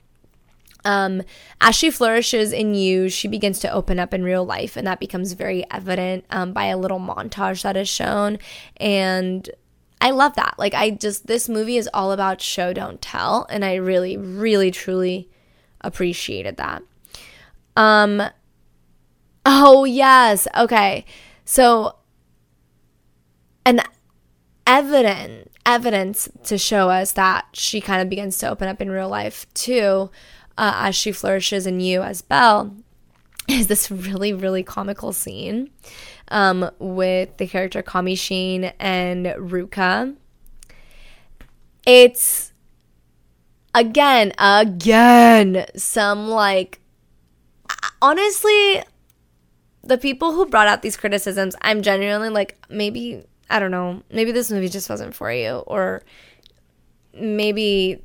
Um, 0.85 1.23
as 1.61 1.75
she 1.75 1.91
flourishes 1.91 2.53
in 2.53 2.75
you, 2.75 3.09
she 3.09 3.29
begins 3.29 3.59
to 3.61 3.71
open 3.71 3.99
up 3.99 4.15
in 4.15 4.25
real 4.25 4.45
life, 4.45 4.77
and 4.77 4.87
that 4.87 4.99
becomes 4.99 5.35
very 5.35 5.65
evident 5.71 6.25
um, 6.31 6.53
by 6.53 6.67
a 6.67 6.79
little 6.79 6.99
montage 6.99 7.63
that 7.63 7.77
is 7.77 7.89
shown. 7.89 8.39
And 8.79 9.49
I 10.01 10.11
love 10.11 10.35
that. 10.37 10.55
Like, 10.59 10.75
I 10.75 10.91
just, 10.91 11.27
this 11.27 11.49
movie 11.49 11.77
is 11.77 11.89
all 11.93 12.13
about 12.13 12.41
show, 12.41 12.73
don't 12.73 13.03
tell. 13.03 13.47
And 13.51 13.65
I 13.65 13.75
really, 13.75 14.17
really, 14.17 14.71
truly 14.71 15.29
appreciated 15.83 16.57
that. 16.57 16.83
Um, 17.77 18.23
oh, 19.45 19.85
yes. 19.85 20.49
Okay. 20.57 21.05
So, 21.45 21.97
an 23.67 23.81
evident 24.67 25.51
evidence 25.67 26.29
to 26.45 26.57
show 26.57 26.89
us 26.89 27.13
that 27.13 27.47
she 27.53 27.81
kind 27.81 28.01
of 28.01 28.09
begins 28.09 28.39
to 28.39 28.49
open 28.49 28.69
up 28.69 28.81
in 28.81 28.91
real 28.91 29.09
life 29.09 29.47
too 29.53 30.11
uh, 30.57 30.73
as 30.77 30.97
she 30.97 31.13
flourishes 31.13 31.67
in 31.67 31.81
you 31.81 32.03
as 32.03 32.23
Belle 32.23 32.75
is 33.49 33.67
this 33.67 33.91
really, 33.91 34.33
really 34.33 34.63
comical 34.63 35.13
scene 35.13 35.71
um, 36.31 36.71
with 36.79 37.37
the 37.37 37.47
character 37.47 37.83
Kamishin 37.83 38.73
and 38.79 39.27
Ruka. 39.27 40.15
It's 41.87 42.53
again, 43.75 44.33
again, 44.39 45.67
some 45.77 46.29
like 46.29 46.81
honestly, 48.03 48.83
the 49.83 49.99
people 49.99 50.33
who 50.33 50.47
brought 50.47 50.69
out 50.69 50.83
these 50.83 50.97
criticisms, 50.97 51.57
I'm 51.63 51.83
genuinely 51.83 52.29
like, 52.29 52.59
maybe, 52.69 53.25
I 53.49 53.59
don't 53.59 53.71
know, 53.71 54.03
maybe 54.11 54.33
this 54.33 54.51
movie 54.51 54.69
just 54.69 54.91
wasn't 54.91 55.15
for 55.15 55.33
you, 55.33 55.63
or 55.67 56.03
maybe 57.15 58.03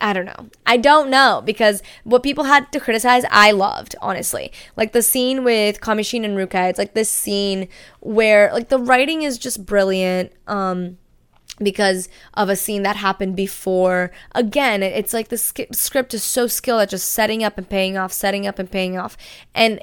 I 0.00 0.12
don't 0.12 0.26
know. 0.26 0.48
I 0.64 0.76
don't 0.76 1.10
know 1.10 1.42
because 1.44 1.82
what 2.04 2.22
people 2.22 2.44
had 2.44 2.70
to 2.72 2.80
criticize, 2.80 3.24
I 3.30 3.50
loved, 3.50 3.96
honestly. 4.00 4.52
Like 4.76 4.92
the 4.92 5.02
scene 5.02 5.42
with 5.42 5.80
Kamishin 5.80 6.24
and 6.24 6.36
Ruka, 6.36 6.70
it's 6.70 6.78
like 6.78 6.94
this 6.94 7.10
scene 7.10 7.68
where 8.00 8.50
like 8.52 8.68
the 8.68 8.78
writing 8.78 9.22
is 9.22 9.38
just 9.38 9.66
brilliant. 9.66 10.32
Um 10.46 10.98
because 11.60 12.08
of 12.34 12.48
a 12.48 12.56
scene 12.56 12.82
that 12.84 12.96
happened 12.96 13.34
before. 13.34 14.12
Again, 14.32 14.82
it's 14.82 15.12
like 15.12 15.28
the 15.28 15.38
script 15.38 16.14
is 16.14 16.22
so 16.22 16.46
skilled 16.46 16.82
at 16.82 16.90
just 16.90 17.10
setting 17.10 17.42
up 17.42 17.58
and 17.58 17.68
paying 17.68 17.96
off, 17.96 18.12
setting 18.12 18.46
up 18.46 18.60
and 18.60 18.70
paying 18.70 18.96
off. 18.96 19.16
And 19.56 19.80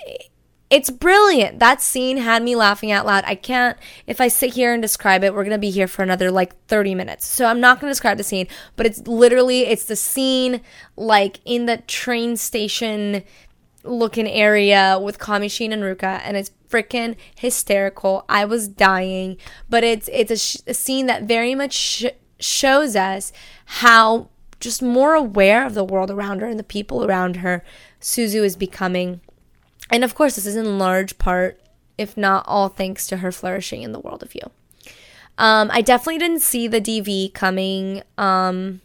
it's 0.75 0.89
brilliant. 0.89 1.59
That 1.59 1.81
scene 1.81 2.17
had 2.17 2.43
me 2.43 2.53
laughing 2.53 2.91
out 2.91 3.05
loud. 3.05 3.23
I 3.25 3.35
can't, 3.35 3.77
if 4.07 4.19
I 4.19 4.27
sit 4.27 4.55
here 4.55 4.73
and 4.73 4.81
describe 4.81 5.23
it, 5.23 5.33
we're 5.33 5.45
going 5.45 5.51
to 5.51 5.57
be 5.57 5.69
here 5.69 5.87
for 5.87 6.03
another 6.03 6.29
like 6.29 6.53
30 6.65 6.95
minutes. 6.95 7.25
So 7.25 7.45
I'm 7.45 7.61
not 7.61 7.79
going 7.79 7.89
to 7.89 7.91
describe 7.91 8.17
the 8.17 8.25
scene, 8.25 8.49
but 8.75 8.85
it's 8.85 9.07
literally, 9.07 9.67
it's 9.67 9.85
the 9.85 9.95
scene 9.95 10.59
like 10.97 11.39
in 11.45 11.65
the 11.65 11.77
train 11.77 12.35
station 12.35 13.23
looking 13.85 14.27
area 14.27 14.99
with 15.01 15.17
Kamishin 15.17 15.71
and 15.71 15.81
Ruka, 15.81 16.19
and 16.25 16.35
it's 16.35 16.51
freaking 16.67 17.15
hysterical. 17.37 18.25
I 18.27 18.43
was 18.43 18.67
dying, 18.67 19.37
but 19.69 19.85
it's, 19.85 20.09
it's 20.11 20.31
a, 20.31 20.37
sh- 20.37 20.57
a 20.67 20.73
scene 20.73 21.05
that 21.05 21.23
very 21.23 21.55
much 21.55 21.71
sh- 21.73 22.05
shows 22.37 22.97
us 22.97 23.31
how 23.65 24.27
just 24.59 24.81
more 24.81 25.15
aware 25.15 25.65
of 25.65 25.73
the 25.73 25.85
world 25.85 26.11
around 26.11 26.41
her 26.41 26.47
and 26.47 26.59
the 26.59 26.63
people 26.63 27.05
around 27.05 27.37
her 27.37 27.63
Suzu 28.01 28.43
is 28.43 28.55
becoming 28.55 29.21
and 29.89 30.03
of 30.03 30.15
course, 30.15 30.35
this 30.35 30.45
is 30.45 30.55
in 30.55 30.79
large 30.79 31.17
part, 31.17 31.59
if 31.97 32.17
not 32.17 32.45
all, 32.47 32.69
thanks 32.69 33.07
to 33.07 33.17
her 33.17 33.31
flourishing 33.31 33.81
in 33.83 33.91
the 33.91 33.99
world 33.99 34.23
of 34.23 34.35
you. 34.35 34.41
Um, 35.37 35.69
I 35.71 35.81
definitely 35.81 36.19
didn't 36.19 36.41
see 36.41 36.67
the 36.67 36.81
DV 36.81 37.33
coming. 37.33 38.01
Um, 38.17 38.81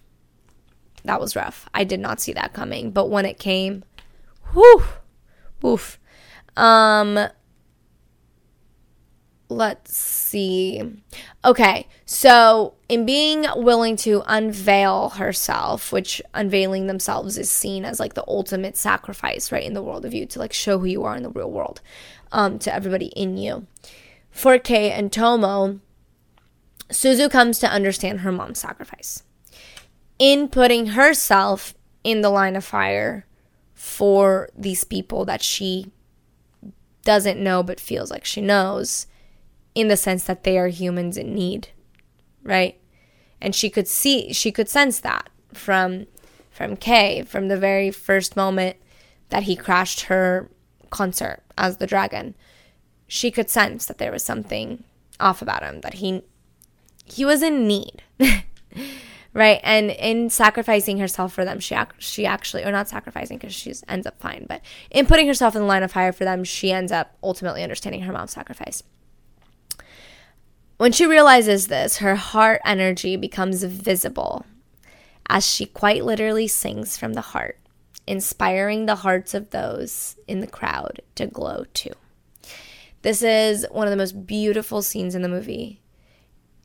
that 1.05 1.20
was 1.20 1.36
rough. 1.36 1.68
I 1.72 1.84
did 1.84 2.01
not 2.01 2.20
see 2.20 2.32
that 2.32 2.53
coming. 2.53 2.90
But 2.90 3.09
when 3.09 3.24
it 3.24 3.38
came, 3.38 3.84
whew, 4.53 4.84
woof. 5.62 5.98
Um, 6.57 7.28
let's 9.48 9.96
see. 9.96 11.03
Okay, 11.44 11.88
so 12.05 12.74
in 12.91 13.07
being 13.07 13.47
willing 13.55 13.95
to 13.95 14.20
unveil 14.26 15.11
herself, 15.11 15.93
which 15.93 16.20
unveiling 16.34 16.88
themselves 16.88 17.38
is 17.38 17.49
seen 17.49 17.84
as 17.84 18.01
like 18.01 18.14
the 18.14 18.24
ultimate 18.26 18.76
sacrifice, 18.76 19.53
right, 19.53 19.62
in 19.62 19.74
the 19.74 19.82
world 19.82 20.05
of 20.05 20.12
you 20.12 20.26
to 20.26 20.41
like 20.41 20.53
show 20.53 20.76
who 20.80 20.86
you 20.86 21.05
are 21.05 21.14
in 21.14 21.22
the 21.22 21.30
real 21.30 21.53
world 21.53 21.80
um, 22.32 22.59
to 22.59 22.74
everybody 22.74 23.07
in 23.14 23.36
you. 23.36 23.64
For 24.32 24.59
Kei 24.59 24.91
and 24.91 25.12
Tomo, 25.12 25.78
Suzu 26.88 27.30
comes 27.30 27.61
to 27.61 27.70
understand 27.70 28.20
her 28.20 28.32
mom's 28.32 28.59
sacrifice. 28.59 29.22
In 30.18 30.49
putting 30.49 30.86
herself 30.88 31.74
in 32.03 32.22
the 32.22 32.30
line 32.30 32.57
of 32.57 32.64
fire 32.64 33.24
for 33.72 34.49
these 34.59 34.82
people 34.82 35.24
that 35.26 35.43
she 35.43 35.93
doesn't 37.05 37.38
know 37.38 37.62
but 37.62 37.78
feels 37.78 38.11
like 38.11 38.24
she 38.24 38.41
knows 38.41 39.07
in 39.76 39.86
the 39.86 39.97
sense 39.97 40.24
that 40.24 40.43
they 40.43 40.59
are 40.59 40.66
humans 40.66 41.16
in 41.16 41.32
need, 41.32 41.68
right? 42.43 42.79
And 43.41 43.55
she 43.55 43.70
could 43.70 43.88
see, 43.88 44.32
she 44.32 44.53
could 44.53 44.68
sense 44.68 45.01
that 45.01 45.28
from 45.53 46.07
from 46.51 46.76
Kei 46.76 47.22
from 47.22 47.49
the 47.49 47.57
very 47.57 47.91
first 47.91 48.36
moment 48.36 48.76
that 49.30 49.45
he 49.45 49.57
crashed 49.57 50.03
her 50.03 50.51
concert 50.91 51.41
as 51.57 51.78
the 51.78 51.86
dragon. 51.86 52.34
She 53.07 53.30
could 53.30 53.49
sense 53.49 53.86
that 53.86 53.99
there 53.99 54.12
was 54.12 54.22
something 54.22 54.84
off 55.18 55.41
about 55.41 55.62
him, 55.62 55.80
that 55.80 55.95
he 55.95 56.22
he 57.05 57.24
was 57.24 57.43
in 57.43 57.66
need. 57.66 58.03
right? 59.32 59.61
And 59.62 59.91
in 59.91 60.30
sacrificing 60.30 60.99
herself 60.99 61.32
for 61.32 61.45
them, 61.45 61.61
she 61.61 61.74
ac- 61.74 61.91
she 61.99 62.26
actually, 62.26 62.64
or 62.64 62.72
not 62.72 62.88
sacrificing 62.88 63.38
because 63.38 63.55
she 63.55 63.72
ends 63.88 64.07
up 64.07 64.18
fine, 64.20 64.47
but 64.49 64.61
in 64.91 65.07
putting 65.07 65.26
herself 65.26 65.55
in 65.55 65.62
the 65.62 65.66
line 65.66 65.82
of 65.82 65.93
fire 65.93 66.12
for 66.12 66.24
them, 66.24 66.45
she 66.45 66.72
ends 66.72 66.93
up 66.93 67.16
ultimately 67.22 67.62
understanding 67.62 68.03
her 68.03 68.12
mom's 68.12 68.32
sacrifice. 68.32 68.82
When 70.80 70.92
she 70.92 71.04
realizes 71.04 71.66
this, 71.66 71.98
her 71.98 72.16
heart 72.16 72.62
energy 72.64 73.14
becomes 73.14 73.64
visible 73.64 74.46
as 75.28 75.46
she 75.46 75.66
quite 75.66 76.06
literally 76.06 76.48
sings 76.48 76.96
from 76.96 77.12
the 77.12 77.20
heart, 77.20 77.58
inspiring 78.06 78.86
the 78.86 78.94
hearts 78.94 79.34
of 79.34 79.50
those 79.50 80.16
in 80.26 80.40
the 80.40 80.46
crowd 80.46 81.02
to 81.16 81.26
glow 81.26 81.66
too. 81.74 81.92
This 83.02 83.20
is 83.20 83.66
one 83.70 83.88
of 83.88 83.90
the 83.90 83.98
most 83.98 84.26
beautiful 84.26 84.80
scenes 84.80 85.14
in 85.14 85.20
the 85.20 85.28
movie. 85.28 85.82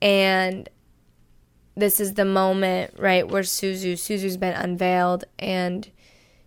And 0.02 0.70
this 1.76 2.00
is 2.00 2.14
the 2.14 2.24
moment, 2.24 2.94
right, 2.98 3.28
where 3.28 3.44
Suzu, 3.44 3.96
Suzu's 3.96 4.38
been 4.38 4.56
unveiled 4.56 5.26
and 5.38 5.92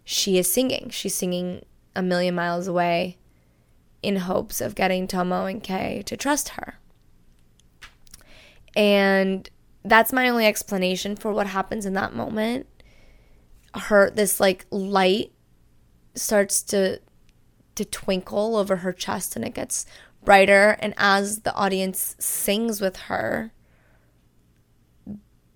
she 0.07 0.39
is 0.39 0.51
singing. 0.51 0.89
She's 0.89 1.15
singing 1.15 1.67
a 1.95 2.01
million 2.01 2.35
miles 2.35 2.67
away 2.67 3.19
in 4.03 4.17
hopes 4.17 4.63
of 4.63 4.75
getting 4.75 5.07
Tomo 5.07 5.45
and 5.45 5.63
Kei 5.63 6.03
to 6.07 6.17
trust 6.17 6.49
her. 6.61 6.79
And 8.79 9.51
that's 9.85 10.13
my 10.13 10.29
only 10.29 10.47
explanation 10.47 11.17
for 11.17 11.33
what 11.33 11.49
happens 11.49 11.85
in 11.85 11.95
that 11.95 12.15
moment. 12.15 12.67
Her 13.75 14.09
this 14.11 14.39
like 14.41 14.65
light 14.71 15.33
starts 16.15 16.63
to 16.63 17.01
to 17.75 17.85
twinkle 17.85 18.57
over 18.57 18.77
her 18.77 18.93
chest 18.93 19.37
and 19.37 19.45
it 19.45 19.55
gets 19.55 19.85
brighter 20.25 20.77
and 20.81 20.95
as 20.97 21.41
the 21.41 21.55
audience 21.55 22.17
sings 22.19 22.81
with 22.81 22.97
her 22.97 23.53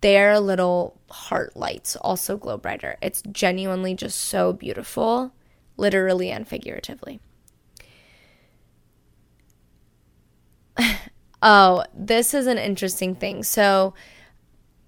their 0.03 0.39
little 0.41 1.01
heart 1.11 1.57
lights 1.57 1.97
also 1.97 2.37
glow 2.37 2.59
brighter. 2.59 2.97
It's 3.01 3.23
genuinely 3.31 3.95
just 3.95 4.18
so 4.18 4.53
beautiful, 4.53 5.33
literally 5.77 6.31
and 6.31 6.47
figuratively. 6.47 7.20
Oh, 11.43 11.84
this 11.93 12.34
is 12.34 12.47
an 12.47 12.59
interesting 12.59 13.16
thing. 13.16 13.43
So, 13.43 13.95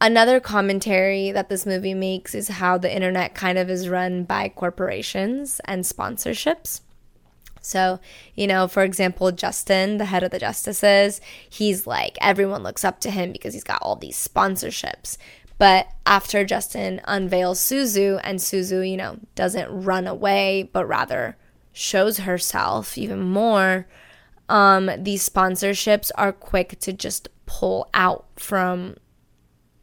another 0.01 0.39
commentary 0.39 1.33
that 1.33 1.49
this 1.49 1.67
movie 1.67 1.95
makes 1.95 2.35
is 2.35 2.49
how 2.49 2.79
the 2.79 2.95
internet 2.95 3.35
kind 3.35 3.59
of 3.59 3.69
is 3.69 3.89
run 3.89 4.25
by 4.25 4.49
corporations 4.49 5.61
and 5.65 5.83
sponsorships. 5.83 6.81
So, 7.61 7.99
you 8.35 8.47
know, 8.47 8.69
for 8.69 8.85
example, 8.85 9.33
Justin, 9.33 9.97
the 9.97 10.05
head 10.05 10.23
of 10.23 10.31
the 10.31 10.39
Justices, 10.39 11.21
he's 11.49 11.87
like, 11.87 12.19
everyone 12.21 12.63
looks 12.63 12.85
up 12.85 13.01
to 13.01 13.11
him 13.11 13.33
because 13.33 13.55
he's 13.55 13.65
got 13.65 13.81
all 13.81 13.97
these 13.97 14.17
sponsorships. 14.17 15.17
But 15.57 15.89
after 16.05 16.45
Justin 16.45 17.01
unveils 17.05 17.59
Suzu 17.59 18.21
and 18.23 18.39
Suzu, 18.39 18.89
you 18.89 18.97
know, 18.97 19.19
doesn't 19.35 19.85
run 19.85 20.07
away, 20.07 20.69
but 20.73 20.87
rather 20.87 21.37
shows 21.73 22.19
herself 22.19 22.99
even 22.99 23.23
more, 23.23 23.87
um, 24.49 24.91
these 24.99 25.29
sponsorships 25.29 26.11
are 26.17 26.33
quick 26.33 26.79
to 26.81 26.93
just 26.93 27.29
pull 27.47 27.89
out 27.95 28.27
from 28.37 28.97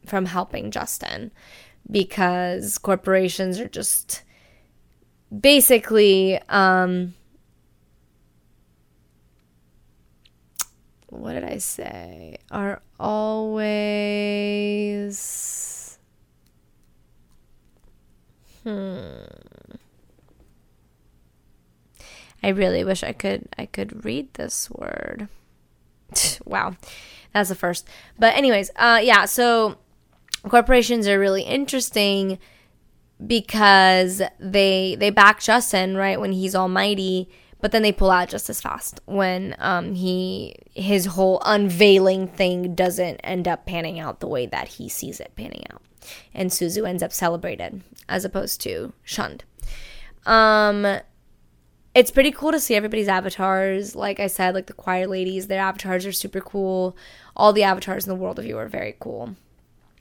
from 0.06 0.26
helping 0.26 0.70
Justin 0.70 1.30
because 1.90 2.78
corporations 2.78 3.60
are 3.60 3.68
just 3.68 4.22
basically 5.40 6.40
um, 6.48 7.14
what 11.12 11.34
did 11.34 11.44
I 11.44 11.58
say? 11.58 12.38
Are 12.50 12.80
always. 12.98 13.58
Hmm. 18.64 19.24
I 22.42 22.48
really 22.48 22.84
wish 22.84 23.02
I 23.02 23.12
could 23.12 23.48
I 23.58 23.66
could 23.66 24.04
read 24.04 24.34
this 24.34 24.70
word. 24.70 25.28
wow. 26.44 26.76
That's 27.32 27.48
the 27.48 27.54
first. 27.54 27.88
But 28.18 28.36
anyways, 28.36 28.70
uh 28.76 29.00
yeah, 29.02 29.24
so 29.24 29.78
corporations 30.48 31.06
are 31.08 31.18
really 31.18 31.42
interesting 31.42 32.38
because 33.24 34.22
they 34.40 34.96
they 34.98 35.10
back 35.10 35.40
Justin, 35.40 35.96
right, 35.96 36.20
when 36.20 36.32
he's 36.32 36.54
almighty 36.54 37.28
but 37.62 37.70
then 37.70 37.82
they 37.82 37.92
pull 37.92 38.10
out 38.10 38.28
just 38.28 38.50
as 38.50 38.60
fast 38.60 39.00
when 39.06 39.54
um, 39.60 39.94
he 39.94 40.54
his 40.74 41.06
whole 41.06 41.40
unveiling 41.46 42.26
thing 42.26 42.74
doesn't 42.74 43.20
end 43.22 43.48
up 43.48 43.64
panning 43.64 43.98
out 44.00 44.20
the 44.20 44.26
way 44.26 44.44
that 44.46 44.66
he 44.68 44.88
sees 44.88 45.20
it 45.20 45.32
panning 45.36 45.64
out, 45.72 45.80
and 46.34 46.50
Suzu 46.50 46.86
ends 46.86 47.02
up 47.02 47.12
celebrated 47.12 47.82
as 48.08 48.24
opposed 48.24 48.60
to 48.62 48.92
shunned. 49.04 49.44
Um, 50.26 50.98
it's 51.94 52.10
pretty 52.10 52.30
cool 52.30 52.52
to 52.52 52.60
see 52.60 52.74
everybody's 52.74 53.08
avatars. 53.08 53.94
Like 53.94 54.20
I 54.20 54.26
said, 54.26 54.54
like 54.54 54.66
the 54.66 54.72
choir 54.72 55.06
ladies, 55.06 55.46
their 55.46 55.60
avatars 55.60 56.06
are 56.06 56.12
super 56.12 56.40
cool. 56.40 56.96
All 57.36 57.52
the 57.52 57.62
avatars 57.62 58.06
in 58.06 58.08
the 58.08 58.20
world 58.20 58.38
of 58.38 58.46
you 58.46 58.58
are 58.58 58.68
very 58.68 58.96
cool. 58.98 59.36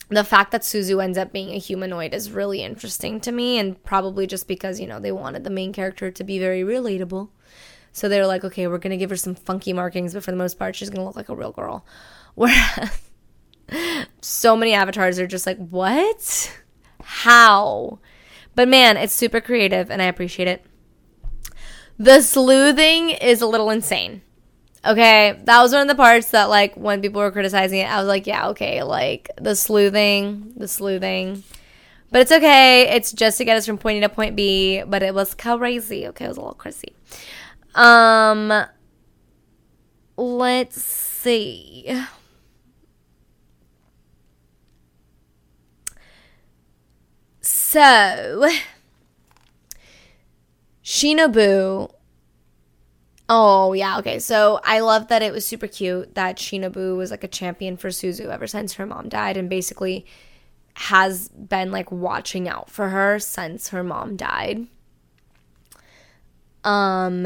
The 0.10 0.24
fact 0.24 0.52
that 0.52 0.62
Suzu 0.62 1.02
ends 1.02 1.18
up 1.18 1.32
being 1.32 1.52
a 1.52 1.58
humanoid 1.58 2.14
is 2.14 2.32
really 2.32 2.62
interesting 2.62 3.22
to 3.22 3.32
me, 3.32 3.58
and 3.58 3.82
probably 3.84 4.28
just 4.28 4.46
because, 4.48 4.80
you 4.80 4.88
know, 4.88 5.00
they 5.00 5.12
wanted 5.12 5.46
the 5.46 5.50
main 5.50 5.72
character 5.72 6.12
to 6.12 6.24
be 6.24 6.38
very 6.38 6.64
relatable. 6.64 7.30
So 7.94 8.08
they 8.10 8.20
were 8.20 8.28
like, 8.28 8.44
okay, 8.44 8.68
we're 8.68 8.78
going 8.78 8.92
to 8.92 8.98
give 8.98 9.10
her 9.10 9.16
some 9.16 9.36
funky 9.36 9.74
markings, 9.74 10.14
but 10.14 10.24
for 10.24 10.32
the 10.32 10.38
most 10.38 10.60
part, 10.60 10.76
she's 10.76 10.90
going 10.90 11.00
to 11.00 11.06
look 11.06 11.16
like 11.16 11.30
a 11.30 11.36
real 11.36 11.52
girl. 11.52 11.86
Whereas 12.36 13.02
so 14.22 14.56
many 14.56 14.74
avatars 14.74 15.20
are 15.20 15.28
just 15.28 15.46
like, 15.46 15.58
what? 15.58 16.58
How? 17.04 18.00
But 18.56 18.68
man, 18.68 18.98
it's 18.98 19.14
super 19.14 19.42
creative 19.42 19.90
and 19.90 20.02
I 20.02 20.06
appreciate 20.06 20.48
it. 20.48 20.66
The 22.02 22.22
sleuthing 22.22 23.12
is 23.12 23.42
a 23.42 23.46
little 23.46 23.70
insane. 23.70 24.24
Okay, 24.84 25.40
that 25.44 25.62
was 25.62 25.72
one 25.72 25.84
of 25.84 25.88
the 25.88 25.94
parts 25.94 26.32
that, 26.32 26.50
like, 26.50 26.74
when 26.74 27.00
people 27.00 27.22
were 27.22 27.32
criticizing 27.32 27.78
it, 27.78 27.92
I 27.92 28.00
was 28.00 28.08
like, 28.08 28.26
yeah, 28.26 28.48
okay, 28.50 28.82
like, 28.82 29.30
the 29.40 29.56
sleuthing, 29.56 30.54
the 30.58 30.68
sleuthing. 30.68 31.44
But 32.10 32.22
it's 32.22 32.32
okay. 32.32 32.90
It's 32.96 33.12
just 33.12 33.38
to 33.38 33.46
get 33.46 33.56
us 33.56 33.68
from 33.68 33.78
point 33.78 34.00
A 34.00 34.02
to 34.02 34.10
point 34.10 34.36
B. 34.36 34.82
But 34.84 35.04
it 35.04 35.14
was 35.14 35.36
crazy. 35.36 36.08
Okay, 36.08 36.26
it 36.26 36.28
was 36.28 36.38
a 36.38 36.42
little 36.42 36.56
crazy. 36.56 36.96
Um, 37.76 38.52
let's 40.18 40.82
see. 40.82 42.04
So, 47.42 48.50
Shinobu. 50.92 51.90
Oh, 53.30 53.72
yeah, 53.72 53.98
okay. 54.00 54.20
So, 54.20 54.60
I 54.66 54.82
love 54.82 55.08
that 55.08 55.22
it 55.22 55.32
was 55.32 55.46
super 55.46 55.68
cute 55.68 56.16
that 56.16 56.36
Shinobu 56.36 56.98
was 56.98 57.12
like 57.12 57.24
a 57.24 57.30
champion 57.30 57.78
for 57.78 57.88
Suzu 57.88 58.28
ever 58.28 58.46
since 58.46 58.74
her 58.74 58.86
mom 58.86 59.08
died 59.08 59.38
and 59.38 59.50
basically 59.50 60.06
has 60.74 61.30
been 61.30 61.72
like 61.72 61.94
watching 61.94 62.50
out 62.50 62.70
for 62.70 62.90
her 62.90 63.20
since 63.20 63.70
her 63.70 63.86
mom 63.86 64.18
died. 64.18 64.68
Um 66.66 67.26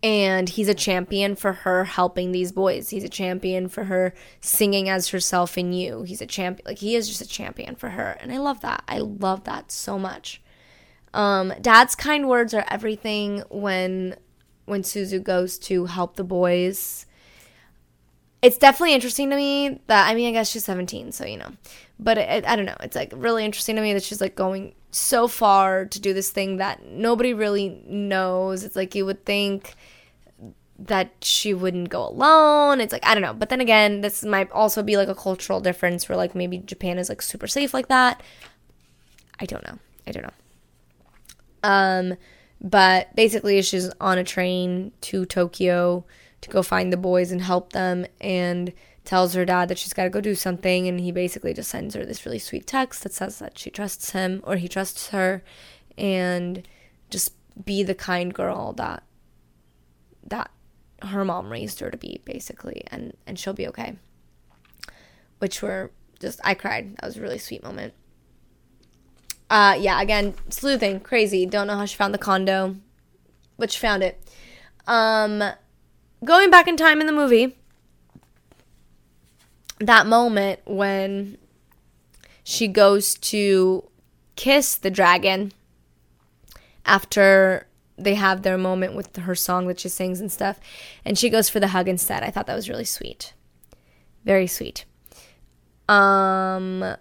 and 0.00 0.48
he's 0.48 0.68
a 0.68 0.74
champion 0.74 1.34
for 1.34 1.52
her 1.52 1.84
helping 1.84 2.30
these 2.30 2.52
boys. 2.52 2.90
He's 2.90 3.02
a 3.02 3.08
champion 3.08 3.68
for 3.68 3.84
her 3.84 4.14
singing 4.40 4.88
as 4.88 5.08
herself 5.08 5.58
in 5.58 5.72
you. 5.72 6.02
He's 6.04 6.20
a 6.20 6.26
champion 6.26 6.64
like 6.66 6.78
he 6.78 6.94
is 6.94 7.08
just 7.08 7.20
a 7.20 7.28
champion 7.28 7.74
for 7.74 7.90
her. 7.90 8.16
And 8.20 8.32
I 8.32 8.38
love 8.38 8.60
that. 8.60 8.84
I 8.86 8.98
love 8.98 9.42
that 9.44 9.72
so 9.72 9.98
much. 9.98 10.40
Um 11.14 11.52
dad's 11.60 11.94
kind 11.94 12.28
words 12.28 12.54
are 12.54 12.64
everything 12.68 13.42
when 13.50 14.16
when 14.66 14.82
Suzu 14.82 15.22
goes 15.22 15.58
to 15.60 15.86
help 15.86 16.16
the 16.16 16.24
boys. 16.24 17.06
It's 18.40 18.58
definitely 18.58 18.94
interesting 18.94 19.30
to 19.30 19.36
me 19.36 19.80
that 19.86 20.08
I 20.08 20.14
mean 20.14 20.28
I 20.28 20.32
guess 20.32 20.50
she's 20.50 20.64
17, 20.64 21.12
so 21.12 21.24
you 21.24 21.38
know. 21.38 21.52
But 21.98 22.18
it, 22.18 22.46
I 22.46 22.54
don't 22.54 22.66
know. 22.66 22.76
It's 22.80 22.94
like 22.94 23.12
really 23.16 23.44
interesting 23.44 23.76
to 23.76 23.82
me 23.82 23.92
that 23.94 24.02
she's 24.02 24.20
like 24.20 24.36
going 24.36 24.74
so 24.90 25.28
far 25.28 25.84
to 25.86 26.00
do 26.00 26.14
this 26.14 26.30
thing 26.30 26.58
that 26.58 26.84
nobody 26.86 27.34
really 27.34 27.82
knows. 27.86 28.62
It's 28.62 28.76
like 28.76 28.94
you 28.94 29.04
would 29.06 29.24
think 29.24 29.74
that 30.78 31.12
she 31.20 31.52
wouldn't 31.52 31.88
go 31.88 32.06
alone. 32.06 32.80
It's 32.80 32.92
like 32.92 33.04
I 33.06 33.14
don't 33.14 33.22
know. 33.22 33.34
But 33.34 33.48
then 33.48 33.60
again, 33.60 34.00
this 34.00 34.24
might 34.24 34.50
also 34.52 34.82
be 34.82 34.96
like 34.96 35.08
a 35.08 35.14
cultural 35.14 35.60
difference 35.60 36.08
where 36.08 36.16
like 36.16 36.34
maybe 36.34 36.58
Japan 36.58 36.98
is 36.98 37.08
like 37.08 37.22
super 37.22 37.46
safe 37.48 37.74
like 37.74 37.88
that. 37.88 38.22
I 39.40 39.46
don't 39.46 39.66
know. 39.66 39.78
I 40.06 40.12
don't 40.12 40.22
know. 40.22 40.32
Um 41.62 42.16
but 42.60 43.14
basically 43.14 43.60
she's 43.62 43.90
on 44.00 44.18
a 44.18 44.24
train 44.24 44.92
to 45.02 45.24
Tokyo 45.24 46.04
to 46.40 46.50
go 46.50 46.62
find 46.62 46.92
the 46.92 46.96
boys 46.96 47.30
and 47.30 47.42
help 47.42 47.72
them 47.72 48.06
and 48.20 48.72
tells 49.04 49.34
her 49.34 49.44
dad 49.44 49.68
that 49.68 49.78
she's 49.78 49.92
got 49.92 50.04
to 50.04 50.10
go 50.10 50.20
do 50.20 50.34
something. 50.34 50.86
And 50.86 51.00
he 51.00 51.12
basically 51.12 51.54
just 51.54 51.70
sends 51.70 51.94
her 51.94 52.04
this 52.04 52.26
really 52.26 52.38
sweet 52.38 52.66
text 52.66 53.02
that 53.02 53.12
says 53.12 53.38
that 53.38 53.58
she 53.58 53.70
trusts 53.70 54.10
him 54.10 54.42
or 54.44 54.56
he 54.56 54.68
trusts 54.68 55.08
her 55.10 55.42
and 55.96 56.66
just 57.10 57.32
be 57.64 57.82
the 57.82 57.94
kind 57.94 58.32
girl 58.32 58.72
that 58.74 59.02
that 60.26 60.50
her 61.02 61.24
mom 61.24 61.50
raised 61.50 61.80
her 61.80 61.90
to 61.90 61.96
be 61.96 62.20
basically. 62.24 62.82
And 62.90 63.16
and 63.26 63.38
she'll 63.38 63.54
be 63.54 63.68
okay. 63.68 63.96
Which 65.38 65.62
were 65.62 65.90
just 66.20 66.40
i 66.42 66.54
cried. 66.54 66.96
That 66.96 67.06
was 67.06 67.16
a 67.16 67.22
really 67.22 67.38
sweet 67.38 67.62
moment 67.62 67.94
uh 69.50 69.76
yeah 69.78 70.00
again 70.00 70.34
sleuthing 70.48 71.00
crazy. 71.00 71.46
Don't 71.46 71.66
know 71.66 71.76
how 71.76 71.84
she 71.84 71.96
found 71.96 72.14
the 72.14 72.18
condo 72.18 72.76
but 73.58 73.72
she 73.72 73.78
found 73.78 74.02
it. 74.02 74.20
Um 74.86 75.42
going 76.24 76.50
back 76.50 76.66
in 76.68 76.76
time 76.76 77.00
in 77.00 77.06
the 77.06 77.12
movie 77.12 77.56
that 79.80 80.06
moment 80.06 80.60
when 80.64 81.38
she 82.42 82.66
goes 82.66 83.14
to 83.14 83.88
kiss 84.36 84.76
the 84.76 84.90
dragon 84.90 85.52
after 86.84 87.66
they 87.96 88.14
have 88.14 88.42
their 88.42 88.56
moment 88.56 88.94
with 88.94 89.16
her 89.16 89.34
song 89.34 89.66
that 89.66 89.80
she 89.80 89.88
sings 89.88 90.20
and 90.20 90.30
stuff 90.30 90.58
and 91.04 91.18
she 91.18 91.28
goes 91.28 91.48
for 91.48 91.60
the 91.60 91.68
hug 91.68 91.88
instead. 91.88 92.22
I 92.22 92.30
thought 92.30 92.46
that 92.46 92.54
was 92.54 92.68
really 92.68 92.84
sweet. 92.84 93.34
Very 94.24 94.46
sweet. 94.46 94.84
Um 95.88 96.96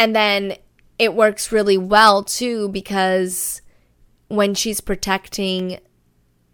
and 0.00 0.16
then 0.16 0.56
it 0.98 1.14
works 1.14 1.52
really 1.52 1.76
well 1.76 2.24
too 2.24 2.70
because 2.70 3.60
when 4.28 4.54
she's 4.54 4.80
protecting 4.80 5.78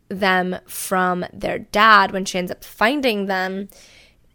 them 0.09 0.57
from 0.67 1.25
their 1.33 1.61
dad 1.61 2.11
when 2.11 2.25
she 2.25 2.39
ends 2.39 2.51
up 2.51 2.65
finding 2.65 3.27
them 3.27 3.69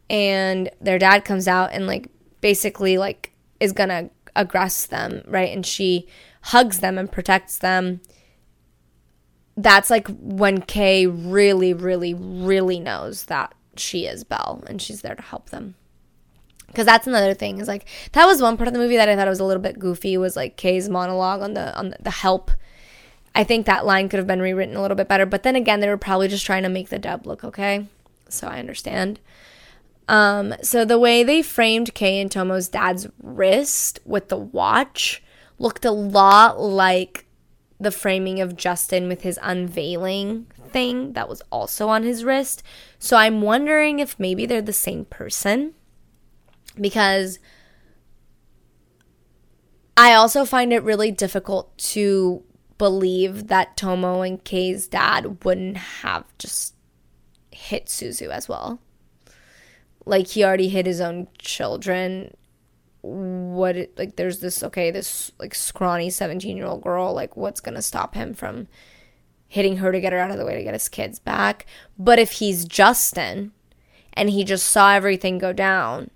and 0.09 0.69
their 0.79 0.97
dad 0.97 1.25
comes 1.25 1.45
out 1.45 1.73
and 1.73 1.87
like 1.87 2.07
basically 2.39 2.97
like 2.97 3.33
is 3.59 3.73
gonna 3.73 4.09
aggress 4.35 4.87
them 4.87 5.21
right? 5.27 5.53
And 5.53 5.65
she 5.65 6.07
hugs 6.43 6.79
them 6.79 6.97
and 6.97 7.11
protects 7.11 7.57
them. 7.57 7.99
That's 9.57 9.89
like 9.89 10.07
when 10.19 10.61
Kei 10.61 11.05
really 11.05 11.73
really 11.73 12.13
really 12.13 12.79
knows 12.79 13.25
that 13.25 13.53
she 13.75 14.05
is 14.05 14.23
belle 14.23 14.63
and 14.67 14.81
she's 14.81 15.01
there 15.01 15.15
to 15.15 15.21
help 15.21 15.49
them 15.49 15.75
because 16.71 16.85
that's 16.85 17.07
another 17.07 17.33
thing 17.33 17.59
is 17.59 17.67
like 17.67 17.87
that 18.13 18.25
was 18.25 18.41
one 18.41 18.57
part 18.57 18.67
of 18.67 18.73
the 18.73 18.79
movie 18.79 18.95
that 18.95 19.09
i 19.09 19.15
thought 19.15 19.27
was 19.27 19.39
a 19.39 19.45
little 19.45 19.61
bit 19.61 19.77
goofy 19.77 20.17
was 20.17 20.35
like 20.35 20.57
Kei's 20.57 20.89
monologue 20.89 21.41
on 21.41 21.53
the 21.53 21.77
on 21.77 21.93
the, 21.99 22.11
help 22.11 22.51
I 23.33 23.43
think 23.43 23.65
that 23.65 23.85
line 23.85 24.09
could 24.09 24.17
have 24.17 24.27
been 24.27 24.41
rewritten 24.41 24.75
a 24.75 24.81
little 24.81 24.97
bit 24.97 25.07
better. 25.07 25.25
But 25.25 25.43
then 25.43 25.55
again, 25.55 25.79
they 25.79 25.87
were 25.87 25.97
probably 25.97 26.27
just 26.27 26.45
trying 26.45 26.63
to 26.63 26.69
make 26.69 26.89
the 26.89 26.99
dub 26.99 27.25
look 27.25 27.43
okay. 27.43 27.87
So 28.29 28.47
I 28.47 28.59
understand. 28.59 29.19
Um, 30.07 30.53
so 30.61 30.83
the 30.83 30.99
way 30.99 31.23
they 31.23 31.41
framed 31.41 31.93
Kei 31.93 32.19
and 32.19 32.29
Tomo's 32.29 32.67
dad's 32.67 33.07
wrist 33.21 33.99
with 34.05 34.27
the 34.27 34.37
watch 34.37 35.23
looked 35.59 35.85
a 35.85 35.91
lot 35.91 36.59
like 36.59 37.25
the 37.79 37.91
framing 37.91 38.41
of 38.41 38.57
Justin 38.57 39.07
with 39.07 39.21
his 39.21 39.39
unveiling 39.41 40.47
thing 40.69 41.13
that 41.13 41.29
was 41.29 41.41
also 41.51 41.87
on 41.87 42.03
his 42.03 42.23
wrist. 42.23 42.63
So 42.99 43.15
I'm 43.15 43.41
wondering 43.41 43.99
if 43.99 44.19
maybe 44.19 44.45
they're 44.45 44.61
the 44.61 44.73
same 44.73 45.05
person 45.05 45.73
because 46.81 47.39
I 49.95 50.13
also 50.13 50.45
find 50.45 50.73
it 50.73 50.83
really 50.83 51.11
difficult 51.11 51.77
to 51.77 52.43
believe 52.77 53.47
that 53.47 53.77
Tomo 53.77 54.21
and 54.21 54.43
Kei's 54.43 54.87
dad 54.87 55.45
wouldn't 55.45 55.77
have 55.77 56.25
just 56.39 56.73
hit 57.51 57.85
Suzu 57.85 58.29
as 58.29 58.49
well. 58.49 58.79
Like 60.05 60.27
he 60.27 60.43
already 60.43 60.69
hit 60.69 60.87
his 60.87 60.99
own 60.99 61.27
children. 61.37 62.33
What 63.01 63.77
it, 63.77 63.97
like 63.97 64.15
there's 64.15 64.39
this 64.39 64.63
okay, 64.63 64.89
this 64.89 65.31
like 65.37 65.53
scrawny 65.53 66.09
17-year-old 66.09 66.81
girl, 66.81 67.13
like 67.13 67.37
what's 67.37 67.61
to 67.61 67.81
stop 67.81 68.15
him 68.15 68.33
from 68.33 68.67
hitting 69.47 69.77
her 69.77 69.91
to 69.91 69.99
get 69.99 70.13
her 70.13 70.19
out 70.19 70.31
of 70.31 70.37
the 70.37 70.45
way 70.45 70.55
to 70.55 70.63
get 70.63 70.73
his 70.73 70.89
kids 70.89 71.19
back? 71.19 71.67
But 71.99 72.17
if 72.17 72.33
he's 72.33 72.65
Justin 72.65 73.51
and 74.13 74.31
he 74.31 74.43
just 74.43 74.65
saw 74.65 74.93
everything 74.93 75.37
go 75.37 75.53
down 75.53 76.09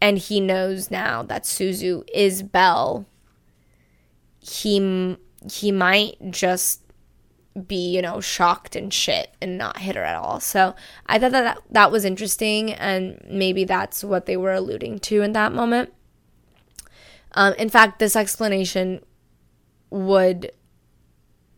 and 0.00 0.18
he 0.18 0.40
knows 0.40 0.90
now 0.90 1.22
that 1.24 1.44
Suzu 1.44 2.02
is 2.12 2.42
Belle. 2.42 3.06
He 4.38 5.16
he 5.50 5.72
might 5.72 6.16
just 6.30 6.82
be 7.66 7.94
you 7.94 8.00
know 8.00 8.20
shocked 8.20 8.76
and 8.76 8.94
shit 8.94 9.34
and 9.42 9.58
not 9.58 9.78
hit 9.78 9.96
her 9.96 10.04
at 10.04 10.16
all. 10.16 10.40
So 10.40 10.74
i 11.06 11.18
thought 11.18 11.32
that 11.32 11.42
that 11.42 11.58
that 11.70 11.92
was 11.92 12.04
interesting 12.04 12.72
and 12.72 13.20
maybe 13.28 13.64
that's 13.64 14.02
what 14.02 14.26
they 14.26 14.36
were 14.36 14.52
alluding 14.52 15.00
to 15.00 15.22
in 15.22 15.32
that 15.32 15.52
moment. 15.52 15.92
Um, 17.32 17.54
in 17.54 17.68
fact 17.68 17.98
this 17.98 18.16
explanation 18.16 19.00
would 19.90 20.52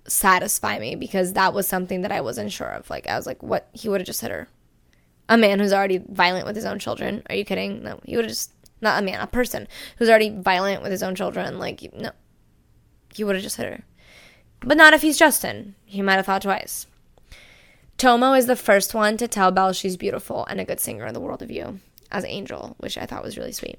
satisfy 0.08 0.78
me 0.78 0.96
because 0.96 1.34
that 1.34 1.54
was 1.54 1.68
something 1.68 2.02
that 2.02 2.10
i 2.10 2.20
wasn't 2.20 2.50
sure 2.50 2.70
of. 2.70 2.90
Like 2.90 3.06
i 3.06 3.16
was 3.16 3.26
like 3.26 3.42
what? 3.42 3.68
He 3.72 3.88
would 3.88 4.00
have 4.00 4.06
just 4.06 4.22
hit 4.22 4.30
her 4.30 4.48
a 5.28 5.36
man 5.36 5.58
who's 5.58 5.72
already 5.72 5.98
violent 6.08 6.46
with 6.46 6.56
his 6.56 6.64
own 6.64 6.78
children 6.78 7.22
are 7.28 7.34
you 7.34 7.44
kidding 7.44 7.82
no 7.82 8.00
he 8.04 8.16
would 8.16 8.24
have 8.24 8.32
just 8.32 8.52
not 8.80 9.00
a 9.00 9.04
man 9.04 9.20
a 9.20 9.26
person 9.26 9.66
who's 9.98 10.08
already 10.08 10.30
violent 10.30 10.82
with 10.82 10.90
his 10.90 11.02
own 11.02 11.14
children 11.14 11.58
like 11.58 11.92
no 11.94 12.10
he 13.14 13.24
would 13.24 13.36
have 13.36 13.42
just 13.42 13.56
hit 13.56 13.68
her. 13.68 13.84
But 14.60 14.76
not 14.76 14.94
if 14.94 15.02
he's 15.02 15.18
Justin. 15.18 15.74
He 15.84 16.02
might 16.02 16.16
have 16.16 16.26
thought 16.26 16.42
twice. 16.42 16.86
Tomo 17.98 18.32
is 18.32 18.46
the 18.46 18.56
first 18.56 18.94
one 18.94 19.16
to 19.18 19.28
tell 19.28 19.50
Belle 19.50 19.72
she's 19.72 19.96
beautiful 19.96 20.46
and 20.46 20.60
a 20.60 20.64
good 20.64 20.80
singer 20.80 21.06
in 21.06 21.14
the 21.14 21.20
world 21.20 21.42
of 21.42 21.50
you 21.50 21.78
as 22.10 22.24
Angel, 22.24 22.74
which 22.78 22.98
I 22.98 23.06
thought 23.06 23.22
was 23.22 23.36
really 23.36 23.52
sweet. 23.52 23.78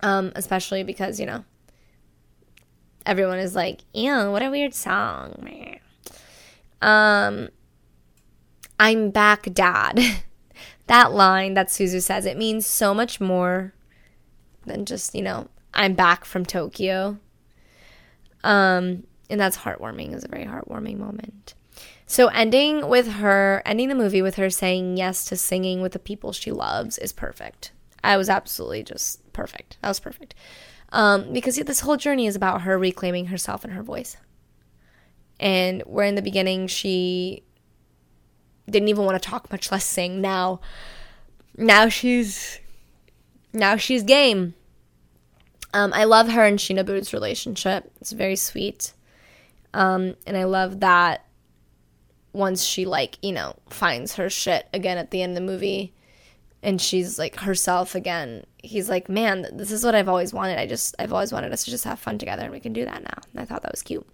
Um, 0.00 0.32
especially 0.34 0.82
because, 0.82 1.20
you 1.20 1.26
know, 1.26 1.44
everyone 3.04 3.38
is 3.38 3.54
like, 3.54 3.82
ew, 3.92 4.30
what 4.30 4.42
a 4.42 4.50
weird 4.50 4.74
song. 4.74 5.78
Um, 6.82 7.48
I'm 8.78 9.10
back, 9.10 9.52
dad. 9.52 10.00
that 10.86 11.12
line 11.12 11.54
that 11.54 11.68
Suzu 11.68 12.02
says, 12.02 12.26
it 12.26 12.36
means 12.36 12.66
so 12.66 12.94
much 12.94 13.20
more 13.20 13.72
than 14.64 14.84
just, 14.84 15.14
you 15.14 15.22
know, 15.22 15.48
I'm 15.74 15.94
back 15.94 16.24
from 16.24 16.44
Tokyo. 16.44 17.18
Um, 18.44 19.04
and 19.28 19.40
that's 19.40 19.58
heartwarming. 19.58 20.14
It's 20.14 20.24
a 20.24 20.28
very 20.28 20.44
heartwarming 20.44 20.98
moment. 20.98 21.54
So 22.06 22.28
ending 22.28 22.88
with 22.88 23.08
her, 23.14 23.62
ending 23.66 23.88
the 23.88 23.94
movie 23.94 24.22
with 24.22 24.36
her 24.36 24.48
saying 24.48 24.96
yes 24.96 25.24
to 25.26 25.36
singing 25.36 25.82
with 25.82 25.92
the 25.92 25.98
people 25.98 26.32
she 26.32 26.52
loves 26.52 26.98
is 26.98 27.12
perfect. 27.12 27.72
I 28.04 28.16
was 28.16 28.30
absolutely 28.30 28.84
just 28.84 29.32
perfect. 29.32 29.78
That 29.82 29.88
was 29.88 29.98
perfect. 29.98 30.34
Um, 30.92 31.32
because 31.32 31.56
this 31.56 31.80
whole 31.80 31.96
journey 31.96 32.26
is 32.26 32.36
about 32.36 32.62
her 32.62 32.78
reclaiming 32.78 33.26
herself 33.26 33.64
and 33.64 33.72
her 33.72 33.82
voice. 33.82 34.16
And 35.40 35.82
where 35.82 36.06
in 36.06 36.14
the 36.14 36.22
beginning 36.22 36.68
she 36.68 37.42
didn't 38.68 38.88
even 38.88 39.04
want 39.04 39.20
to 39.20 39.28
talk, 39.28 39.50
much 39.50 39.70
less 39.70 39.84
sing. 39.84 40.20
Now, 40.20 40.60
now 41.56 41.88
she's, 41.88 42.58
now 43.52 43.76
she's 43.76 44.02
game. 44.02 44.54
Um, 45.72 45.92
I 45.92 46.04
love 46.04 46.28
her 46.28 46.44
and 46.44 46.58
Sheena 46.58 46.84
Shinobu's 46.84 47.12
relationship. 47.12 47.90
It's 48.00 48.12
very 48.12 48.36
sweet. 48.36 48.92
Um, 49.74 50.14
and 50.26 50.36
I 50.36 50.44
love 50.44 50.80
that 50.80 51.26
once 52.32 52.64
she 52.64 52.86
like, 52.86 53.18
you 53.22 53.32
know, 53.32 53.56
finds 53.70 54.14
her 54.16 54.30
shit 54.30 54.68
again 54.72 54.98
at 54.98 55.10
the 55.10 55.22
end 55.22 55.32
of 55.32 55.36
the 55.36 55.52
movie 55.52 55.92
and 56.62 56.80
she's 56.80 57.18
like 57.18 57.36
herself 57.36 57.94
again. 57.94 58.44
He's 58.62 58.88
like, 58.88 59.08
"Man, 59.08 59.46
this 59.52 59.70
is 59.70 59.84
what 59.84 59.94
I've 59.94 60.08
always 60.08 60.34
wanted. 60.34 60.58
I 60.58 60.66
just 60.66 60.96
I've 60.98 61.12
always 61.12 61.32
wanted 61.32 61.52
us 61.52 61.64
to 61.64 61.70
just 61.70 61.84
have 61.84 61.98
fun 61.98 62.18
together 62.18 62.42
and 62.42 62.52
we 62.52 62.60
can 62.60 62.72
do 62.72 62.84
that 62.84 63.02
now." 63.02 63.18
And 63.32 63.40
I 63.40 63.44
thought 63.44 63.62
that 63.62 63.72
was 63.72 63.82
cute. 63.82 64.06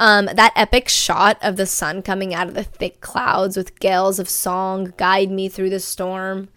Um, 0.00 0.26
that 0.26 0.52
epic 0.54 0.88
shot 0.88 1.38
of 1.42 1.56
the 1.56 1.66
sun 1.66 2.02
coming 2.02 2.32
out 2.32 2.48
of 2.48 2.54
the 2.54 2.62
thick 2.62 3.00
clouds 3.00 3.56
with 3.56 3.80
gales 3.80 4.18
of 4.18 4.28
song 4.28 4.92
guide 4.96 5.30
me 5.30 5.48
through 5.48 5.70
the 5.70 5.80
storm. 5.80 6.48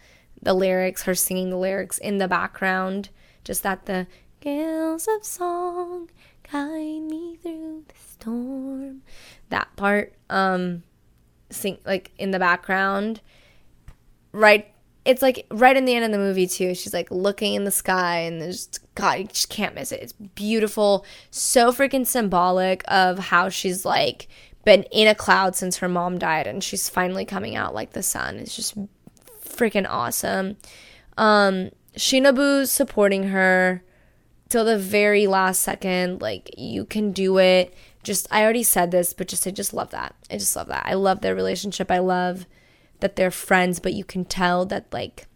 The 0.41 0.53
lyrics, 0.53 1.03
her 1.03 1.15
singing 1.15 1.49
the 1.49 1.57
lyrics 1.57 1.97
in 1.97 2.17
the 2.17 2.27
background 2.27 3.09
just 3.43 3.63
that 3.63 3.85
the 3.85 4.07
gales 4.39 5.07
of 5.07 5.25
song 5.25 6.09
guide 6.51 7.01
me 7.01 7.37
through 7.41 7.85
the 7.87 7.95
storm. 7.95 9.01
That 9.49 9.75
part, 9.75 10.13
um, 10.29 10.83
sing 11.49 11.79
like 11.85 12.11
in 12.17 12.31
the 12.31 12.39
background, 12.39 13.21
right. 14.31 14.70
It's 15.03 15.21
like 15.21 15.47
right 15.49 15.75
in 15.75 15.85
the 15.85 15.95
end 15.95 16.05
of 16.05 16.11
the 16.11 16.17
movie 16.17 16.47
too. 16.47 16.75
She's 16.75 16.93
like 16.93 17.09
looking 17.09 17.55
in 17.55 17.63
the 17.63 17.71
sky, 17.71 18.19
and 18.19 18.41
there's 18.41 18.67
God, 18.95 19.19
you 19.19 19.23
just 19.25 19.49
can't 19.49 19.75
miss 19.75 19.91
it. 19.91 20.01
It's 20.01 20.13
beautiful, 20.13 21.05
so 21.31 21.71
freaking 21.71 22.05
symbolic 22.05 22.83
of 22.87 23.17
how 23.17 23.49
she's 23.49 23.83
like 23.83 24.27
been 24.63 24.83
in 24.91 25.07
a 25.07 25.15
cloud 25.15 25.55
since 25.55 25.77
her 25.77 25.89
mom 25.89 26.19
died, 26.19 26.45
and 26.45 26.63
she's 26.63 26.87
finally 26.89 27.25
coming 27.25 27.55
out 27.55 27.73
like 27.73 27.93
the 27.93 28.03
sun. 28.03 28.37
It's 28.37 28.55
just 28.55 28.75
freaking 29.43 29.87
awesome. 29.89 30.57
Um, 31.17 31.71
supporting 31.95 33.29
her 33.29 33.83
till 34.49 34.65
the 34.65 34.77
very 34.77 35.27
last 35.27 35.61
second. 35.61 36.21
Like, 36.21 36.51
you 36.57 36.85
can 36.85 37.11
do 37.11 37.39
it. 37.39 37.73
Just, 38.03 38.27
I 38.31 38.43
already 38.43 38.63
said 38.63 38.91
this, 38.91 39.13
but 39.13 39.27
just, 39.27 39.47
I 39.47 39.51
just 39.51 39.73
love 39.73 39.91
that. 39.91 40.15
I 40.29 40.37
just 40.37 40.55
love 40.55 40.67
that. 40.67 40.85
I 40.85 40.93
love 40.93 41.21
their 41.21 41.35
relationship. 41.35 41.89
I 41.89 41.99
love 41.99 42.45
that 43.01 43.15
they're 43.15 43.31
friends, 43.31 43.79
but 43.79 43.93
you 43.93 44.03
can 44.03 44.25
tell 44.25 44.65
that, 44.67 44.87
like, 44.91 45.27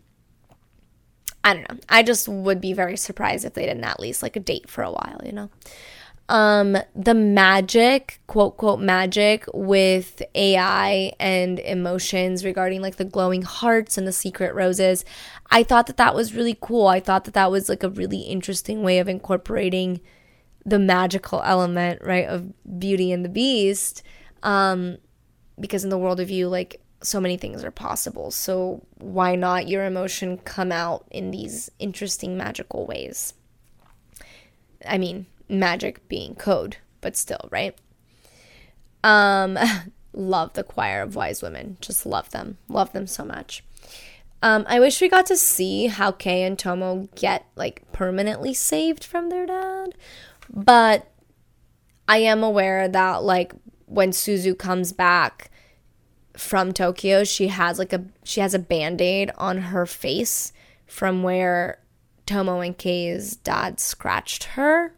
I 1.43 1.53
don't 1.53 1.69
know. 1.69 1.79
I 1.89 2.01
just 2.01 2.27
would 2.27 2.59
be 2.59 2.73
very 2.73 2.97
surprised 2.97 3.45
if 3.45 3.53
they 3.53 3.65
didn't 3.65 3.83
at 3.83 3.99
least 3.99 4.23
like 4.23 4.35
a 4.35 4.39
date 4.39 4.69
for 4.69 4.83
a 4.83 4.91
while, 4.91 5.21
you 5.23 5.31
know? 5.31 5.49
um, 6.27 6.75
the 6.95 7.13
magic, 7.13 8.19
quote, 8.25 8.57
quote, 8.57 8.79
magic 8.79 9.45
with 9.53 10.23
AI 10.33 11.13
and 11.19 11.59
emotions 11.59 12.43
regarding 12.43 12.81
like 12.81 12.95
the 12.95 13.05
glowing 13.05 13.43
hearts 13.43 13.97
and 13.97 14.07
the 14.07 14.11
secret 14.11 14.55
roses. 14.55 15.05
I 15.51 15.61
thought 15.61 15.85
that 15.87 15.97
that 15.97 16.15
was 16.15 16.33
really 16.33 16.57
cool. 16.59 16.87
I 16.87 16.99
thought 16.99 17.25
that 17.25 17.35
that 17.35 17.51
was 17.51 17.69
like 17.69 17.83
a 17.83 17.89
really 17.89 18.21
interesting 18.21 18.81
way 18.81 18.97
of 18.97 19.07
incorporating 19.07 20.01
the 20.65 20.79
magical 20.79 21.43
element, 21.43 22.01
right, 22.01 22.27
of 22.27 22.51
Beauty 22.79 23.11
and 23.11 23.23
the 23.23 23.29
Beast. 23.29 24.01
Um, 24.41 24.97
because 25.59 25.83
in 25.83 25.91
the 25.91 25.97
world 25.97 26.19
of 26.19 26.31
you, 26.31 26.47
like 26.47 26.81
so 27.05 27.19
many 27.19 27.37
things 27.37 27.63
are 27.63 27.71
possible. 27.71 28.31
So 28.31 28.85
why 28.97 29.35
not 29.35 29.67
your 29.67 29.85
emotion 29.85 30.37
come 30.39 30.71
out 30.71 31.05
in 31.11 31.31
these 31.31 31.69
interesting 31.79 32.35
magical 32.37 32.85
ways? 32.85 33.33
I 34.87 34.97
mean, 34.97 35.27
magic 35.47 36.07
being 36.07 36.35
code, 36.35 36.77
but 37.01 37.15
still, 37.15 37.47
right? 37.51 37.75
Um, 39.03 39.57
love 40.13 40.53
the 40.53 40.63
choir 40.63 41.01
of 41.01 41.15
wise 41.15 41.41
women. 41.41 41.77
Just 41.81 42.05
love 42.05 42.31
them. 42.31 42.57
Love 42.67 42.93
them 42.93 43.07
so 43.07 43.23
much. 43.23 43.63
Um, 44.41 44.65
I 44.67 44.79
wish 44.79 45.01
we 45.01 45.09
got 45.09 45.25
to 45.27 45.37
see 45.37 45.87
how 45.87 46.11
Kei 46.11 46.43
and 46.43 46.57
Tomo 46.57 47.07
get 47.15 47.45
like 47.55 47.83
permanently 47.91 48.53
saved 48.53 49.03
from 49.03 49.29
their 49.29 49.45
dad, 49.45 49.95
but 50.53 51.11
I 52.07 52.17
am 52.17 52.43
aware 52.43 52.87
that 52.87 53.23
like 53.23 53.53
when 53.87 54.11
Suzu 54.11 54.57
comes 54.57 54.91
back 54.93 55.49
from 56.37 56.71
Tokyo, 56.71 57.23
she 57.23 57.47
has 57.47 57.79
like 57.79 57.93
a 57.93 58.03
she 58.23 58.41
has 58.41 58.53
a 58.53 58.59
band-aid 58.59 59.31
on 59.37 59.57
her 59.57 59.85
face 59.85 60.51
from 60.85 61.23
where 61.23 61.79
Tomo 62.25 62.59
and 62.59 62.77
Kei's 62.77 63.35
dad 63.37 63.79
scratched 63.79 64.43
her. 64.55 64.95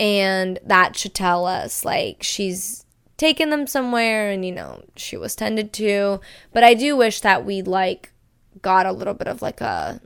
And 0.00 0.58
that 0.64 0.96
should 0.96 1.14
tell 1.14 1.46
us 1.46 1.84
like 1.84 2.22
she's 2.22 2.84
taken 3.16 3.50
them 3.50 3.66
somewhere 3.66 4.30
and 4.30 4.44
you 4.44 4.52
know, 4.52 4.82
she 4.96 5.16
was 5.16 5.36
tended 5.36 5.72
to. 5.74 6.20
But 6.52 6.64
I 6.64 6.74
do 6.74 6.96
wish 6.96 7.20
that 7.20 7.44
we 7.44 7.62
like 7.62 8.12
got 8.60 8.86
a 8.86 8.92
little 8.92 9.14
bit 9.14 9.28
of 9.28 9.42
like 9.42 9.60
a 9.60 10.00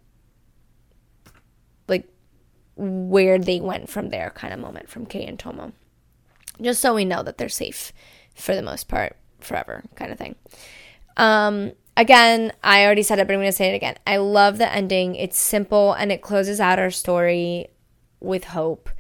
like 1.89 2.09
where 2.77 3.39
they 3.39 3.61
went 3.61 3.89
from 3.89 4.11
there 4.11 4.31
kind 4.35 4.53
of 4.53 4.61
moment 4.61 4.89
from 4.89 5.07
Kei 5.07 5.25
and 5.25 5.39
Tomo. 5.39 5.73
Just 6.61 6.81
so 6.81 6.95
we 6.95 7.05
know 7.05 7.23
that 7.23 7.39
they're 7.39 7.49
safe 7.49 7.93
for 8.35 8.55
the 8.55 8.63
most 8.63 8.89
part 8.89 9.17
forever 9.41 9.82
kind 9.95 10.12
of 10.12 10.18
thing. 10.18 10.34
Um, 11.16 11.72
again, 11.97 12.53
I 12.62 12.84
already 12.84 13.03
said 13.03 13.18
it, 13.18 13.26
but 13.26 13.34
I'm 13.34 13.41
going 13.41 13.49
to 13.49 13.57
say 13.57 13.72
it 13.72 13.76
again. 13.76 13.97
I 14.07 14.18
love 14.18 14.59
the 14.59 14.72
ending. 14.72 15.14
It's 15.14 15.39
simple 15.39 15.93
and 15.93 16.12
it 16.12 16.22
closes 16.22 16.61
out 16.61 16.78
our 16.78 16.91
story 16.91 17.68
with 18.20 18.45
hope. 18.45 18.91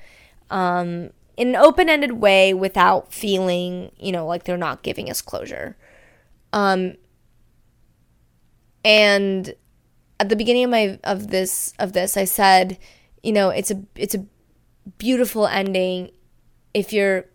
Um, 0.50 1.10
in 1.36 1.48
an 1.48 1.56
open-ended 1.56 2.12
way 2.12 2.54
without 2.54 3.12
feeling, 3.12 3.90
you 3.98 4.12
know, 4.12 4.26
like 4.26 4.44
they're 4.44 4.56
not 4.56 4.82
giving 4.82 5.10
us 5.10 5.20
closure. 5.20 5.76
Um, 6.52 6.94
and 8.84 9.54
at 10.18 10.28
the 10.28 10.36
beginning 10.36 10.64
of 10.64 10.70
my 10.70 10.98
of 11.04 11.28
this 11.28 11.74
of 11.78 11.92
this, 11.92 12.16
I 12.16 12.24
said, 12.24 12.78
you 13.22 13.32
know, 13.32 13.50
it's 13.50 13.70
a 13.70 13.82
it's 13.96 14.14
a 14.14 14.24
beautiful 14.98 15.46
ending 15.46 16.12
if 16.72 16.92
you're 16.92 17.26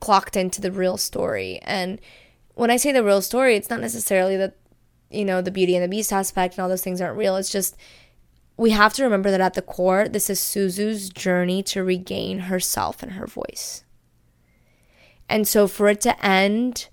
clocked 0.00 0.36
into 0.36 0.60
the 0.60 0.70
real 0.70 0.96
story. 0.96 1.58
And 1.62 2.00
when 2.58 2.72
I 2.72 2.76
say 2.76 2.90
the 2.90 3.04
real 3.04 3.22
story, 3.22 3.54
it's 3.54 3.70
not 3.70 3.80
necessarily 3.80 4.36
that 4.36 4.56
you 5.10 5.24
know 5.24 5.40
the 5.40 5.52
Beauty 5.52 5.76
and 5.76 5.84
the 5.84 5.88
Beast 5.88 6.12
aspect 6.12 6.54
and 6.54 6.62
all 6.62 6.68
those 6.68 6.82
things 6.82 7.00
aren't 7.00 7.16
real. 7.16 7.36
It's 7.36 7.52
just 7.52 7.76
we 8.56 8.70
have 8.70 8.92
to 8.94 9.04
remember 9.04 9.30
that 9.30 9.40
at 9.40 9.54
the 9.54 9.62
core, 9.62 10.08
this 10.08 10.28
is 10.28 10.40
Suzu's 10.40 11.08
journey 11.08 11.62
to 11.62 11.84
regain 11.84 12.40
herself 12.40 13.00
and 13.00 13.12
her 13.12 13.28
voice. 13.28 13.84
And 15.28 15.46
so 15.46 15.68
for 15.68 15.88
it 15.88 16.00
to 16.00 16.24
end 16.24 16.88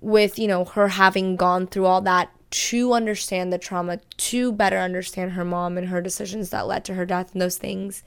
with, 0.00 0.38
you 0.38 0.46
know, 0.46 0.64
her 0.64 0.88
having 0.88 1.34
gone 1.34 1.66
through 1.66 1.86
all 1.86 2.00
that 2.02 2.30
to 2.50 2.92
understand 2.92 3.52
the 3.52 3.58
trauma, 3.58 3.98
to 4.18 4.52
better 4.52 4.78
understand 4.78 5.32
her 5.32 5.44
mom 5.44 5.76
and 5.76 5.88
her 5.88 6.00
decisions 6.00 6.50
that 6.50 6.68
led 6.68 6.84
to 6.84 6.94
her 6.94 7.06
death 7.06 7.32
and 7.32 7.42
those 7.42 7.58
things, 7.58 8.04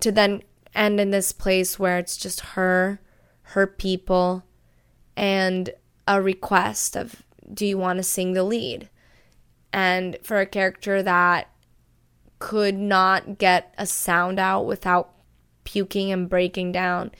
to 0.00 0.10
then 0.10 0.42
end 0.74 1.00
in 1.00 1.10
this 1.10 1.32
place 1.32 1.78
where 1.78 1.98
it's 1.98 2.16
just 2.16 2.40
her, 2.40 2.98
her 3.42 3.66
people, 3.66 4.44
and 5.14 5.70
a 6.08 6.20
request 6.22 6.96
of, 6.96 7.22
do 7.52 7.66
you 7.66 7.78
want 7.78 7.98
to 7.98 8.02
sing 8.02 8.32
the 8.32 8.42
lead? 8.42 8.88
And 9.72 10.16
for 10.22 10.40
a 10.40 10.46
character 10.46 11.02
that 11.02 11.50
could 12.38 12.76
not 12.76 13.36
get 13.38 13.74
a 13.76 13.86
sound 13.86 14.38
out 14.38 14.64
without 14.64 15.12
puking 15.64 16.10
and 16.10 16.28
breaking 16.28 16.72
down 16.72 17.10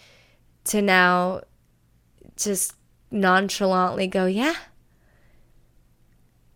to 0.64 0.80
now 0.80 1.42
just 2.36 2.74
nonchalantly 3.10 4.06
go, 4.06 4.24
yeah. 4.24 4.54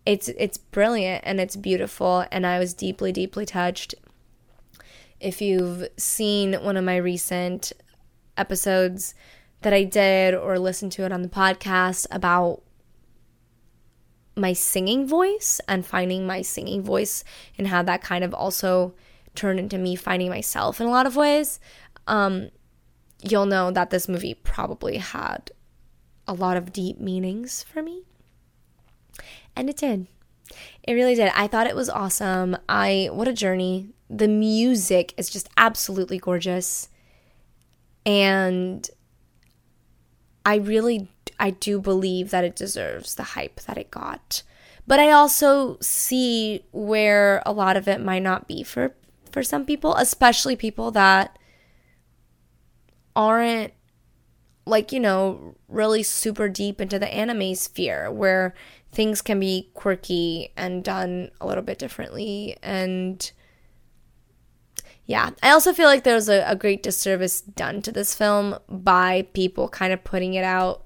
It's 0.05 0.27
it's 0.27 0.57
brilliant 0.57 1.23
and 1.25 1.39
it's 1.39 1.55
beautiful 1.55 2.25
and 2.31 2.45
I 2.45 2.59
was 2.59 2.73
deeply 2.73 3.11
deeply 3.11 3.45
touched. 3.45 3.95
If 5.19 5.39
you've 5.39 5.87
seen 5.97 6.55
one 6.55 6.75
of 6.75 6.83
my 6.83 6.97
recent 6.97 7.71
episodes 8.35 9.13
that 9.63 9.73
I 9.73 9.83
did 9.83 10.33
or 10.33 10.59
listened 10.59 10.91
to 10.93 11.05
it 11.05 11.11
on 11.11 11.21
the 11.21 11.29
podcast 11.29 12.05
about 12.11 12.61
my 14.35 14.53
singing 14.53 15.07
voice 15.07 15.61
and 15.67 15.85
finding 15.85 16.25
my 16.25 16.41
singing 16.41 16.81
voice 16.81 17.23
and 17.57 17.67
how 17.67 17.83
that 17.83 18.01
kind 18.01 18.23
of 18.23 18.33
also 18.33 18.93
turned 19.35 19.59
into 19.59 19.77
me 19.77 19.95
finding 19.95 20.29
myself 20.29 20.79
in 20.79 20.87
a 20.87 20.91
lot 20.91 21.05
of 21.05 21.15
ways, 21.15 21.59
um, 22.07 22.49
you'll 23.21 23.45
know 23.45 23.71
that 23.71 23.89
this 23.89 24.07
movie 24.07 24.33
probably 24.33 24.97
had 24.97 25.51
a 26.27 26.33
lot 26.33 26.57
of 26.57 26.73
deep 26.73 26.99
meanings 26.99 27.63
for 27.63 27.81
me. 27.81 28.03
And 29.55 29.69
it 29.69 29.77
did. 29.77 30.07
It 30.83 30.93
really 30.93 31.15
did. 31.15 31.31
I 31.35 31.47
thought 31.47 31.67
it 31.67 31.75
was 31.75 31.89
awesome. 31.89 32.57
I 32.67 33.09
what 33.11 33.27
a 33.27 33.33
journey. 33.33 33.89
The 34.09 34.27
music 34.27 35.13
is 35.17 35.29
just 35.29 35.49
absolutely 35.57 36.17
gorgeous. 36.17 36.89
And 38.05 38.87
I 40.45 40.55
really 40.55 41.09
I 41.39 41.51
do 41.51 41.79
believe 41.79 42.31
that 42.31 42.43
it 42.43 42.55
deserves 42.55 43.15
the 43.15 43.23
hype 43.23 43.61
that 43.61 43.77
it 43.77 43.91
got. 43.91 44.43
But 44.85 44.99
I 44.99 45.11
also 45.11 45.77
see 45.81 46.65
where 46.71 47.41
a 47.45 47.53
lot 47.53 47.77
of 47.77 47.87
it 47.87 48.01
might 48.01 48.23
not 48.23 48.47
be 48.47 48.63
for 48.63 48.95
for 49.31 49.43
some 49.43 49.65
people, 49.65 49.95
especially 49.95 50.55
people 50.55 50.91
that 50.91 51.39
aren't 53.15 53.73
like, 54.65 54.91
you 54.91 54.99
know, 54.99 55.55
really 55.67 56.03
super 56.03 56.47
deep 56.47 56.79
into 56.79 56.99
the 56.99 57.13
anime 57.13 57.55
sphere 57.55 58.11
where 58.11 58.53
things 58.91 59.21
can 59.21 59.39
be 59.39 59.69
quirky 59.73 60.51
and 60.55 60.83
done 60.83 61.31
a 61.41 61.47
little 61.47 61.63
bit 61.63 61.79
differently 61.79 62.55
and 62.61 63.31
yeah, 65.05 65.31
I 65.41 65.51
also 65.51 65.73
feel 65.73 65.87
like 65.87 66.03
there's 66.03 66.29
a, 66.29 66.43
a 66.47 66.55
great 66.55 66.81
disservice 66.81 67.41
done 67.41 67.81
to 67.81 67.91
this 67.91 68.15
film 68.15 68.57
by 68.69 69.27
people 69.33 69.67
kind 69.67 69.91
of 69.91 70.03
putting 70.03 70.33
it 70.33 70.43
out 70.43 70.85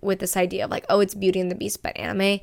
with 0.00 0.18
this 0.18 0.36
idea 0.36 0.64
of 0.64 0.70
like, 0.70 0.84
oh, 0.90 1.00
it's 1.00 1.14
Beauty 1.14 1.40
and 1.40 1.50
the 1.50 1.54
Beast 1.54 1.82
but 1.82 1.96
anime. 1.96 2.40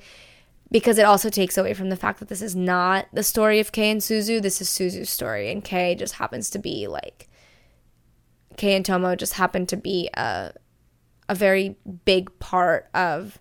Because 0.72 0.98
it 0.98 1.06
also 1.06 1.30
takes 1.30 1.56
away 1.56 1.76
from 1.76 1.90
the 1.90 1.96
fact 1.96 2.20
that 2.20 2.30
this 2.30 2.42
is 2.42 2.56
not 2.56 3.06
the 3.14 3.22
story 3.22 3.60
of 3.60 3.72
Kei 3.72 3.92
and 3.92 4.02
Suzu. 4.02 4.42
This 4.42 4.60
is 4.60 4.68
Suzu's 4.68 5.10
story, 5.10 5.52
and 5.52 5.64
Kei 5.64 5.94
just 5.94 6.16
happens 6.16 6.50
to 6.50 6.58
be 6.58 6.88
like 6.88 7.30
Kei 8.58 8.76
and 8.76 8.84
Tomo 8.84 9.16
just 9.16 9.34
happen 9.34 9.68
to 9.68 9.78
be 9.78 10.10
a 10.16 10.52
a 11.30 11.36
very 11.36 11.78
big 12.06 12.38
part 12.40 12.90
of 12.94 13.40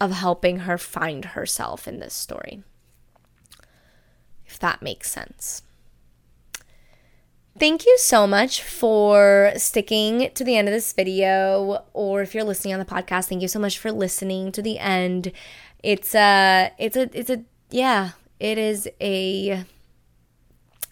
of 0.00 0.12
helping 0.12 0.60
her 0.60 0.78
find 0.78 1.26
herself 1.26 1.86
in 1.86 2.00
this 2.00 2.14
story. 2.14 2.62
If 4.50 4.58
that 4.58 4.82
makes 4.82 5.10
sense. 5.10 5.62
Thank 7.58 7.84
you 7.84 7.98
so 7.98 8.26
much 8.26 8.62
for 8.62 9.52
sticking 9.56 10.30
to 10.34 10.44
the 10.44 10.56
end 10.56 10.66
of 10.66 10.72
this 10.72 10.92
video 10.92 11.84
or 11.92 12.22
if 12.22 12.34
you're 12.34 12.44
listening 12.44 12.72
on 12.72 12.80
the 12.80 12.86
podcast, 12.86 13.28
thank 13.28 13.42
you 13.42 13.48
so 13.48 13.58
much 13.58 13.78
for 13.78 13.92
listening 13.92 14.50
to 14.52 14.62
the 14.62 14.78
end. 14.78 15.30
It's 15.82 16.14
a 16.14 16.72
it's 16.78 16.96
a 16.96 17.10
it's 17.12 17.28
a 17.28 17.44
yeah, 17.70 18.12
it 18.38 18.56
is 18.56 18.88
a 19.00 19.64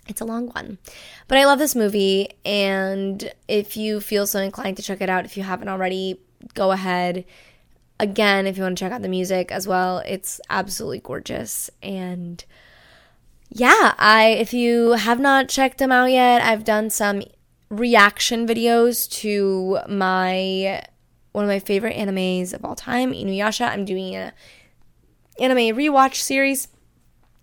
it's 0.09 0.21
a 0.21 0.25
long 0.25 0.49
one. 0.49 0.79
But 1.27 1.39
I 1.39 1.47
love 1.47 1.59
this 1.59 1.75
movie 1.75 2.31
and 2.45 3.33
if 3.49 3.77
you 3.77 4.01
feel 4.01 4.27
so 4.27 4.41
inclined 4.41 4.77
to 4.77 4.83
check 4.83 5.01
it 5.01 5.09
out 5.09 5.25
if 5.25 5.37
you 5.37 5.45
haven't 5.45 5.69
already, 5.69 6.21
go 6.55 6.73
ahead. 6.73 7.25
Again, 8.01 8.47
if 8.47 8.57
you 8.57 8.63
want 8.63 8.77
to 8.77 8.85
check 8.85 8.93
out 8.93 9.03
the 9.03 9.09
music 9.09 9.51
as 9.51 9.67
well, 9.67 9.99
it's 10.07 10.41
absolutely 10.51 11.01
gorgeous 11.01 11.71
and 11.83 12.45
yeah, 13.51 13.95
I 13.99 14.37
if 14.39 14.53
you 14.53 14.93
have 14.93 15.21
not 15.21 15.49
checked 15.49 15.79
them 15.79 15.93
out 15.93 16.11
yet, 16.11 16.43
I've 16.43 16.65
done 16.65 16.91
some 16.91 17.23
reaction 17.71 18.47
videos 18.47 19.11
to 19.11 19.79
my 19.89 20.83
one 21.33 21.45
of 21.45 21.49
my 21.49 21.59
favorite 21.59 21.97
animes 21.97 22.53
of 22.53 22.65
all 22.65 22.75
time, 22.75 23.13
Inuyasha. 23.13 23.69
I'm 23.69 23.85
doing 23.85 24.15
a 24.15 24.33
anime 25.41 25.77
rewatch 25.77 26.17
series. 26.17 26.69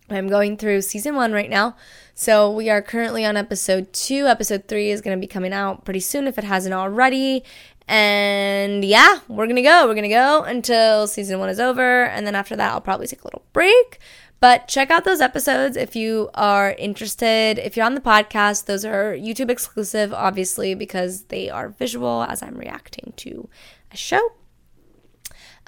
I'm 0.09 0.27
going 0.27 0.57
through 0.57 0.81
season 0.81 1.15
1 1.15 1.31
right 1.31 1.49
now. 1.49 1.75
So 2.13 2.51
we 2.51 2.69
are 2.69 2.81
currently 2.81 3.25
on 3.25 3.37
episode 3.37 3.91
2. 3.91 4.27
Episode 4.27 4.67
3 4.67 4.91
is 4.91 5.01
going 5.01 5.17
to 5.17 5.21
be 5.21 5.27
coming 5.27 5.51
out 5.51 5.83
pretty 5.83 5.99
soon 5.99 6.27
if 6.27 6.37
it 6.37 6.43
hasn't 6.43 6.75
already. 6.75 7.43
And 7.87 8.85
yeah, 8.85 9.19
we're 9.27 9.45
going 9.45 9.55
to 9.55 9.61
go. 9.61 9.87
We're 9.87 9.95
going 9.95 10.03
to 10.03 10.09
go 10.09 10.43
until 10.43 11.07
season 11.07 11.39
1 11.39 11.49
is 11.49 11.59
over 11.59 12.05
and 12.05 12.27
then 12.27 12.35
after 12.35 12.55
that 12.55 12.71
I'll 12.71 12.81
probably 12.81 13.07
take 13.07 13.21
a 13.21 13.27
little 13.27 13.43
break 13.53 13.99
but 14.39 14.67
check 14.67 14.91
out 14.91 15.05
those 15.05 15.21
episodes 15.21 15.77
if 15.77 15.95
you 15.95 16.29
are 16.33 16.71
interested. 16.73 17.57
If 17.57 17.75
you're 17.75 17.85
on 17.85 17.95
the 17.95 18.01
podcast, 18.01 18.65
those 18.65 18.85
are 18.85 19.13
YouTube 19.13 19.49
exclusive, 19.49 20.13
obviously, 20.13 20.75
because 20.75 21.23
they 21.25 21.49
are 21.49 21.69
visual 21.69 22.23
as 22.29 22.43
I'm 22.43 22.55
reacting 22.55 23.13
to 23.17 23.49
a 23.91 23.97
show. 23.97 24.33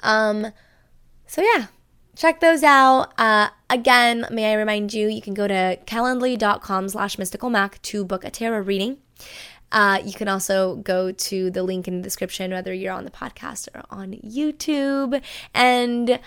Um, 0.00 0.52
so 1.26 1.42
yeah, 1.42 1.66
check 2.16 2.40
those 2.40 2.62
out. 2.62 3.12
Uh, 3.18 3.48
again, 3.70 4.26
may 4.30 4.52
I 4.52 4.54
remind 4.54 4.92
you, 4.92 5.08
you 5.08 5.22
can 5.22 5.34
go 5.34 5.48
to 5.48 5.78
calendly.com 5.86 6.88
slash 6.88 7.16
mysticalmac 7.16 7.80
to 7.82 8.04
book 8.04 8.24
a 8.24 8.30
tarot 8.30 8.60
reading. 8.60 8.98
Uh, 9.70 10.00
you 10.02 10.12
can 10.12 10.28
also 10.28 10.76
go 10.76 11.12
to 11.12 11.50
the 11.50 11.62
link 11.62 11.86
in 11.86 11.98
the 11.98 12.02
description, 12.02 12.50
whether 12.50 12.72
you're 12.72 12.92
on 12.92 13.04
the 13.04 13.10
podcast 13.10 13.68
or 13.74 13.82
on 13.90 14.12
YouTube. 14.24 15.22
And 15.54 16.18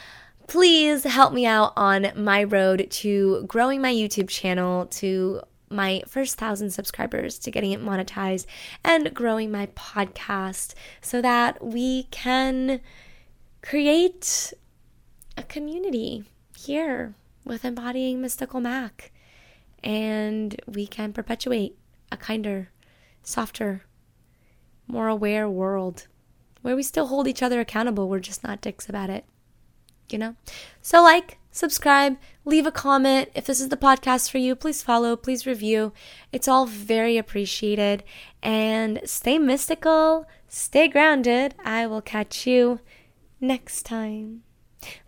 please 0.52 1.06
help 1.06 1.32
me 1.32 1.46
out 1.46 1.72
on 1.78 2.12
my 2.14 2.44
road 2.44 2.86
to 2.90 3.42
growing 3.48 3.82
my 3.82 3.94
YouTube 3.94 4.28
channel 4.28 4.86
to 4.86 5.40
my 5.70 6.04
first 6.06 6.38
thousand 6.38 6.72
subscribers 6.72 7.40
to 7.40 7.50
getting 7.50 7.72
it 7.72 7.82
monetized 7.82 8.46
and 8.84 9.14
growing 9.14 9.50
my 9.50 9.68
podcast 9.68 10.74
so 11.00 11.22
that 11.22 11.64
we 11.66 12.04
can 12.12 12.82
create 13.62 14.52
a 15.38 15.44
community 15.44 16.26
here 16.58 17.16
with 17.46 17.64
embodying 17.64 18.20
mystical 18.20 18.60
mac. 18.60 19.14
And 19.82 20.62
we 20.68 20.86
can 20.86 21.14
perpetuate 21.14 21.78
a 22.12 22.18
kinder 22.18 22.72
softer 23.24 23.86
more 24.86 25.08
aware 25.08 25.50
world 25.50 26.08
where 26.62 26.76
we 26.76 26.84
still 26.84 27.08
hold 27.08 27.30
each 27.30 27.42
other 27.42 27.62
accountable. 27.62 28.10
We're 28.10 28.20
just 28.20 28.44
not 28.44 28.60
dicks 28.60 28.90
about 28.90 29.10
it 29.10 29.24
you 30.12 30.20
know? 30.20 30.36
So, 30.82 31.02
like, 31.02 31.38
subscribe, 31.52 32.18
leave 32.46 32.66
a 32.66 32.72
comment. 32.72 33.30
If 33.36 33.46
this 33.46 33.60
is 33.60 33.70
the 33.70 33.78
podcast 33.78 34.30
for 34.32 34.38
you, 34.38 34.56
please 34.56 34.82
follow, 34.82 35.16
please 35.16 35.46
review. 35.46 35.94
It's 36.32 36.48
all 36.48 36.66
very 36.66 37.18
appreciated. 37.18 38.04
And 38.42 39.02
stay 39.06 39.38
mystical, 39.38 40.26
stay 40.48 40.88
grounded. 40.88 41.56
I 41.64 41.88
will 41.88 42.02
catch 42.02 42.48
you 42.48 42.80
next 43.40 43.84
time. 43.84 44.44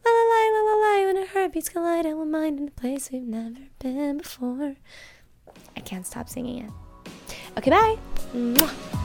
La 0.05 0.11
la 0.11 0.23
la 0.23 0.49
la 0.53 0.61
la 0.61 0.75
la, 0.75 1.05
when 1.07 1.17
our 1.17 1.25
heartbeats 1.25 1.69
collide, 1.69 2.05
I 2.05 2.13
will 2.13 2.25
mind 2.25 2.59
in 2.59 2.67
a 2.67 2.71
place 2.71 3.09
we've 3.11 3.23
never 3.23 3.59
been 3.79 4.17
before. 4.17 4.75
I 5.75 5.79
can't 5.79 6.05
stop 6.05 6.29
singing 6.29 6.65
it. 6.65 6.71
Okay, 7.57 7.71
bye. 7.71 7.97
Mwah. 8.33 9.02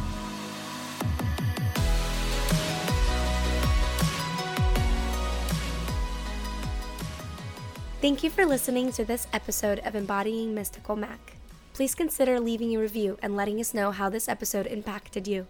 Thank 8.01 8.23
you 8.23 8.31
for 8.31 8.47
listening 8.47 8.93
to 8.93 9.05
this 9.05 9.27
episode 9.33 9.81
of 9.81 9.97
Embodying 9.97 10.55
Mystical 10.55 10.95
Mac. 10.95 11.33
Please 11.75 11.97
consider 11.97 12.39
leaving 12.39 12.77
a 12.77 12.79
review 12.79 13.19
and 13.21 13.35
letting 13.35 13.59
us 13.59 13.75
know 13.75 13.91
how 13.91 14.09
this 14.09 14.29
episode 14.29 14.69
impacted 14.69 15.27
you. 15.27 15.49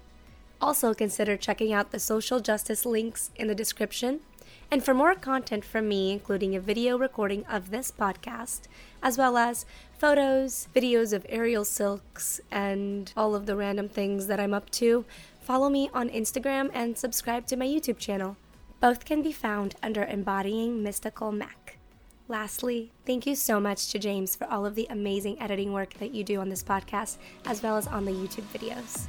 Also, 0.59 0.95
consider 0.95 1.37
checking 1.37 1.75
out 1.75 1.91
the 1.91 2.01
social 2.01 2.41
justice 2.41 2.87
links 2.87 3.31
in 3.37 3.49
the 3.49 3.55
description. 3.55 4.21
And 4.71 4.83
for 4.83 4.95
more 4.95 5.15
content 5.15 5.63
from 5.63 5.89
me, 5.89 6.11
including 6.11 6.57
a 6.57 6.61
video 6.61 6.97
recording 6.97 7.45
of 7.45 7.71
this 7.71 7.93
podcast, 7.93 8.63
as 9.03 9.19
well 9.19 9.37
as 9.37 9.67
photos, 9.99 10.69
videos 10.75 11.13
of 11.13 11.27
aerial 11.29 11.67
silks, 11.67 12.41
and 12.51 13.13
all 13.15 13.35
of 13.35 13.45
the 13.45 13.57
random 13.57 13.91
things 13.91 14.27
that 14.27 14.41
I'm 14.41 14.55
up 14.55 14.71
to, 14.71 15.05
follow 15.43 15.69
me 15.69 15.91
on 15.93 16.09
Instagram 16.09 16.71
and 16.73 16.97
subscribe 16.97 17.47
to 17.49 17.59
my 17.59 17.67
YouTube 17.67 17.99
channel. 17.99 18.39
Both 18.81 19.05
can 19.05 19.21
be 19.21 19.33
found 19.33 19.75
under 19.83 20.03
Embodying 20.03 20.83
Mystical 20.83 21.31
Mac. 21.31 21.58
Lastly, 22.31 22.93
thank 23.07 23.27
you 23.27 23.35
so 23.35 23.59
much 23.59 23.91
to 23.91 23.99
James 23.99 24.37
for 24.37 24.47
all 24.49 24.67
of 24.67 24.75
the 24.75 24.87
amazing 24.91 25.41
editing 25.41 25.73
work 25.73 25.95
that 25.95 26.15
you 26.15 26.23
do 26.23 26.41
on 26.41 26.51
this 26.51 26.63
podcast, 26.63 27.17
as 27.47 27.63
well 27.63 27.79
as 27.79 27.87
on 27.87 28.05
the 28.05 28.13
YouTube 28.13 28.45
videos. 28.53 29.07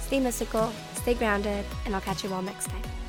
Stay 0.00 0.18
mystical, 0.18 0.72
stay 0.94 1.14
grounded, 1.14 1.64
and 1.86 1.94
I'll 1.94 2.00
catch 2.00 2.24
you 2.24 2.34
all 2.34 2.42
next 2.42 2.66
time. 2.66 3.01